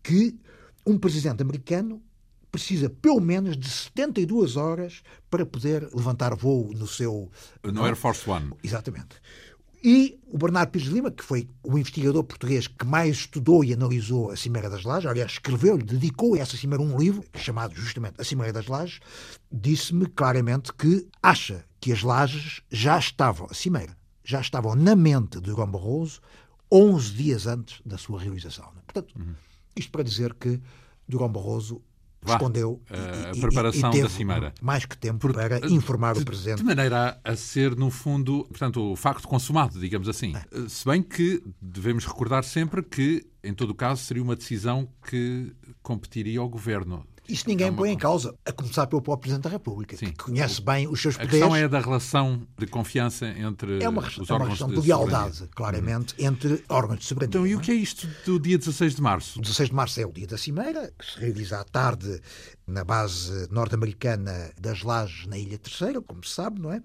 que 0.02 0.40
um 0.86 0.98
presidente 0.98 1.42
americano 1.42 2.02
precisa 2.50 2.90
pelo 2.90 3.20
menos 3.20 3.58
de 3.58 3.70
72 3.70 4.56
horas 4.56 5.04
para 5.30 5.46
poder 5.46 5.90
levantar 5.94 6.36
voo 6.36 6.72
no 6.74 6.88
seu... 6.88 7.30
No 7.64 7.86
Air 7.86 7.96
Force 7.96 8.30
One. 8.30 8.54
Exatamente. 8.64 9.22
E 9.84 10.20
o 10.28 10.38
Bernardo 10.38 10.70
Pires 10.70 10.88
Lima, 10.88 11.10
que 11.10 11.24
foi 11.24 11.50
o 11.64 11.78
investigador 11.78 12.24
português 12.24 12.68
que 12.68 12.86
mais 12.86 13.18
estudou 13.18 13.64
e 13.64 13.74
analisou 13.74 14.30
a 14.30 14.36
Cimeira 14.36 14.70
das 14.70 14.84
Lajes, 14.84 15.10
aliás, 15.10 15.32
escreveu-lhe, 15.32 15.84
dedicou 15.84 16.36
a 16.36 16.40
essa 16.40 16.56
Cimeira 16.56 16.84
um 16.84 16.98
livro, 16.98 17.24
chamado 17.36 17.74
justamente 17.76 18.22
A 18.22 18.24
Cimeira 18.24 18.54
das 18.54 18.68
Lajes, 18.68 19.00
disse-me 19.52 20.06
claramente 20.06 20.72
que 20.74 21.08
acha 21.22 21.66
que 21.80 21.92
as 21.92 22.04
lajes 22.04 22.62
já 22.70 23.00
estavam, 23.00 23.48
a 23.50 23.54
Cimeira, 23.56 23.98
já 24.24 24.40
estavam 24.40 24.76
na 24.76 24.96
mente 24.96 25.42
de 25.42 25.50
Durão 25.50 25.70
Barroso 25.70 26.22
11 26.72 27.14
dias 27.14 27.48
antes 27.48 27.82
da 27.84 27.98
sua 27.98 28.20
realização. 28.20 28.72
Portanto, 28.86 29.14
uhum. 29.18 29.34
isto 29.76 29.92
para 29.92 30.04
dizer 30.04 30.36
que 30.36 30.62
Durão 31.08 31.28
Barroso 31.28 31.82
Vá, 32.24 32.34
respondeu 32.34 32.82
a 32.90 33.40
preparação 33.40 33.92
e, 33.94 33.98
e 33.98 34.04
da 34.04 34.10
cimeira. 34.10 34.54
Mais 34.62 34.86
que 34.86 34.96
tempo 34.96 35.20
Porque, 35.20 35.40
para 35.40 35.68
informar 35.68 36.14
de, 36.14 36.22
o 36.22 36.26
Presidente. 36.26 36.58
De 36.58 36.64
maneira 36.64 37.20
a, 37.24 37.32
a, 37.32 37.36
ser, 37.36 37.76
no 37.76 37.90
fundo, 37.90 38.46
portanto, 38.50 38.92
o 38.92 38.96
facto 38.96 39.28
consumado, 39.28 39.80
digamos 39.80 40.08
assim. 40.08 40.34
É. 40.36 40.70
Se 40.70 40.86
bem 40.86 41.02
que 41.02 41.44
devemos 41.60 42.06
recordar 42.06 42.44
sempre 42.44 42.84
que, 42.84 43.26
em 43.44 43.54
todo 43.54 43.72
o 43.72 43.76
caso, 43.76 44.04
seria 44.04 44.22
uma 44.22 44.36
decisão 44.36 44.88
que 45.10 45.52
competiria 45.82 46.40
ao 46.40 46.48
Governo. 46.48 47.06
Isso 47.32 47.48
ninguém 47.48 47.68
é 47.68 47.70
uma... 47.70 47.78
põe 47.78 47.92
em 47.92 47.98
causa, 47.98 48.36
a 48.46 48.52
começar 48.52 48.88
pelo 48.88 49.02
próprio 49.02 49.22
Presidente 49.22 49.44
da 49.44 49.50
República, 49.50 49.96
Sim. 49.96 50.08
que 50.08 50.24
conhece 50.24 50.62
bem 50.62 50.88
os 50.88 51.02
seus 51.02 51.16
poderes. 51.16 51.36
A 51.36 51.40
questão 51.40 51.56
é 51.56 51.68
da 51.68 51.80
relação 51.80 52.46
de 52.58 52.68
confiança 52.68 53.26
entre 53.28 53.84
é 53.84 53.90
uma, 53.90 54.02
os 54.02 54.18
é 54.18 54.34
uma 54.34 54.42
órgãos 54.44 54.60
de, 54.60 54.82
de 54.82 54.88
lealdade, 54.88 55.48
claramente, 55.56 56.14
uhum. 56.20 56.28
entre 56.28 56.64
órgãos 56.70 57.00
de 57.00 57.06
soberania. 57.06 57.30
Então, 57.30 57.48
e 57.48 57.56
o 57.56 57.60
é? 57.60 57.62
que 57.62 57.72
é 57.72 57.76
isto 57.76 58.08
do 58.26 58.40
dia 58.40 58.58
16 58.58 58.96
de 58.96 59.02
março? 59.02 59.40
O 59.40 59.42
16 59.42 59.70
de 59.70 59.76
março 59.76 60.02
é 60.02 60.06
o 60.06 60.12
dia 60.12 60.28
da 60.28 60.38
Cimeira, 60.38 60.92
que 60.98 61.06
se 61.06 61.20
realiza 61.20 61.60
à 61.60 61.64
tarde 61.64 62.20
na 62.68 62.84
base 62.84 63.48
norte-americana 63.52 64.52
das 64.60 64.84
Lajes, 64.84 65.26
na 65.28 65.38
Ilha 65.38 65.58
Terceira, 65.58 66.02
como 66.02 66.24
se 66.24 66.34
sabe, 66.34 66.62
não 66.62 66.72
é? 66.72 66.82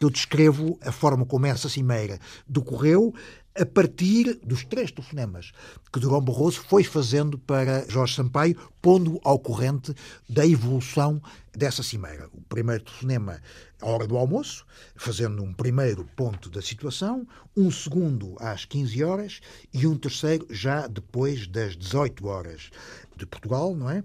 Eu 0.00 0.10
descrevo 0.10 0.78
a 0.82 0.90
forma 0.90 1.24
como 1.24 1.46
essa 1.46 1.68
cimeira 1.68 2.18
decorreu, 2.48 3.14
a 3.54 3.66
partir 3.66 4.38
dos 4.42 4.64
três 4.64 4.90
telefonemas 4.90 5.52
que 5.92 6.00
Durão 6.00 6.22
Barroso 6.22 6.62
foi 6.62 6.82
fazendo 6.84 7.38
para 7.38 7.86
Jorge 7.88 8.14
Sampaio, 8.14 8.56
pondo 8.80 9.20
ao 9.22 9.38
corrente 9.38 9.94
da 10.28 10.46
evolução 10.46 11.20
dessa 11.52 11.82
cimeira. 11.82 12.28
O 12.32 12.40
primeiro 12.42 12.82
telefonema 12.84 13.40
à 13.80 13.86
hora 13.86 14.06
do 14.06 14.16
almoço, 14.16 14.64
fazendo 14.96 15.42
um 15.42 15.52
primeiro 15.52 16.04
ponto 16.16 16.48
da 16.48 16.62
situação, 16.62 17.26
um 17.56 17.70
segundo 17.70 18.36
às 18.38 18.64
15 18.64 19.04
horas 19.04 19.40
e 19.72 19.86
um 19.86 19.96
terceiro 19.98 20.46
já 20.48 20.86
depois 20.86 21.46
das 21.46 21.76
18 21.76 22.26
horas 22.26 22.70
de 23.16 23.26
Portugal, 23.26 23.76
não 23.76 23.90
é? 23.90 24.02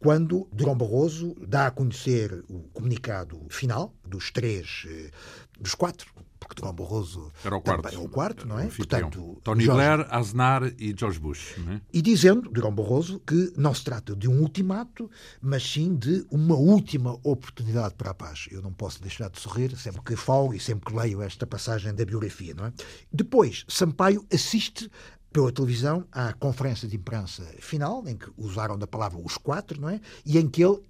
Quando 0.00 0.48
Durão 0.52 0.76
Barroso 0.76 1.34
dá 1.44 1.66
a 1.66 1.70
conhecer 1.72 2.44
o 2.48 2.60
comunicado 2.72 3.40
final 3.48 3.92
dos 4.06 4.30
três, 4.30 4.84
eh, 4.88 5.10
dos 5.58 5.74
quatro 5.74 6.12
porque 6.38 6.54
Durão 6.54 6.72
Barroso 6.72 7.32
era 7.44 7.56
o 7.56 7.60
quarto, 7.60 7.88
é 7.88 7.98
o 7.98 8.08
quarto, 8.08 8.46
não 8.46 8.58
é? 8.58 8.66
Portanto, 8.66 9.38
Tony 9.42 9.64
Jorge... 9.64 9.82
Blair, 9.82 10.06
Aznar 10.10 10.72
e 10.78 10.94
George 10.96 11.18
Bush. 11.18 11.56
É? 11.58 11.80
E 11.92 12.02
dizendo, 12.02 12.48
Durão 12.50 12.74
Barroso, 12.74 13.20
que 13.20 13.52
não 13.56 13.74
se 13.74 13.84
trata 13.84 14.14
de 14.14 14.28
um 14.28 14.40
ultimato, 14.40 15.10
mas 15.40 15.62
sim 15.62 15.94
de 15.96 16.24
uma 16.30 16.54
última 16.54 17.18
oportunidade 17.22 17.94
para 17.94 18.10
a 18.10 18.14
paz. 18.14 18.46
Eu 18.50 18.62
não 18.62 18.72
posso 18.72 19.02
deixar 19.02 19.28
de 19.30 19.40
sorrir 19.40 19.76
sempre 19.76 20.02
que 20.02 20.16
falo 20.16 20.54
e 20.54 20.60
sempre 20.60 20.86
que 20.86 20.98
leio 20.98 21.22
esta 21.22 21.46
passagem 21.46 21.94
da 21.94 22.04
biografia, 22.04 22.54
não 22.54 22.66
é? 22.66 22.72
Depois, 23.12 23.64
Sampaio 23.68 24.24
assiste 24.32 24.90
pela 25.32 25.52
televisão 25.52 26.06
à 26.10 26.32
conferência 26.32 26.88
de 26.88 26.96
imprensa 26.96 27.42
final, 27.60 28.06
em 28.06 28.16
que 28.16 28.30
usaram 28.36 28.78
da 28.78 28.86
palavra 28.86 29.18
os 29.18 29.36
quatro, 29.36 29.80
não 29.80 29.88
é? 29.88 30.00
E 30.24 30.38
em 30.38 30.48
que 30.48 30.64
ele 30.64 30.80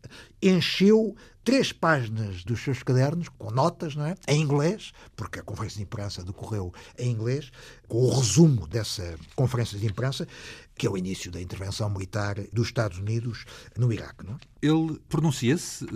encheu 0.41 1.17
três 1.43 1.73
páginas 1.73 2.45
dos 2.45 2.61
seus 2.61 2.83
cadernos 2.83 3.29
com 3.31 3.51
notas, 3.51 3.97
não 3.97 4.05
é? 4.05 4.15
Em 4.29 4.41
inglês, 4.41 4.93
porque 5.17 5.41
a 5.41 5.43
conferência 5.43 5.79
de 5.79 5.85
imprensa 5.85 6.23
decorreu 6.23 6.73
em 6.99 7.11
inglês, 7.11 7.51
com 7.89 7.99
o 7.99 8.15
resumo 8.15 8.67
dessa 8.67 9.19
conferência 9.35 9.79
de 9.79 9.87
imprensa, 9.87 10.29
que 10.77 10.87
é 10.87 10.91
o 10.91 10.97
início 10.97 11.31
da 11.31 11.41
intervenção 11.41 11.89
militar 11.91 12.37
dos 12.53 12.69
Estados 12.69 12.99
Unidos 12.99 13.45
no 13.77 13.93
Iraque. 13.93 14.27
Não 14.27 14.35
é? 14.35 14.39
Ele 14.61 14.99
pronuncia-se 15.09 15.85
uh, 15.85 15.89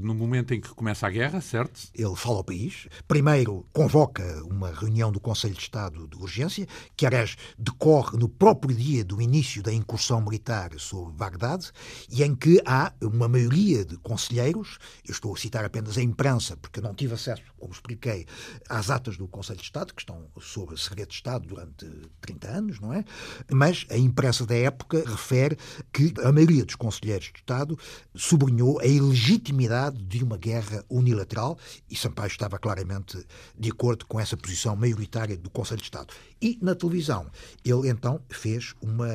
no 0.00 0.14
momento 0.14 0.52
em 0.52 0.60
que 0.60 0.68
começa 0.68 1.06
a 1.06 1.10
guerra, 1.10 1.40
certo? 1.40 1.88
Ele 1.94 2.14
fala 2.14 2.36
ao 2.36 2.44
país. 2.44 2.86
Primeiro 3.08 3.66
convoca 3.72 4.22
uma 4.44 4.70
reunião 4.70 5.10
do 5.10 5.18
Conselho 5.18 5.54
de 5.54 5.60
Estado 5.60 6.06
de 6.06 6.16
Urgência, 6.16 6.66
que, 6.96 7.06
aliás, 7.06 7.36
decorre 7.58 8.18
no 8.18 8.28
próprio 8.28 8.76
dia 8.76 9.02
do 9.02 9.22
início 9.22 9.62
da 9.62 9.72
incursão 9.72 10.20
militar 10.20 10.70
sobre 10.78 11.14
Bagdade, 11.14 11.72
e 12.10 12.22
em 12.22 12.34
que 12.34 12.60
há 12.66 12.92
uma 13.00 13.26
maioria 13.26 13.84
de 13.84 13.96
conselheiros, 13.96 14.78
eu 15.06 15.12
estou 15.12 15.34
a 15.34 15.38
citar 15.38 15.64
apenas 15.64 15.96
a 15.96 16.02
imprensa, 16.02 16.56
porque 16.58 16.82
não 16.82 16.94
tive 16.94 17.14
acesso, 17.14 17.42
como 17.58 17.72
expliquei, 17.72 18.26
às 18.68 18.90
atas 18.90 19.16
do 19.16 19.26
Conselho 19.26 19.58
de 19.58 19.64
Estado, 19.64 19.94
que 19.94 20.02
estão 20.02 20.28
sob 20.40 20.78
segredo 20.78 21.08
de 21.08 21.14
Estado 21.14 21.46
durante 21.46 21.86
30 22.20 22.48
anos, 22.48 22.80
não 22.80 22.92
é? 22.92 23.02
Mas 23.50 23.86
a 23.90 23.96
imprensa 23.96 24.44
da 24.44 24.54
época 24.54 25.02
refere 25.06 25.56
que 25.90 26.12
a 26.22 26.30
maioria 26.30 26.64
dos 26.64 26.74
conselheiros 26.74 27.26
de 27.32 27.38
Estado 27.38 27.78
sublinhou 28.14 28.80
a 28.80 28.86
ilegitimidade 28.86 30.02
de 30.04 30.22
uma 30.22 30.36
guerra 30.36 30.84
unilateral 30.88 31.58
e 31.90 31.96
Sampaio 31.96 32.28
estava 32.28 32.58
claramente 32.58 33.24
de 33.58 33.70
acordo 33.70 34.06
com 34.06 34.20
essa 34.20 34.36
posição 34.36 34.76
maioritária 34.76 35.36
do 35.36 35.50
Conselho 35.50 35.78
de 35.78 35.84
Estado. 35.84 36.14
E 36.40 36.58
na 36.60 36.74
televisão, 36.74 37.30
ele 37.64 37.88
então 37.88 38.20
fez 38.28 38.74
uma 38.80 39.08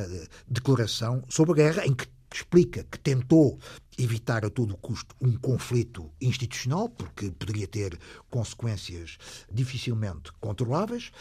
declaração 0.48 1.24
sobre 1.30 1.54
a 1.54 1.56
guerra 1.56 1.86
em 1.86 1.94
que 1.94 2.08
explica 2.34 2.84
que 2.84 3.00
tentou 3.00 3.60
evitar 3.98 4.46
a 4.46 4.50
todo 4.50 4.78
custo 4.78 5.16
um 5.20 5.36
conflito 5.36 6.10
institucional, 6.22 6.88
porque 6.90 7.32
poderia 7.32 7.68
ter 7.68 8.00
consequências 8.30 9.18
dificilmente 9.52 10.32
controláveis. 10.40 11.12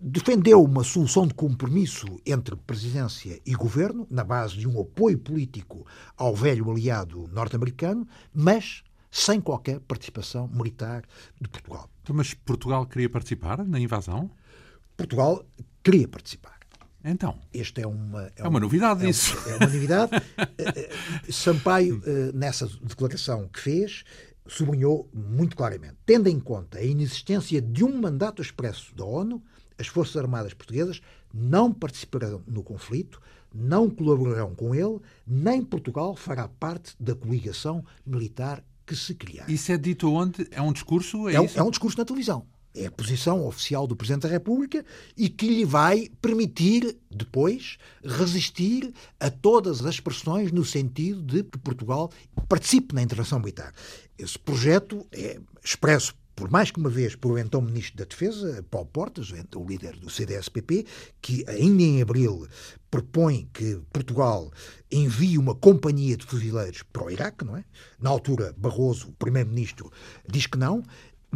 Defendeu 0.00 0.62
uma 0.62 0.84
solução 0.84 1.26
de 1.26 1.34
compromisso 1.34 2.06
entre 2.26 2.56
presidência 2.56 3.40
e 3.46 3.54
governo, 3.54 4.06
na 4.10 4.22
base 4.22 4.56
de 4.56 4.68
um 4.68 4.80
apoio 4.80 5.18
político 5.18 5.86
ao 6.16 6.34
velho 6.34 6.70
aliado 6.70 7.28
norte-americano, 7.32 8.06
mas 8.34 8.82
sem 9.10 9.40
qualquer 9.40 9.80
participação 9.80 10.48
militar 10.48 11.04
de 11.40 11.48
Portugal. 11.48 11.88
Então, 12.02 12.16
mas 12.16 12.34
Portugal 12.34 12.84
queria 12.84 13.08
participar 13.08 13.64
na 13.64 13.78
invasão? 13.78 14.30
Portugal 14.96 15.44
queria 15.82 16.08
participar. 16.08 16.54
Então. 17.04 17.38
Este 17.52 17.82
é 17.82 17.86
uma. 17.86 18.24
É, 18.28 18.32
é 18.38 18.48
uma 18.48 18.58
novidade 18.58 19.04
é, 19.04 19.10
isso. 19.10 19.36
É 19.48 19.56
uma 19.56 19.66
novidade. 19.66 20.12
Eh, 20.56 20.90
eh, 20.90 21.32
Sampaio, 21.32 22.02
eh, 22.06 22.30
nessa 22.32 22.66
declaração 22.82 23.48
que 23.48 23.60
fez, 23.60 24.04
sublinhou 24.46 25.08
muito 25.12 25.56
claramente: 25.56 25.96
tendo 26.06 26.28
em 26.28 26.40
conta 26.40 26.78
a 26.78 26.82
inexistência 26.82 27.60
de 27.60 27.84
um 27.84 28.00
mandato 28.00 28.40
expresso 28.40 28.94
da 28.94 29.04
ONU, 29.04 29.42
as 29.78 29.86
Forças 29.86 30.16
Armadas 30.16 30.54
Portuguesas 30.54 31.00
não 31.32 31.72
participarão 31.72 32.42
no 32.46 32.62
conflito, 32.62 33.20
não 33.52 33.88
colaborarão 33.90 34.54
com 34.54 34.74
ele, 34.74 35.00
nem 35.26 35.62
Portugal 35.62 36.14
fará 36.16 36.48
parte 36.48 36.94
da 36.98 37.14
coligação 37.14 37.84
militar 38.06 38.64
que 38.86 38.94
se 38.94 39.14
criar. 39.14 39.48
Isso 39.48 39.72
é 39.72 39.78
dito 39.78 40.10
onde? 40.12 40.46
É 40.50 40.60
um 40.60 40.72
discurso? 40.72 41.28
É, 41.28 41.34
é, 41.34 41.40
um, 41.40 41.48
é 41.54 41.62
um 41.62 41.70
discurso 41.70 41.98
na 41.98 42.04
televisão 42.04 42.46
é 42.74 42.86
a 42.86 42.90
posição 42.90 43.46
oficial 43.46 43.86
do 43.86 43.94
Presidente 43.94 44.22
da 44.22 44.28
República 44.28 44.84
e 45.16 45.28
que 45.28 45.46
lhe 45.46 45.64
vai 45.64 46.10
permitir, 46.20 46.96
depois, 47.08 47.78
resistir 48.04 48.92
a 49.20 49.30
todas 49.30 49.84
as 49.86 50.00
pressões 50.00 50.50
no 50.50 50.64
sentido 50.64 51.22
de 51.22 51.44
que 51.44 51.56
Portugal 51.58 52.10
participe 52.48 52.94
na 52.94 53.02
intervenção 53.02 53.38
militar. 53.38 53.72
Esse 54.18 54.38
projeto 54.38 55.06
é 55.12 55.38
expresso 55.64 56.14
por 56.34 56.50
mais 56.50 56.70
que 56.70 56.78
uma 56.78 56.90
vez 56.90 57.14
por 57.14 57.38
então 57.38 57.60
Ministro 57.60 57.96
da 57.96 58.04
Defesa, 58.04 58.64
Paulo 58.70 58.88
Portas, 58.88 59.32
o 59.54 59.64
líder 59.64 59.96
do 59.96 60.10
CDS-PP, 60.10 60.86
que 61.20 61.44
ainda 61.48 61.82
em 61.82 62.02
abril 62.02 62.46
propõe 62.90 63.48
que 63.52 63.80
Portugal 63.92 64.50
envie 64.90 65.38
uma 65.38 65.54
companhia 65.54 66.16
de 66.16 66.24
fuzileiros 66.24 66.82
para 66.92 67.04
o 67.04 67.10
Iraque, 67.10 67.44
não 67.44 67.56
é? 67.56 67.64
Na 68.00 68.10
altura, 68.10 68.54
Barroso, 68.56 69.08
o 69.08 69.12
primeiro-ministro, 69.12 69.90
diz 70.28 70.46
que 70.46 70.58
não. 70.58 70.82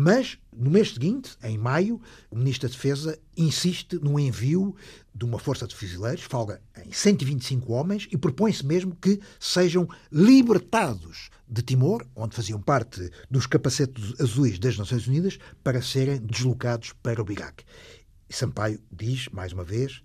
Mas, 0.00 0.38
no 0.56 0.70
mês 0.70 0.92
seguinte, 0.92 1.36
em 1.42 1.58
maio, 1.58 2.00
o 2.30 2.36
Ministro 2.36 2.68
da 2.68 2.72
Defesa 2.72 3.18
insiste 3.36 3.98
no 4.00 4.16
envio 4.16 4.76
de 5.12 5.24
uma 5.24 5.40
força 5.40 5.66
de 5.66 5.74
fuzileiros, 5.74 6.22
fala 6.22 6.60
em 6.86 6.92
125 6.92 7.72
homens, 7.72 8.06
e 8.12 8.16
propõe-se 8.16 8.64
mesmo 8.64 8.94
que 8.94 9.18
sejam 9.40 9.88
libertados 10.12 11.30
de 11.48 11.62
Timor, 11.62 12.06
onde 12.14 12.36
faziam 12.36 12.62
parte 12.62 13.10
dos 13.28 13.48
capacetes 13.48 14.14
azuis 14.20 14.60
das 14.60 14.78
Nações 14.78 15.08
Unidas, 15.08 15.36
para 15.64 15.82
serem 15.82 16.20
deslocados 16.20 16.92
para 17.02 17.20
o 17.20 17.32
Iraque. 17.32 17.64
E 18.30 18.32
Sampaio 18.32 18.80
diz, 18.92 19.28
mais 19.32 19.52
uma 19.52 19.64
vez, 19.64 20.00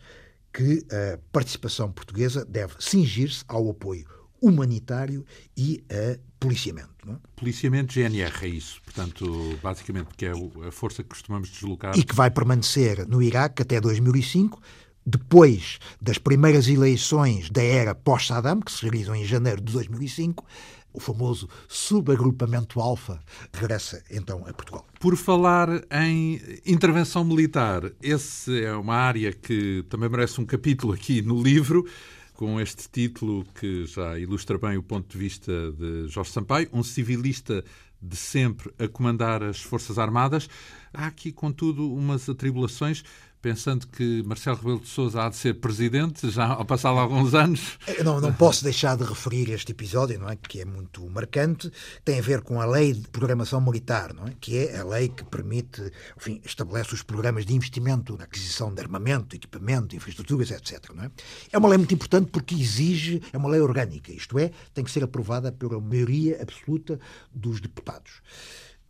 que 0.51 0.83
a 0.91 1.19
participação 1.31 1.91
portuguesa 1.91 2.43
deve 2.43 2.73
cingir-se 2.79 3.43
ao 3.47 3.69
apoio 3.69 4.07
humanitário 4.43 5.25
e 5.55 5.81
a 5.89 6.19
policiamento. 6.37 6.89
Não 7.05 7.13
é? 7.13 7.17
Policiamento 7.35 7.93
GNR 7.93 8.33
é 8.41 8.47
isso, 8.47 8.81
portanto, 8.83 9.57
basicamente, 9.63 10.09
que 10.17 10.25
é 10.25 10.33
a 10.67 10.71
força 10.71 11.01
que 11.01 11.09
costumamos 11.09 11.49
deslocar. 11.49 11.97
E 11.97 12.03
que 12.03 12.13
vai 12.13 12.29
permanecer 12.29 13.07
no 13.07 13.23
Iraque 13.23 13.61
até 13.61 13.79
2005, 13.79 14.61
depois 15.05 15.79
das 16.01 16.17
primeiras 16.17 16.67
eleições 16.67 17.49
da 17.49 17.63
era 17.63 17.95
pós-Saddam, 17.95 18.59
que 18.59 18.71
se 18.71 18.81
realizam 18.81 19.15
em 19.15 19.23
janeiro 19.23 19.61
de 19.61 19.71
2005, 19.71 20.45
o 20.93 20.99
famoso 20.99 21.49
subagrupamento 21.67 22.79
Alfa 22.79 23.19
regressa 23.51 24.03
então 24.11 24.45
a 24.45 24.53
Portugal. 24.53 24.85
Por 24.99 25.15
falar 25.15 25.69
em 25.91 26.39
intervenção 26.65 27.23
militar, 27.23 27.91
essa 28.01 28.51
é 28.51 28.73
uma 28.75 28.95
área 28.95 29.33
que 29.33 29.83
também 29.89 30.07
merece 30.07 30.39
um 30.39 30.45
capítulo 30.45 30.93
aqui 30.93 31.21
no 31.21 31.41
livro 31.41 31.85
com 32.33 32.59
este 32.59 32.89
título 32.89 33.45
que 33.55 33.85
já 33.85 34.17
ilustra 34.17 34.57
bem 34.57 34.77
o 34.77 34.83
ponto 34.83 35.11
de 35.11 35.17
vista 35.17 35.71
de 35.71 36.07
Jorge 36.07 36.31
Sampaio, 36.31 36.69
um 36.73 36.83
civilista 36.83 37.63
de 38.01 38.15
sempre 38.15 38.73
a 38.77 38.87
comandar 38.87 39.41
as 39.41 39.61
Forças 39.61 39.97
Armadas. 39.97 40.49
Há 40.93 41.07
aqui, 41.07 41.31
contudo, 41.31 41.93
umas 41.93 42.27
atribulações 42.27 43.03
pensando 43.43 43.85
que 43.87 44.23
Marcelo 44.23 44.55
Rebelo 44.55 44.79
de 44.79 44.87
Sousa 44.87 45.25
há 45.25 45.29
de 45.29 45.35
ser 45.35 45.55
presidente, 45.55 46.29
já 46.31 46.45
ao 46.45 46.63
passar 46.63 46.91
alguns 46.91 47.33
anos. 47.35 47.77
Eu 47.97 48.05
não, 48.05 48.21
não 48.21 48.31
posso 48.31 48.63
deixar 48.63 48.95
de 48.95 49.03
referir 49.03 49.49
este 49.51 49.73
episódio, 49.73 50.17
não 50.17 50.29
é? 50.29 50.37
que 50.37 50.61
é 50.61 50.65
muito 50.65 51.05
marcante, 51.09 51.69
tem 52.05 52.19
a 52.19 52.21
ver 52.21 52.39
com 52.41 52.61
a 52.61 52.65
lei 52.65 52.93
de 52.93 53.05
programação 53.09 53.59
militar, 53.59 54.13
não 54.13 54.25
é? 54.27 54.33
que 54.39 54.57
é 54.57 54.79
a 54.79 54.85
lei 54.85 55.09
que 55.09 55.25
permite, 55.25 55.81
enfim, 56.15 56.41
estabelece 56.45 56.93
os 56.93 57.03
programas 57.03 57.45
de 57.45 57.53
investimento 57.53 58.15
na 58.17 58.23
aquisição 58.23 58.73
de 58.73 58.79
armamento, 58.79 59.35
equipamento, 59.35 59.93
infraestruturas, 59.93 60.49
etc. 60.49 60.91
Não 60.95 61.03
é? 61.03 61.11
é 61.51 61.57
uma 61.57 61.67
lei 61.67 61.77
muito 61.77 61.93
importante 61.93 62.31
porque 62.31 62.55
exige, 62.55 63.21
é 63.33 63.37
uma 63.37 63.49
lei 63.49 63.59
orgânica, 63.59 64.13
isto 64.13 64.39
é, 64.39 64.51
tem 64.73 64.85
que 64.85 64.91
ser 64.91 65.03
aprovada 65.03 65.51
pela 65.51 65.81
maioria 65.81 66.41
absoluta 66.41 66.97
dos 67.35 67.59
deputados 67.59 68.21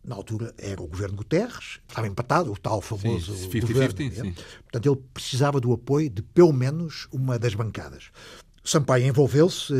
na 0.04 0.14
altura 0.14 0.54
era 0.58 0.82
o 0.82 0.86
governo 0.86 1.16
Guterres, 1.16 1.80
estava 1.88 2.06
empatado, 2.06 2.52
o 2.52 2.56
tal 2.56 2.80
famoso 2.80 3.34
sim, 3.34 3.50
50, 3.50 3.66
governo. 3.66 3.96
50, 3.96 4.22
sim. 4.22 4.34
Portanto, 4.62 4.86
ele 4.92 5.02
precisava 5.12 5.60
do 5.60 5.72
apoio 5.72 6.10
de 6.10 6.22
pelo 6.22 6.52
menos 6.52 7.08
uma 7.12 7.38
das 7.38 7.54
bancadas. 7.54 8.10
Sampaio 8.66 9.06
envolveu-se, 9.06 9.74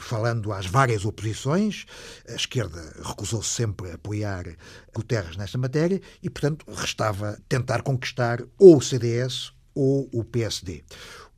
falando 0.00 0.52
às 0.52 0.66
várias 0.66 1.04
oposições. 1.04 1.86
A 2.28 2.34
esquerda 2.34 2.92
recusou-se 3.04 3.48
sempre 3.48 3.92
a 3.92 3.94
apoiar 3.94 4.44
Guterres 4.92 5.36
nesta 5.36 5.56
matéria 5.56 6.00
e, 6.20 6.28
portanto, 6.28 6.66
restava 6.68 7.38
tentar 7.48 7.82
conquistar 7.82 8.42
ou 8.58 8.78
o 8.78 8.82
CDS 8.82 9.52
ou 9.72 10.08
o 10.12 10.24
PSD. 10.24 10.82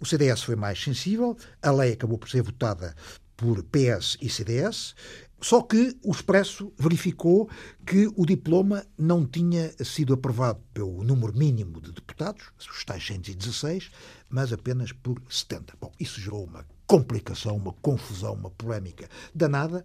O 0.00 0.06
CDS 0.06 0.42
foi 0.42 0.56
mais 0.56 0.82
sensível, 0.82 1.36
a 1.62 1.70
lei 1.70 1.92
acabou 1.92 2.16
por 2.16 2.30
ser 2.30 2.42
votada 2.42 2.94
por 3.36 3.62
PS 3.64 4.16
e 4.20 4.30
CDS. 4.30 4.94
Só 5.40 5.60
que 5.62 5.96
o 6.02 6.12
Expresso 6.12 6.72
verificou 6.78 7.48
que 7.86 8.10
o 8.16 8.24
diploma 8.24 8.86
não 8.96 9.26
tinha 9.26 9.72
sido 9.84 10.14
aprovado 10.14 10.60
pelo 10.72 11.04
número 11.04 11.36
mínimo 11.36 11.80
de 11.80 11.92
deputados, 11.92 12.44
os 12.58 12.84
tais 12.84 13.06
116, 13.06 13.90
mas 14.28 14.52
apenas 14.52 14.92
por 14.92 15.20
70. 15.28 15.74
Bom, 15.80 15.92
isso 16.00 16.20
gerou 16.20 16.44
uma 16.44 16.64
complicação, 16.86 17.56
uma 17.56 17.72
confusão, 17.72 18.34
uma 18.34 18.50
polémica 18.50 19.08
danada, 19.34 19.84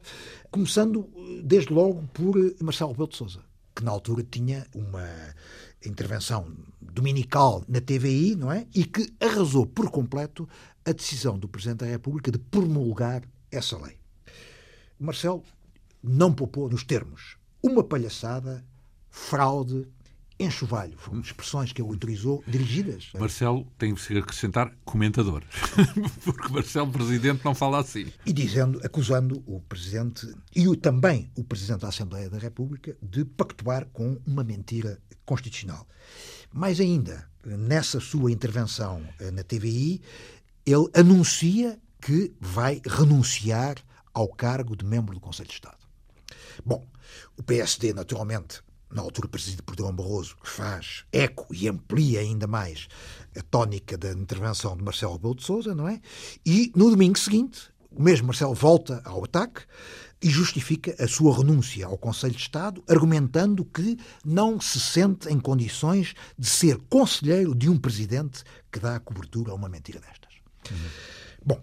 começando 0.49 1.09
desde 1.43 1.73
logo 1.73 2.07
por 2.13 2.35
Marcelo 2.61 2.91
Rebelo 2.91 3.09
de 3.09 3.17
Sousa, 3.17 3.41
que 3.75 3.83
na 3.83 3.91
altura 3.91 4.23
tinha 4.23 4.65
uma 4.73 5.07
intervenção 5.85 6.47
dominical 6.79 7.63
na 7.67 7.81
TVI, 7.81 8.35
não 8.35 8.51
é? 8.51 8.67
E 8.73 8.85
que 8.85 9.11
arrasou 9.19 9.65
por 9.65 9.89
completo 9.89 10.47
a 10.85 10.91
decisão 10.91 11.37
do 11.37 11.47
Presidente 11.47 11.79
da 11.79 11.87
República 11.87 12.31
de 12.31 12.39
promulgar 12.39 13.23
essa 13.51 13.77
lei. 13.77 14.00
Marcelo 15.01 15.43
não 16.03 16.31
poupou 16.31 16.69
nos 16.69 16.83
termos. 16.83 17.35
Uma 17.61 17.83
palhaçada, 17.83 18.63
fraude, 19.09 19.87
enxovalho. 20.39 20.95
Foram 20.97 21.21
expressões 21.21 21.73
que 21.73 21.81
ele 21.81 21.91
utilizou, 21.91 22.43
dirigidas. 22.47 23.09
Marcelo 23.17 23.65
tem 23.79 23.95
que 23.95 24.17
acrescentar 24.17 24.71
comentador, 24.85 25.43
porque 26.23 26.53
Marcelo, 26.53 26.91
presidente, 26.91 27.43
não 27.43 27.55
fala 27.55 27.79
assim. 27.79 28.11
E 28.25 28.31
dizendo, 28.31 28.79
acusando 28.83 29.43
o 29.47 29.59
presidente 29.61 30.31
e 30.55 30.67
o, 30.67 30.75
também 30.75 31.31
o 31.35 31.43
presidente 31.43 31.81
da 31.81 31.87
Assembleia 31.87 32.29
da 32.29 32.37
República 32.37 32.95
de 33.01 33.25
pactuar 33.25 33.87
com 33.91 34.19
uma 34.25 34.43
mentira 34.43 34.99
constitucional. 35.25 35.87
Mais 36.53 36.79
ainda, 36.79 37.27
nessa 37.43 37.99
sua 37.99 38.31
intervenção 38.31 39.01
eh, 39.19 39.31
na 39.31 39.43
TVI, 39.43 40.01
ele 40.65 40.89
anuncia 40.93 41.79
que 41.99 42.33
vai 42.39 42.81
renunciar 42.85 43.77
ao 44.13 44.27
cargo 44.27 44.75
de 44.75 44.85
membro 44.85 45.13
do 45.13 45.19
Conselho 45.19 45.49
de 45.49 45.55
Estado. 45.55 45.77
Bom, 46.65 46.85
o 47.37 47.43
PSD, 47.43 47.93
naturalmente, 47.93 48.61
na 48.89 49.01
altura 49.01 49.27
presidido 49.27 49.63
por 49.63 49.75
Durão 49.75 49.95
Barroso, 49.95 50.35
faz 50.43 51.05
eco 51.11 51.47
e 51.53 51.67
amplia 51.67 52.19
ainda 52.19 52.47
mais 52.47 52.87
a 53.37 53.41
tónica 53.41 53.97
da 53.97 54.11
intervenção 54.11 54.75
de 54.75 54.83
Marcelo 54.83 55.13
Rebelo 55.13 55.35
de 55.35 55.43
Sousa, 55.43 55.73
não 55.73 55.87
é? 55.87 56.01
E 56.45 56.71
no 56.75 56.89
domingo 56.89 57.17
seguinte, 57.17 57.69
o 57.89 58.01
mesmo 58.01 58.27
Marcelo 58.27 58.53
volta 58.53 59.01
ao 59.05 59.23
ataque 59.23 59.61
e 60.21 60.29
justifica 60.29 60.95
a 61.03 61.07
sua 61.07 61.35
renúncia 61.35 61.85
ao 61.85 61.97
Conselho 61.97 62.35
de 62.35 62.41
Estado, 62.41 62.83
argumentando 62.87 63.65
que 63.65 63.97
não 64.23 64.61
se 64.61 64.79
sente 64.79 65.27
em 65.29 65.39
condições 65.39 66.13
de 66.37 66.47
ser 66.47 66.77
conselheiro 66.89 67.55
de 67.55 67.69
um 67.69 67.77
presidente 67.77 68.43
que 68.71 68.79
dá 68.79 68.99
cobertura 68.99 69.51
a 69.51 69.55
uma 69.55 69.67
mentira 69.67 69.99
destas. 69.99 70.33
Uhum. 70.69 70.89
Bom, 71.43 71.61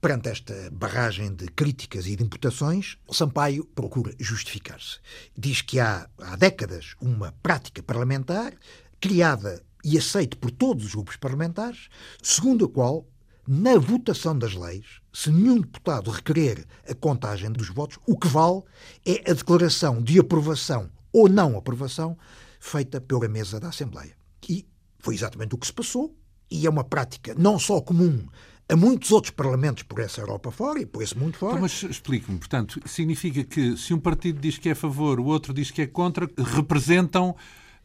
Perante 0.00 0.28
esta 0.28 0.54
barragem 0.70 1.34
de 1.34 1.48
críticas 1.48 2.06
e 2.06 2.14
de 2.14 2.22
imputações, 2.22 2.96
Sampaio 3.10 3.64
procura 3.64 4.14
justificar-se. 4.16 5.00
Diz 5.36 5.60
que 5.60 5.80
há, 5.80 6.08
há 6.18 6.36
décadas, 6.36 6.94
uma 7.00 7.32
prática 7.42 7.82
parlamentar 7.82 8.54
criada 9.00 9.60
e 9.84 9.98
aceita 9.98 10.36
por 10.36 10.52
todos 10.52 10.84
os 10.84 10.94
grupos 10.94 11.16
parlamentares, 11.16 11.88
segundo 12.22 12.66
a 12.66 12.68
qual, 12.68 13.08
na 13.44 13.76
votação 13.76 14.38
das 14.38 14.54
leis, 14.54 14.86
se 15.12 15.32
nenhum 15.32 15.60
deputado 15.60 16.12
requerer 16.12 16.64
a 16.88 16.94
contagem 16.94 17.50
dos 17.50 17.68
votos, 17.68 17.98
o 18.06 18.16
que 18.16 18.28
vale 18.28 18.62
é 19.04 19.28
a 19.28 19.34
declaração 19.34 20.00
de 20.00 20.20
aprovação 20.20 20.88
ou 21.12 21.28
não 21.28 21.56
aprovação 21.56 22.16
feita 22.60 23.00
pela 23.00 23.26
mesa 23.26 23.58
da 23.58 23.70
Assembleia. 23.70 24.16
E 24.48 24.64
foi 25.00 25.16
exatamente 25.16 25.56
o 25.56 25.58
que 25.58 25.66
se 25.66 25.72
passou, 25.72 26.16
e 26.48 26.66
é 26.66 26.70
uma 26.70 26.84
prática 26.84 27.34
não 27.36 27.58
só 27.58 27.80
comum 27.80 28.26
a 28.68 28.76
muitos 28.76 29.10
outros 29.12 29.30
parlamentos 29.30 29.82
por 29.82 30.00
essa 30.00 30.20
Europa 30.20 30.50
fora 30.50 30.80
e 30.80 30.86
por 30.86 31.02
esse 31.02 31.16
mundo 31.16 31.36
fora. 31.36 31.52
Então, 31.52 31.62
mas 31.62 31.82
explique-me, 31.82 32.38
portanto, 32.38 32.80
significa 32.86 33.42
que 33.42 33.76
se 33.76 33.94
um 33.94 33.98
partido 33.98 34.38
diz 34.40 34.58
que 34.58 34.68
é 34.68 34.72
a 34.72 34.76
favor, 34.76 35.18
o 35.18 35.24
outro 35.24 35.54
diz 35.54 35.70
que 35.70 35.82
é 35.82 35.86
contra, 35.86 36.28
representam 36.36 37.34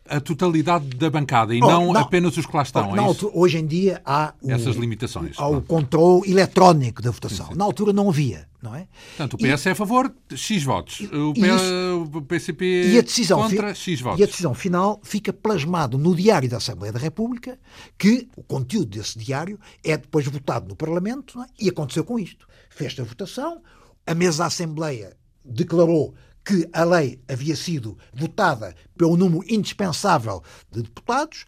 a 0.08 0.20
totalidade 0.20 0.86
da 0.97 1.10
bancada 1.10 1.56
e 1.56 1.62
oh, 1.62 1.68
não, 1.68 1.93
não, 1.93 2.01
apenas 2.01 2.36
os 2.36 2.45
que 2.45 2.56
lá 2.56 2.64
estão. 2.64 2.91
Oh, 2.91 2.95
é 2.95 2.99
altura, 2.99 3.32
hoje 3.36 3.58
em 3.58 3.66
dia 3.66 4.01
há 4.06 4.34
o, 4.41 4.51
essas 4.51 4.76
limitações. 4.76 5.38
Há 5.38 5.47
o 5.47 5.62
controle 5.62 6.30
eletrónico 6.30 7.01
da 7.01 7.10
votação. 7.10 7.45
Sim, 7.45 7.51
sim. 7.54 7.58
Na 7.58 7.64
altura 7.64 7.93
não 7.93 8.10
havia, 8.10 8.47
não 8.62 8.76
é? 8.76 8.88
Portanto, 9.16 9.34
o 9.36 9.38
PS 9.38 9.66
e, 9.66 9.70
é 9.70 9.72
a 9.72 9.76
favor 9.76 10.14
de 10.28 10.38
X 10.38 10.64
votos, 10.64 10.99
o, 10.99 11.34
isso, 11.38 12.12
o 12.16 12.22
PCP 12.22 12.91
e 12.91 12.97
a 12.97 13.01
decisão, 13.01 13.41
contra 13.41 13.74
X 13.74 14.01
votos. 14.01 14.20
E 14.20 14.24
a 14.24 14.26
decisão 14.26 14.54
final 14.54 14.99
fica 15.04 15.32
plasmado 15.32 15.97
no 15.97 16.14
Diário 16.16 16.49
da 16.49 16.58
Assembleia 16.58 16.91
da 16.91 16.99
República, 16.99 17.58
que 17.97 18.28
o 18.36 18.43
conteúdo 18.43 18.97
desse 18.97 19.18
diário 19.18 19.58
é 19.84 19.95
depois 19.95 20.26
votado 20.26 20.68
no 20.68 20.76
Parlamento 20.76 21.41
é? 21.41 21.45
e 21.60 21.70
aconteceu 21.70 22.04
com 22.04 22.20
isto. 22.20 22.45
Fez 22.70 22.99
a 22.99 23.04
votação, 23.04 23.62
a 24.06 24.14
mesa 24.14 24.39
da 24.39 24.47
Assembleia 24.47 25.16
declarou 25.45 26.14
que 26.43 26.67
a 26.73 26.83
lei 26.83 27.19
havia 27.27 27.55
sido 27.55 27.97
votada 28.13 28.75
pelo 28.97 29.15
número 29.15 29.43
indispensável 29.47 30.43
de 30.71 30.81
deputados 30.81 31.45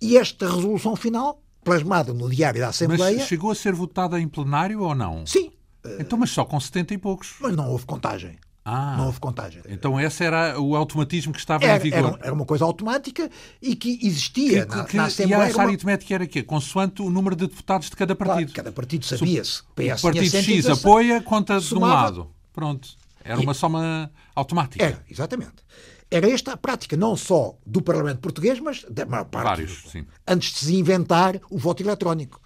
e 0.00 0.16
esta 0.16 0.48
resolução 0.48 0.96
final, 0.96 1.42
plasmada 1.62 2.14
no 2.14 2.30
Diário 2.30 2.60
da 2.60 2.68
Assembleia. 2.68 3.18
Mas 3.18 3.28
chegou 3.28 3.50
a 3.50 3.54
ser 3.54 3.74
votada 3.74 4.18
em 4.18 4.26
plenário 4.26 4.80
ou 4.80 4.94
não? 4.94 5.26
Sim. 5.26 5.50
Então, 5.98 6.18
mas 6.18 6.30
só 6.30 6.44
com 6.44 6.58
70 6.58 6.94
e 6.94 6.98
poucos. 6.98 7.36
Mas 7.40 7.54
não 7.54 7.68
houve 7.68 7.86
contagem. 7.86 8.38
Ah, 8.64 8.96
não 8.98 9.06
houve 9.06 9.18
contagem. 9.20 9.62
Então 9.68 9.98
esse 9.98 10.22
era 10.22 10.60
o 10.60 10.76
automatismo 10.76 11.32
que 11.32 11.38
estava 11.38 11.64
era, 11.64 11.76
em 11.76 11.90
vigor. 11.90 12.18
Era, 12.22 12.32
uma 12.32 12.44
coisa 12.44 12.64
automática 12.64 13.30
e 13.60 13.74
que 13.74 13.98
existia 14.02 14.66
que, 14.66 14.76
na, 14.76 14.84
que, 14.84 14.96
na 14.96 15.04
Assembleia. 15.04 15.46
E 15.46 15.50
essa 15.50 15.62
aritmética 15.62 16.14
era 16.14 16.26
quê? 16.26 16.42
Consoante 16.42 17.00
o 17.00 17.08
número 17.08 17.34
de 17.34 17.46
deputados 17.46 17.88
de 17.88 17.96
cada 17.96 18.14
partido. 18.14 18.52
Claro, 18.52 18.52
cada 18.52 18.72
partido 18.72 19.06
sabia-se. 19.06 19.62
O 19.62 20.02
partido 20.02 20.36
X 20.36 20.66
apoia, 20.66 21.22
conta 21.22 21.58
de 21.58 21.74
um 21.74 21.80
lado. 21.80 22.30
Pronto. 22.52 23.00
Era 23.22 23.40
uma 23.40 23.54
soma 23.54 24.10
automática. 24.34 24.84
Era, 24.84 25.04
exatamente. 25.08 25.64
Era 26.10 26.28
esta 26.28 26.52
a 26.52 26.56
prática, 26.56 26.96
não 26.96 27.16
só 27.16 27.56
do 27.64 27.80
Parlamento 27.80 28.20
português, 28.20 28.58
mas 28.58 28.84
da 28.90 29.06
maior 29.06 29.26
parte. 29.26 29.44
Vários, 29.44 29.82
sim. 29.90 30.04
Antes 30.26 30.52
de 30.52 30.58
se 30.58 30.76
inventar 30.76 31.40
o 31.50 31.58
voto 31.58 31.82
eletrónico, 31.82 32.40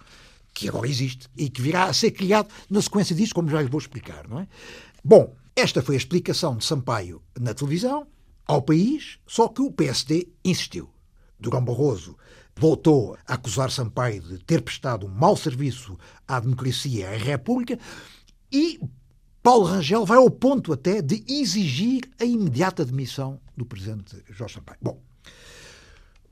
que 0.53 0.69
agora 0.69 0.87
existe 0.87 1.27
e 1.35 1.49
que 1.49 1.61
virá 1.61 1.85
a 1.85 1.93
ser 1.93 2.11
criado 2.11 2.47
na 2.69 2.81
sequência 2.81 3.15
disso, 3.15 3.33
como 3.33 3.49
já 3.49 3.61
lhe 3.61 3.69
vou 3.69 3.79
explicar, 3.79 4.27
não 4.27 4.39
é? 4.39 4.47
Bom, 5.03 5.35
esta 5.55 5.81
foi 5.81 5.95
a 5.95 5.97
explicação 5.97 6.57
de 6.57 6.65
Sampaio 6.65 7.21
na 7.39 7.53
televisão, 7.53 8.07
ao 8.45 8.61
país, 8.61 9.17
só 9.25 9.47
que 9.47 9.61
o 9.61 9.71
PSD 9.71 10.27
insistiu. 10.43 10.89
Durão 11.39 11.63
Barroso 11.63 12.17
voltou 12.55 13.17
a 13.27 13.33
acusar 13.33 13.71
Sampaio 13.71 14.21
de 14.21 14.37
ter 14.39 14.61
prestado 14.61 15.05
um 15.05 15.09
mau 15.09 15.35
serviço 15.35 15.97
à 16.27 16.39
democracia 16.39 17.09
e 17.09 17.15
à 17.15 17.17
República 17.17 17.77
e 18.51 18.79
Paulo 19.45 19.65
Rangel 19.65 20.03
vai 20.07 20.17
ao 20.17 20.27
ponto 20.27 20.73
até 20.73 21.03
de 21.03 21.23
exigir 21.27 22.09
a 22.19 22.25
imediata 22.25 22.83
demissão 22.83 23.39
do 23.55 23.63
presidente 23.63 24.17
Jorge 24.27 24.55
Sampaio. 24.55 24.79
Bom, 24.81 24.99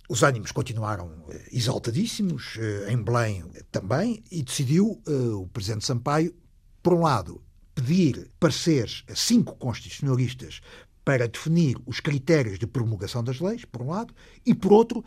os 0.10 0.24
ânimos 0.24 0.52
continuaram 0.52 1.12
eh, 1.30 1.50
exaltadíssimos, 1.52 2.58
eh, 2.58 2.92
em 2.92 2.98
Belém 2.98 3.44
também, 3.72 4.24
e 4.32 4.42
decidiu 4.42 5.00
eh, 5.06 5.12
o 5.12 5.46
presidente 5.46 5.86
Sampaio, 5.86 6.34
por 6.82 6.96
um 6.96 7.02
lado, 7.02 7.40
pedir 7.76 8.32
pareceres 8.40 9.04
a 9.08 9.14
cinco 9.14 9.56
constitucionalistas 9.58 10.60
para 11.06 11.28
definir 11.28 11.78
os 11.86 12.00
critérios 12.00 12.58
de 12.58 12.66
promulgação 12.66 13.24
das 13.24 13.40
leis, 13.40 13.64
por 13.64 13.84
um 13.84 13.92
lado, 13.92 14.12
e 14.44 14.56
por 14.56 14.74
outro, 14.74 15.06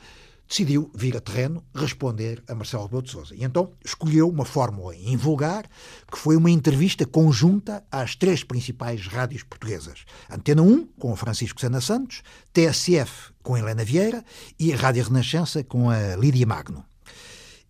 decidiu 0.48 0.90
vir 0.94 1.16
a 1.16 1.20
terreno 1.20 1.64
responder 1.74 2.42
a 2.48 2.54
Marcelo 2.54 2.84
Rebelo 2.84 3.02
de 3.02 3.10
Sousa. 3.10 3.34
E 3.34 3.44
então 3.44 3.72
escolheu 3.84 4.28
uma 4.28 4.44
fórmula 4.44 4.94
invulgar, 4.94 5.68
que 6.10 6.18
foi 6.18 6.36
uma 6.36 6.50
entrevista 6.50 7.04
conjunta 7.04 7.84
às 7.90 8.14
três 8.14 8.44
principais 8.44 9.06
rádios 9.06 9.42
portuguesas. 9.42 10.04
Antena 10.30 10.62
1, 10.62 10.86
com 10.98 11.16
Francisco 11.16 11.60
Sena 11.60 11.80
Santos, 11.80 12.22
TSF, 12.52 13.32
com 13.42 13.56
Helena 13.56 13.84
Vieira, 13.84 14.24
e 14.58 14.72
a 14.72 14.76
Rádio 14.76 15.04
Renascença, 15.04 15.64
com 15.64 15.90
a 15.90 16.16
Lídia 16.16 16.46
Magno. 16.46 16.84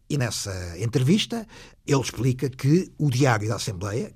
E 0.09 0.17
nessa 0.17 0.79
entrevista, 0.79 1.47
ele 1.87 2.01
explica 2.01 2.49
que 2.49 2.93
o 2.99 3.11
Diário 3.11 3.49
da 3.49 3.57
Assembleia, 3.57 4.13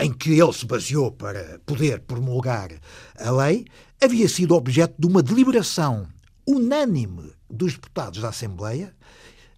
em 0.00 0.12
que 0.12 0.40
ele 0.40 0.52
se 0.52 0.66
baseou 0.66 1.12
para 1.12 1.60
poder 1.66 2.00
promulgar 2.00 2.70
a 3.16 3.30
lei, 3.30 3.66
havia 4.02 4.28
sido 4.28 4.56
objeto 4.56 4.94
de 4.98 5.06
uma 5.06 5.22
deliberação 5.22 6.08
unânime 6.46 7.32
dos 7.50 7.74
deputados 7.74 8.20
da 8.20 8.28
Assembleia, 8.28 8.94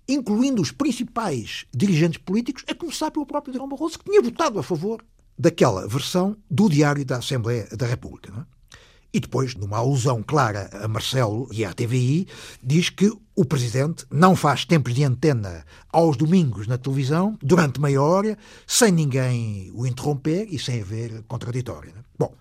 incluindo 0.09 0.61
os 0.61 0.73
principais 0.73 1.67
dirigentes 1.75 2.19
políticos, 2.19 2.65
a 2.69 2.75
começar 2.75 3.11
pelo 3.11 3.27
próprio 3.27 3.53
Durão 3.53 3.69
Barroso, 3.69 3.99
que 3.99 4.05
tinha 4.05 4.23
votado 4.23 4.59
a 4.59 4.63
favor 4.63 5.05
daquela 5.39 5.87
versão 5.87 6.37
do 6.51 6.69
Diário 6.69 7.05
da 7.05 7.17
Assembleia 7.17 7.69
da 7.77 7.87
República. 7.87 8.33
É? 8.37 8.63
E 9.15 9.21
depois, 9.21 9.55
numa 9.55 9.77
alusão 9.77 10.23
clara 10.23 10.71
a 10.73 10.89
Marcelo 10.89 11.47
e 11.53 11.67
à 11.67 11.75
TVI, 11.75 12.27
diz 12.63 12.89
que 12.89 13.13
o 13.37 13.45
Presidente 13.45 14.07
não 14.11 14.35
faz 14.35 14.65
tempos 14.65 14.95
de 14.95 15.05
antena 15.05 15.67
aos 15.93 16.17
domingos 16.17 16.67
na 16.67 16.79
televisão, 16.79 17.37
durante 17.43 17.79
meia 17.79 18.01
hora, 18.01 18.39
sem 18.67 18.91
ninguém 18.91 19.71
o 19.75 19.87
interromper 19.87 20.47
e 20.51 20.59
sem 20.59 20.81
haver 20.81 21.23
contraditório. 21.29 21.91
É? 21.91 22.03
Bom, 22.19 22.35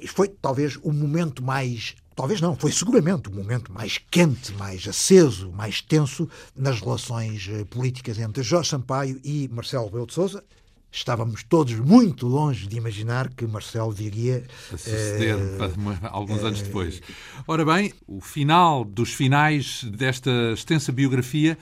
isto 0.00 0.16
foi 0.16 0.28
talvez 0.28 0.76
o 0.82 0.92
momento 0.92 1.40
mais 1.42 1.94
talvez 2.18 2.40
não, 2.40 2.56
foi 2.56 2.72
seguramente 2.72 3.28
o 3.28 3.32
momento 3.32 3.72
mais 3.72 3.96
quente, 4.10 4.52
mais 4.54 4.88
aceso, 4.88 5.52
mais 5.52 5.80
tenso 5.80 6.28
nas 6.56 6.80
relações 6.80 7.48
eh, 7.48 7.64
políticas 7.64 8.18
entre 8.18 8.42
Jorge 8.42 8.70
Sampaio 8.70 9.20
e 9.22 9.48
Marcelo 9.52 9.84
Rebelo 9.84 10.08
de 10.08 10.14
Sousa. 10.14 10.42
Estávamos 10.90 11.44
todos 11.44 11.74
muito 11.74 12.26
longe 12.26 12.66
de 12.66 12.76
imaginar 12.76 13.28
que 13.28 13.46
Marcelo 13.46 13.92
viria 13.92 14.44
a 14.72 14.76
suceder 14.76 15.36
uh, 15.36 16.08
alguns 16.10 16.42
anos 16.42 16.60
depois. 16.60 17.00
Ora 17.46 17.64
bem, 17.64 17.94
o 18.04 18.20
final 18.20 18.84
dos 18.84 19.12
finais 19.14 19.84
desta 19.84 20.52
extensa 20.52 20.90
biografia 20.90 21.56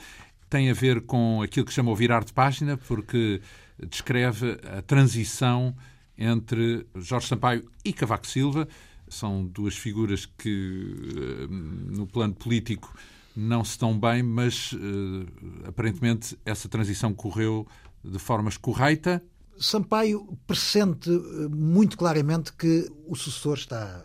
tem 0.49 0.71
a 0.71 0.73
ver 0.73 1.01
com 1.01 1.39
aquilo 1.43 1.67
que 1.67 1.73
chama 1.73 1.91
o 1.91 1.95
virar 1.95 2.23
de 2.23 2.33
página, 2.33 2.77
porque 2.77 3.41
descreve 3.87 4.57
a 4.75 4.81
transição 4.81 5.75
entre 6.17 6.87
Jorge 6.95 7.27
Sampaio 7.27 7.69
e 7.85 7.93
Cavaco 7.93 8.25
Silva, 8.25 8.67
são 9.09 9.45
duas 9.45 9.75
figuras 9.75 10.25
que, 10.25 10.95
eh, 11.15 11.47
no 11.49 12.07
plano 12.07 12.33
político, 12.33 12.93
não 13.35 13.63
se 13.63 13.71
estão 13.71 13.97
bem, 13.97 14.23
mas 14.23 14.73
uh, 14.73 15.67
aparentemente 15.67 16.37
essa 16.43 16.67
transição 16.67 17.13
correu 17.13 17.67
de 18.03 18.17
forma 18.17 18.49
correta. 18.59 19.23
Sampaio 19.59 20.37
pressente 20.47 21.09
eh, 21.09 21.47
muito 21.47 21.97
claramente 21.97 22.51
que 22.53 22.91
o 23.05 23.15
sucessor 23.15 23.57
está 23.57 24.03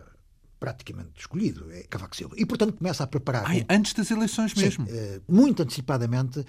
praticamente 0.58 1.12
escolhido, 1.18 1.70
é 1.72 1.82
Cavaco 1.82 2.14
Silva. 2.14 2.34
E, 2.38 2.46
portanto, 2.46 2.74
começa 2.74 3.04
a 3.04 3.06
preparar... 3.06 3.44
Ai. 3.46 3.64
Antes 3.68 3.94
das 3.94 4.10
eleições 4.10 4.54
mesmo? 4.54 4.86
Sim, 4.86 4.92
eh, 4.94 5.20
muito 5.28 5.62
antecipadamente, 5.62 6.44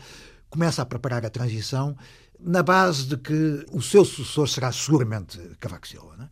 começa 0.49 0.82
a 0.82 0.86
preparar 0.86 1.26
a 1.26 1.30
transição 1.30 1.97
na 2.39 2.62
base 2.62 3.08
de 3.08 3.18
que 3.18 3.66
o 3.72 3.82
seu 3.82 4.06
sucessor 4.06 4.47
será 4.47 4.72
seguramente 4.72 5.39
Cavaco 5.60 5.88
Silva. 5.88 6.16
Né? 6.16 6.30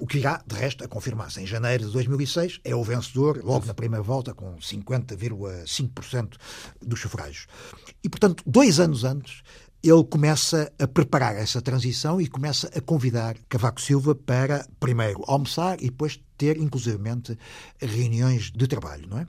O 0.00 0.06
que 0.06 0.18
irá, 0.18 0.42
de 0.46 0.54
resto, 0.54 0.84
a 0.84 0.88
confirmar-se. 0.88 1.40
Em 1.40 1.46
janeiro 1.46 1.86
de 1.86 1.92
2006 1.92 2.60
é 2.64 2.74
o 2.74 2.82
vencedor, 2.82 3.40
logo 3.42 3.66
na 3.66 3.74
primeira 3.74 4.02
volta, 4.02 4.34
com 4.34 4.56
50,5% 4.56 6.36
dos 6.80 7.00
sufrágios. 7.00 7.46
E, 8.02 8.08
portanto, 8.08 8.42
dois 8.46 8.80
anos 8.80 9.04
antes, 9.04 9.42
ele 9.82 10.04
começa 10.04 10.72
a 10.78 10.88
preparar 10.88 11.36
essa 11.36 11.60
transição 11.60 12.20
e 12.20 12.26
começa 12.26 12.70
a 12.74 12.80
convidar 12.80 13.36
Cavaco 13.48 13.80
Silva 13.80 14.14
para, 14.14 14.66
primeiro, 14.80 15.22
almoçar 15.26 15.78
e 15.80 15.90
depois 15.90 16.18
ter, 16.38 16.56
inclusivamente, 16.56 17.38
reuniões 17.78 18.50
de 18.50 18.66
trabalho. 18.66 19.06
Não 19.08 19.18
é? 19.18 19.26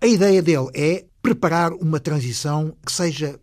A 0.00 0.06
ideia 0.06 0.40
dele 0.40 0.68
é 0.74 1.04
preparar 1.20 1.72
uma 1.72 1.98
transição 1.98 2.74
que 2.86 2.92
seja 2.92 3.38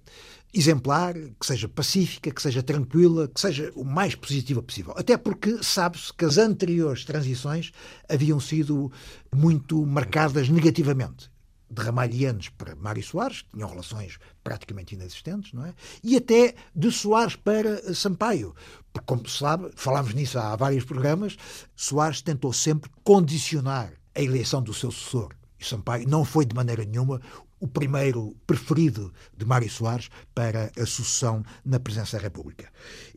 exemplar, 0.57 1.13
que 1.13 1.45
seja 1.45 1.67
pacífica, 1.67 2.31
que 2.31 2.41
seja 2.41 2.63
tranquila, 2.63 3.27
que 3.27 3.39
seja 3.39 3.71
o 3.75 3.83
mais 3.83 4.15
positiva 4.15 4.61
possível. 4.61 4.93
Até 4.97 5.17
porque 5.17 5.61
sabe-se 5.63 6.13
que 6.13 6.25
as 6.25 6.37
anteriores 6.37 7.05
transições 7.05 7.71
haviam 8.09 8.39
sido 8.39 8.91
muito 9.33 9.85
marcadas 9.85 10.49
negativamente 10.49 11.29
de 11.69 11.81
Ramalhianos 11.81 12.49
para 12.49 12.75
Mário 12.75 13.03
Soares, 13.03 13.41
que 13.41 13.49
tinham 13.51 13.69
relações 13.69 14.17
praticamente 14.43 14.95
inexistentes, 14.95 15.53
não 15.53 15.65
é? 15.65 15.73
E 16.03 16.15
até 16.15 16.55
de 16.75 16.91
Soares 16.91 17.35
para 17.35 17.93
Sampaio. 17.93 18.55
Porque, 18.93 19.05
como 19.05 19.27
se 19.27 19.39
sabe, 19.39 19.69
falámos 19.75 20.13
nisso 20.13 20.39
há 20.39 20.55
vários 20.55 20.85
programas, 20.85 21.35
Soares 21.75 22.21
tentou 22.21 22.53
sempre 22.53 22.89
condicionar 23.03 23.93
a 24.15 24.21
eleição 24.21 24.61
do 24.61 24.73
seu 24.73 24.91
sucessor. 24.91 25.35
E 25.59 25.65
Sampaio 25.65 26.07
não 26.07 26.23
foi 26.23 26.45
de 26.45 26.55
maneira 26.55 26.85
nenhuma 26.85 27.21
o 27.59 27.67
primeiro 27.67 28.35
preferido 28.45 29.13
de 29.35 29.45
Mário 29.45 29.69
Soares 29.69 30.09
para 30.33 30.71
a 30.77 30.85
sucessão 30.85 31.43
na 31.65 31.79
presidência 31.79 32.17
da 32.17 32.23
República. 32.23 32.71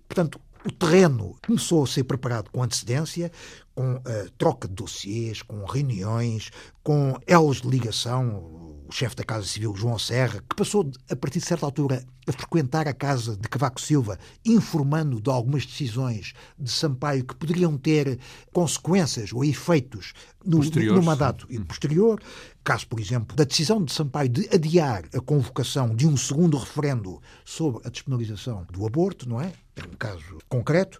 Portanto, 0.08 0.40
o 0.64 0.70
terreno 0.70 1.36
começou 1.44 1.84
a 1.84 1.86
ser 1.86 2.04
preparado 2.04 2.50
com 2.50 2.62
antecedência, 2.62 3.32
com 3.74 3.94
uh, 3.94 4.30
troca 4.36 4.68
de 4.68 4.74
dossiês, 4.74 5.40
com 5.40 5.64
reuniões, 5.64 6.50
com 6.82 7.18
elos 7.26 7.62
de 7.62 7.68
ligação. 7.68 8.69
O 8.90 8.92
chefe 8.92 9.14
da 9.14 9.22
Casa 9.22 9.46
Civil, 9.46 9.72
João 9.76 9.96
Serra, 10.00 10.42
que 10.48 10.56
passou, 10.56 10.90
a 11.08 11.14
partir 11.14 11.38
de 11.38 11.44
certa 11.44 11.64
altura, 11.64 12.04
a 12.26 12.32
frequentar 12.32 12.88
a 12.88 12.92
casa 12.92 13.36
de 13.36 13.48
Cavaco 13.48 13.80
Silva, 13.80 14.18
informando 14.44 15.20
de 15.20 15.30
algumas 15.30 15.64
decisões 15.64 16.32
de 16.58 16.68
Sampaio 16.68 17.24
que 17.24 17.36
poderiam 17.36 17.78
ter 17.78 18.18
consequências 18.52 19.32
ou 19.32 19.44
efeitos 19.44 20.12
no, 20.44 20.58
no 20.58 21.02
mandato 21.04 21.46
sim. 21.48 21.62
posterior. 21.62 22.20
Caso, 22.64 22.88
por 22.88 22.98
exemplo, 22.98 23.36
da 23.36 23.44
decisão 23.44 23.80
de 23.84 23.92
Sampaio 23.92 24.28
de 24.28 24.48
adiar 24.52 25.04
a 25.14 25.20
convocação 25.20 25.94
de 25.94 26.08
um 26.08 26.16
segundo 26.16 26.58
referendo 26.58 27.22
sobre 27.44 27.86
a 27.86 27.90
despenalização 27.90 28.66
do 28.72 28.84
aborto, 28.84 29.28
não 29.28 29.40
é? 29.40 29.52
É 29.76 29.84
um 29.84 29.96
caso 29.96 30.38
concreto. 30.48 30.98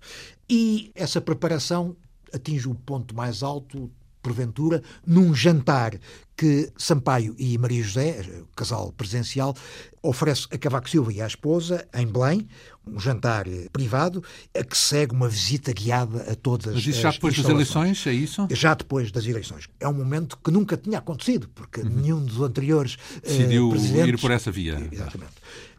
E 0.49 0.93
essa 0.95 1.21
preparação 1.21 1.97
atinge 2.33 2.69
o 2.69 2.75
ponto 2.77 3.17
mais 3.17 3.43
alto, 3.43 3.91
porventura, 4.23 4.83
num 5.07 5.35
jantar 5.35 5.99
que 6.37 6.73
Sampaio 6.79 7.35
e 7.39 7.59
Maria 7.59 7.83
José, 7.83 8.25
casal 8.57 8.93
presencial, 8.93 9.55
oferece 10.03 10.47
a 10.51 10.57
Cavaco 10.57 10.89
Silva 10.89 11.13
e 11.13 11.21
à 11.21 11.27
esposa, 11.27 11.87
em 11.95 12.07
Belém, 12.07 12.49
um 12.87 12.99
jantar 12.99 13.45
privado, 13.71 14.25
a 14.59 14.65
que 14.65 14.77
segue 14.77 15.15
uma 15.15 15.29
visita 15.29 15.71
guiada 15.73 16.33
a 16.33 16.35
todas 16.35 16.75
Mas 16.75 16.87
isso 16.87 17.03
já 17.03 17.11
depois 17.11 17.37
das 17.37 17.47
eleições, 17.47 18.07
é 18.07 18.13
isso? 18.13 18.49
Já 18.53 18.73
depois 18.73 19.13
das 19.13 19.27
eleições. 19.27 19.69
É 19.79 19.87
um 19.87 19.93
momento 19.93 20.39
que 20.43 20.51
nunca 20.51 20.79
tinha 20.79 20.99
acontecido, 20.99 21.47
porque 21.55 21.83
uhum. 21.83 21.91
nenhum 21.91 22.25
dos 22.25 22.41
anteriores 22.41 22.97
Decidiu 23.23 23.69
uh, 23.69 23.71
presidentes... 23.73 24.09
ir 24.09 24.19
por 24.19 24.31
essa 24.31 24.51
via. 24.51 24.89
Exatamente. 24.91 25.35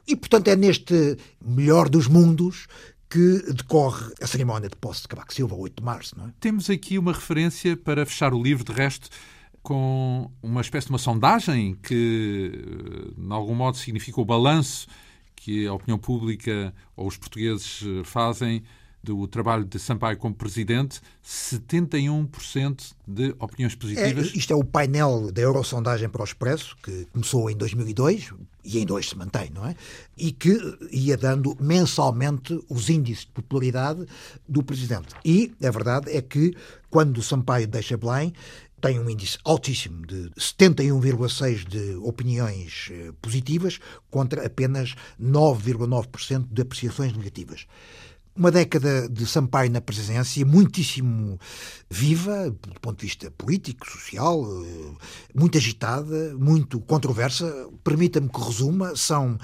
E, 0.07 0.15
portanto, 0.15 0.47
é 0.47 0.55
neste 0.55 1.17
melhor 1.43 1.87
dos 1.89 2.07
mundos 2.07 2.67
que 3.11 3.51
decorre 3.53 4.13
a 4.21 4.25
cerimónia 4.25 4.69
de 4.69 4.75
posse 4.77 5.01
de 5.01 5.09
Cavaco 5.09 5.33
Silva, 5.33 5.53
8 5.53 5.75
de 5.75 5.83
março. 5.83 6.17
Não 6.17 6.27
é? 6.27 6.33
Temos 6.39 6.69
aqui 6.69 6.97
uma 6.97 7.11
referência 7.11 7.75
para 7.75 8.05
fechar 8.05 8.33
o 8.33 8.41
livro, 8.41 8.63
de 8.63 8.71
resto, 8.71 9.09
com 9.61 10.31
uma 10.41 10.61
espécie 10.61 10.87
de 10.87 10.93
uma 10.93 10.97
sondagem 10.97 11.75
que, 11.83 13.13
de 13.17 13.33
algum 13.33 13.53
modo, 13.53 13.75
significa 13.75 14.21
o 14.21 14.25
balanço 14.25 14.87
que 15.35 15.67
a 15.67 15.73
opinião 15.73 15.99
pública 15.99 16.73
ou 16.95 17.05
os 17.05 17.17
portugueses 17.17 17.81
fazem 18.05 18.63
do 19.03 19.27
trabalho 19.27 19.65
de 19.65 19.79
Sampaio 19.79 20.17
como 20.17 20.35
presidente, 20.35 21.01
71% 21.25 22.93
de 23.07 23.35
opiniões 23.39 23.75
positivas. 23.75 24.27
É, 24.27 24.37
isto 24.37 24.53
é 24.53 24.55
o 24.55 24.63
painel 24.63 25.31
da 25.31 25.41
Eurosondagem 25.41 26.07
para 26.07 26.21
o 26.21 26.25
Expresso, 26.25 26.77
que 26.83 27.05
começou 27.11 27.49
em 27.49 27.57
2002 27.57 28.31
e 28.63 28.79
em 28.79 28.85
dois 28.85 29.09
se 29.09 29.17
mantém, 29.17 29.49
não 29.53 29.65
é? 29.65 29.75
E 30.15 30.31
que 30.31 30.55
ia 30.91 31.17
dando 31.17 31.57
mensalmente 31.59 32.59
os 32.69 32.89
índices 32.89 33.25
de 33.25 33.31
popularidade 33.31 34.05
do 34.47 34.61
presidente. 34.61 35.15
E 35.25 35.51
a 35.63 35.71
verdade 35.71 36.11
é 36.15 36.21
que 36.21 36.55
quando 36.89 37.23
Sampaio 37.23 37.67
deixa 37.67 37.97
Belém, 37.97 38.33
tem 38.79 38.99
um 38.99 39.09
índice 39.09 39.37
altíssimo 39.43 40.05
de 40.05 40.31
71,6% 40.37 41.67
de 41.67 41.95
opiniões 41.97 42.89
eh, 42.91 43.11
positivas 43.21 43.79
contra 44.09 44.45
apenas 44.45 44.95
9,9% 45.21 46.47
de 46.51 46.61
apreciações 46.63 47.15
negativas 47.15 47.67
uma 48.41 48.49
década 48.49 49.07
de 49.07 49.27
Sampaio 49.27 49.69
na 49.69 49.79
presidência, 49.79 50.43
muitíssimo 50.43 51.39
viva, 51.87 52.49
do 52.49 52.79
ponto 52.81 52.99
de 52.99 53.05
vista 53.05 53.29
político, 53.29 53.87
social, 53.87 54.43
eh, 54.43 54.91
muito 55.35 55.59
agitada, 55.59 56.35
muito 56.35 56.79
controversa. 56.81 57.69
Permita-me 57.83 58.27
que 58.27 58.41
resuma, 58.41 58.95
são 58.95 59.37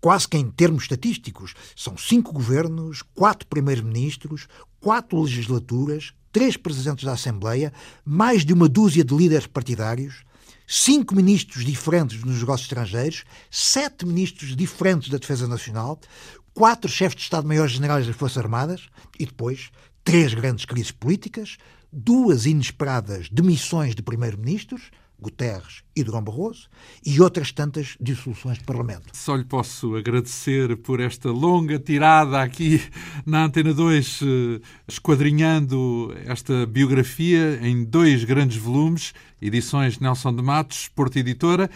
quase 0.00 0.26
que 0.26 0.36
em 0.36 0.50
termos 0.50 0.82
estatísticos, 0.82 1.54
são 1.76 1.96
cinco 1.96 2.32
governos, 2.32 3.02
quatro 3.14 3.46
primeiros-ministros, 3.46 4.48
quatro 4.80 5.22
legislaturas, 5.22 6.12
três 6.32 6.56
presidentes 6.56 7.04
da 7.04 7.12
Assembleia, 7.12 7.72
mais 8.04 8.44
de 8.44 8.52
uma 8.52 8.68
dúzia 8.68 9.04
de 9.04 9.14
líderes 9.14 9.46
partidários, 9.46 10.24
cinco 10.72 11.16
ministros 11.16 11.64
diferentes 11.64 12.22
nos 12.22 12.38
negócios 12.38 12.66
estrangeiros, 12.66 13.24
sete 13.50 14.06
ministros 14.06 14.54
diferentes 14.54 15.08
da 15.08 15.18
Defesa 15.18 15.48
Nacional, 15.48 16.00
quatro 16.60 16.90
chefes 16.90 17.16
de 17.16 17.22
Estado-Maiores 17.22 17.72
Generais 17.72 18.06
das 18.06 18.14
Forças 18.14 18.36
Armadas 18.36 18.90
e 19.18 19.24
depois 19.24 19.70
três 20.04 20.34
grandes 20.34 20.66
crises 20.66 20.90
políticas, 20.90 21.56
duas 21.90 22.44
inesperadas 22.44 23.30
demissões 23.30 23.94
de 23.94 24.02
primeiro-ministros, 24.02 24.90
Guterres 25.18 25.82
e 25.96 26.04
Durão 26.04 26.22
Barroso, 26.22 26.68
e 27.02 27.18
outras 27.18 27.50
tantas 27.50 27.96
dissoluções 27.98 28.58
de 28.58 28.64
Parlamento. 28.64 29.04
Só 29.14 29.36
lhe 29.36 29.44
posso 29.44 29.96
agradecer 29.96 30.76
por 30.76 31.00
esta 31.00 31.30
longa 31.30 31.78
tirada 31.78 32.42
aqui 32.42 32.78
na 33.24 33.46
Antena 33.46 33.72
2, 33.72 34.20
eh, 34.20 34.60
esquadrinhando 34.86 36.14
esta 36.26 36.66
biografia 36.66 37.58
em 37.62 37.82
dois 37.84 38.22
grandes 38.22 38.58
volumes, 38.58 39.14
edições 39.40 39.98
Nelson 39.98 40.36
de 40.36 40.42
Matos, 40.42 40.88
Porto 40.88 41.16
Editora, 41.16 41.70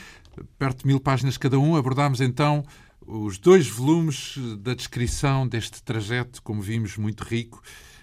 perto 0.59 0.81
de 0.81 0.89
mil 0.89 1.01
páginas 1.01 1.39
cada 1.39 1.59
um. 1.59 1.75
Abordámos 1.75 2.21
então 2.21 2.63
os 3.07 3.39
dois 3.39 3.69
volumes 3.69 4.37
da 4.59 4.75
descrição 4.75 5.47
deste 5.47 5.83
trajeto, 5.83 6.43
como 6.43 6.61
vimos, 6.63 6.97
muito 6.97 7.23
rico, 7.25 7.63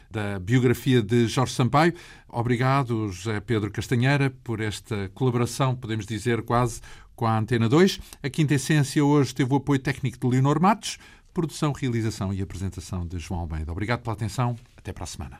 da 0.09 0.39
biografia 0.39 1.01
de 1.01 1.27
Jorge 1.27 1.53
Sampaio. 1.53 1.93
Obrigado, 2.27 3.09
José 3.09 3.39
Pedro 3.39 3.71
Castanheira, 3.71 4.29
por 4.43 4.59
esta 4.59 5.09
colaboração, 5.13 5.75
podemos 5.75 6.05
dizer 6.05 6.41
quase, 6.41 6.81
com 7.15 7.25
a 7.25 7.37
Antena 7.37 7.69
2. 7.69 7.99
A 8.21 8.29
Quinta 8.29 8.55
Essência 8.55 9.03
hoje 9.03 9.33
teve 9.33 9.53
o 9.53 9.57
apoio 9.57 9.79
técnico 9.79 10.17
de 10.19 10.27
Leonor 10.27 10.61
Matos, 10.61 10.97
produção, 11.33 11.71
realização 11.71 12.33
e 12.33 12.41
apresentação 12.41 13.05
de 13.05 13.17
João 13.19 13.41
Almeida. 13.41 13.71
Obrigado 13.71 14.01
pela 14.01 14.13
atenção. 14.13 14.57
Até 14.75 14.91
para 14.91 15.03
a 15.03 15.07
semana. 15.07 15.39